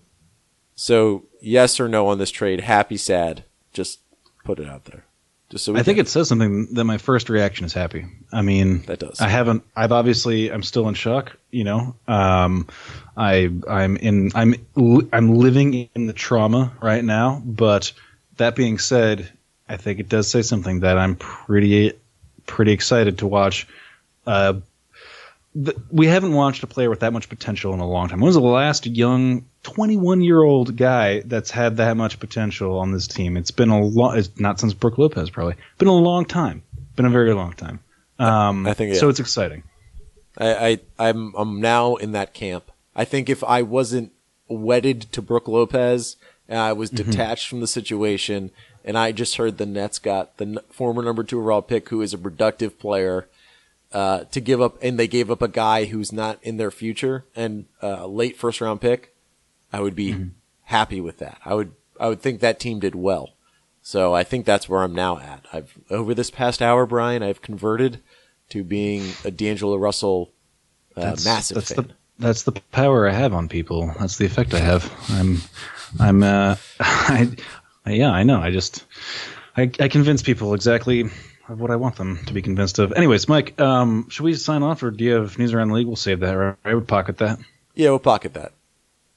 So 0.76 1.24
yes 1.42 1.80
or 1.80 1.88
no 1.88 2.08
on 2.08 2.18
this 2.20 2.32
trade? 2.32 2.62
Happy, 2.62 2.98
sad? 2.98 3.44
Just 3.74 4.00
put 4.44 4.60
it 4.60 4.68
out 4.70 4.86
there. 4.86 5.04
Just 5.50 5.66
so 5.66 5.74
we 5.74 5.80
I 5.80 5.84
think 5.84 5.98
can- 5.98 6.06
it 6.06 6.10
says 6.10 6.28
something 6.30 6.74
that 6.74 6.84
my 6.86 6.98
first 6.98 7.30
reaction 7.30 7.66
is 7.66 7.74
happy. 7.74 8.06
I 8.32 8.42
mean, 8.42 8.84
That 8.84 9.00
does. 9.00 9.22
I 9.22 9.30
haven't. 9.30 9.64
I've 9.76 9.92
obviously. 9.92 10.52
I'm 10.52 10.64
still 10.64 10.88
in 10.88 10.96
shock. 10.96 11.38
You 11.52 11.64
know. 11.66 11.96
Um, 12.08 12.68
I. 13.16 13.52
I'm 13.70 13.98
in. 13.98 14.32
I'm. 14.34 14.56
I'm 15.14 15.36
living 15.36 15.90
in 15.94 16.08
the 16.08 16.14
trauma 16.14 16.72
right 16.82 17.04
now. 17.04 17.42
But 17.46 17.92
that 18.38 18.56
being 18.56 18.80
said, 18.80 19.32
I 19.74 19.78
think 19.78 20.00
it 20.00 20.08
does 20.08 20.28
say 20.30 20.44
something 20.44 20.82
that 20.82 20.98
I'm 20.98 21.16
pretty, 21.16 21.94
pretty 22.46 22.72
excited 22.72 23.18
to 23.20 23.28
watch. 23.28 23.68
Uh, 24.26 24.54
th- 25.56 25.78
we 25.92 26.06
haven't 26.06 26.34
watched 26.34 26.62
a 26.62 26.68
player 26.68 26.92
with 26.92 27.00
that 27.00 27.12
much 27.12 27.28
potential 27.28 27.74
in 27.74 27.80
a 27.80 27.88
long 27.88 28.08
time. 28.08 28.20
When 28.20 28.28
was 28.28 28.36
the 28.36 28.42
last 28.42 28.86
young 28.86 29.46
21 29.64 30.22
year 30.22 30.44
old 30.44 30.78
guy 30.78 31.22
that's 31.22 31.50
had 31.50 31.78
that 31.78 31.98
much 31.98 32.20
potential 32.20 32.78
on 32.78 32.92
this 32.92 33.08
team? 33.08 33.36
It's 33.36 33.50
been 33.50 33.70
a 33.70 33.82
long, 33.82 34.16
it's 34.18 34.30
not 34.40 34.60
since 34.60 34.74
Brook 34.74 35.00
Lopez, 35.00 35.32
probably. 35.32 35.56
Been 35.80 35.88
a 35.88 35.94
long 35.94 36.26
time. 36.26 36.62
Been 36.96 37.06
a 37.06 37.10
very 37.10 37.34
long 37.34 37.54
time. 37.54 37.80
Um, 38.20 38.68
I 38.68 38.74
think, 38.76 38.94
yeah. 38.94 39.00
so. 39.00 39.10
It's 39.10 39.20
exciting. 39.20 39.64
I, 40.38 40.80
I 41.00 41.10
I'm 41.10 41.34
I'm 41.36 41.60
now 41.60 41.96
in 41.96 42.12
that 42.12 42.36
camp. 42.36 42.72
I 42.96 43.06
think 43.06 43.28
if 43.28 43.44
I 43.44 43.64
wasn't 43.64 44.12
wedded 44.48 45.02
to 45.14 45.22
Brook 45.22 45.48
Lopez 45.48 46.16
and 46.48 46.60
I 46.60 46.74
was 46.74 46.92
detached 46.92 47.48
from 47.48 47.60
the 47.60 47.68
situation 47.68 48.52
and 48.84 48.98
I 48.98 49.12
just 49.12 49.38
heard 49.38 49.58
the 49.58 49.66
Nets 49.66 50.00
got 50.00 50.38
the 50.38 50.46
n- 50.46 50.60
former 50.70 51.02
number 51.02 51.24
two 51.24 51.40
overall 51.40 51.62
pick 51.62 51.90
who 51.90 52.02
is 52.02 52.14
a 52.14 52.18
productive 52.18 52.80
player 52.80 53.28
uh, 53.92 54.24
to 54.26 54.42
give 54.42 54.62
up 54.62 54.78
and 54.82 54.98
they 54.98 55.08
gave 55.08 55.30
up 55.30 55.42
a 55.42 55.48
guy 55.48 55.86
who's 55.86 56.12
not 56.12 56.40
in 56.42 56.58
their 56.58 56.72
future 56.72 57.26
and 57.36 57.66
uh, 57.82 58.06
late 58.08 58.38
first 58.38 58.60
round 58.62 58.82
pick, 58.82 59.16
I 59.72 59.82
would 59.82 59.96
be 59.96 60.28
happy 60.64 61.00
with 61.02 61.20
that. 61.20 61.40
I 61.46 61.54
would 61.54 61.74
I 62.00 62.08
would 62.08 62.22
think 62.22 62.40
that 62.40 62.60
team 62.60 62.80
did 62.80 62.96
well. 62.96 63.34
So 63.82 64.14
I 64.14 64.24
think 64.24 64.46
that's 64.46 64.70
where 64.70 64.82
I'm 64.82 64.96
now 64.96 65.20
at. 65.20 65.46
I've 65.52 65.78
over 65.90 66.14
this 66.14 66.32
past 66.32 66.62
hour, 66.62 66.86
Brian, 66.86 67.22
I've 67.22 67.42
converted 67.42 68.02
to 68.50 68.64
being 68.64 69.14
a 69.24 69.32
D'Angelo 69.32 69.78
Russell 69.78 70.32
uh, 70.96 71.16
massive 71.26 71.56
that's 71.56 71.74
fan. 71.74 71.88
The, 71.88 71.94
that's 72.20 72.44
the 72.44 72.52
power 72.72 73.08
I 73.08 73.12
have 73.12 73.34
on 73.34 73.50
people. 73.50 73.94
That's 74.00 74.18
the 74.18 74.26
effect 74.26 74.54
I 74.54 74.60
have. 74.60 74.92
I'm, 75.10 75.38
I'm, 76.00 76.24
uh, 76.24 76.56
I, 76.80 77.32
yeah, 77.88 78.12
I 78.12 78.24
know. 78.24 78.40
I 78.40 78.52
just 78.52 78.86
I, 79.56 79.64
I 79.80 79.88
convince 79.88 80.22
people 80.22 80.54
exactly 80.54 81.10
of 81.50 81.60
what 81.60 81.72
I 81.72 81.76
want 81.76 81.98
them 81.98 82.20
to 82.26 82.34
be 82.34 82.42
convinced 82.42 82.80
of. 82.80 82.94
Anyways, 82.94 83.28
Mike, 83.28 83.60
um, 83.60 84.10
should 84.10 84.24
we 84.24 84.34
sign 84.36 84.64
off, 84.64 84.82
or 84.84 84.92
do 84.92 85.04
you 85.04 85.14
have 85.14 85.38
news 85.38 85.54
around 85.54 85.70
the 85.70 85.76
league? 85.76 85.88
We'll 85.88 85.96
save 85.96 86.22
that. 86.22 86.34
Right? 86.34 86.56
I 86.64 86.74
would 86.74 86.88
pocket 86.88 87.18
that. 87.18 87.40
Yeah, 87.76 87.90
we'll 87.90 88.00
pocket 88.00 88.34
that. 88.34 88.54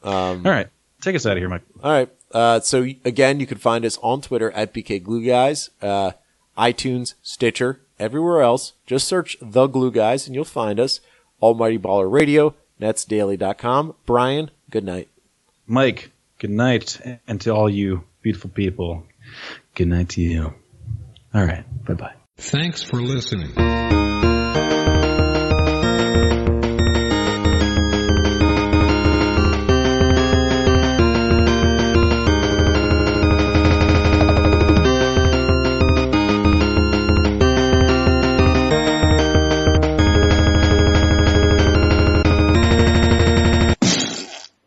Um, 0.02 0.46
all 0.46 0.52
right, 0.52 0.68
take 1.00 1.16
us 1.16 1.26
out 1.26 1.32
of 1.32 1.38
here, 1.38 1.48
Mike. 1.48 1.62
All 1.82 1.90
right. 1.90 2.08
Uh, 2.32 2.60
so 2.60 2.82
again, 3.04 3.40
you 3.40 3.46
can 3.46 3.58
find 3.58 3.84
us 3.84 3.98
on 4.02 4.20
Twitter 4.20 4.50
at 4.50 4.74
BK 4.74 5.02
Glue 5.02 5.24
Guys, 5.24 5.70
uh, 5.80 6.12
iTunes, 6.58 7.14
Stitcher, 7.22 7.80
everywhere 7.98 8.42
else. 8.42 8.72
Just 8.86 9.06
search 9.06 9.36
the 9.40 9.66
Glue 9.66 9.90
Guys, 9.90 10.26
and 10.26 10.34
you'll 10.34 10.44
find 10.44 10.80
us. 10.80 11.00
Almighty 11.42 11.78
Baller 11.78 12.10
Radio, 12.10 12.54
NetsDaily.com. 12.80 13.94
Brian, 14.06 14.50
good 14.70 14.84
night. 14.84 15.08
Mike, 15.66 16.10
good 16.38 16.50
night, 16.50 16.98
and 17.26 17.40
to 17.42 17.50
all 17.50 17.68
you 17.68 18.04
beautiful 18.26 18.50
people. 18.50 19.04
Good 19.76 19.86
night 19.86 20.08
to 20.08 20.20
you. 20.20 20.52
All 21.32 21.44
right. 21.44 21.64
Bye 21.84 21.94
bye. 21.94 22.14
Thanks 22.36 22.82
for 22.82 23.00
listening. 23.00 23.52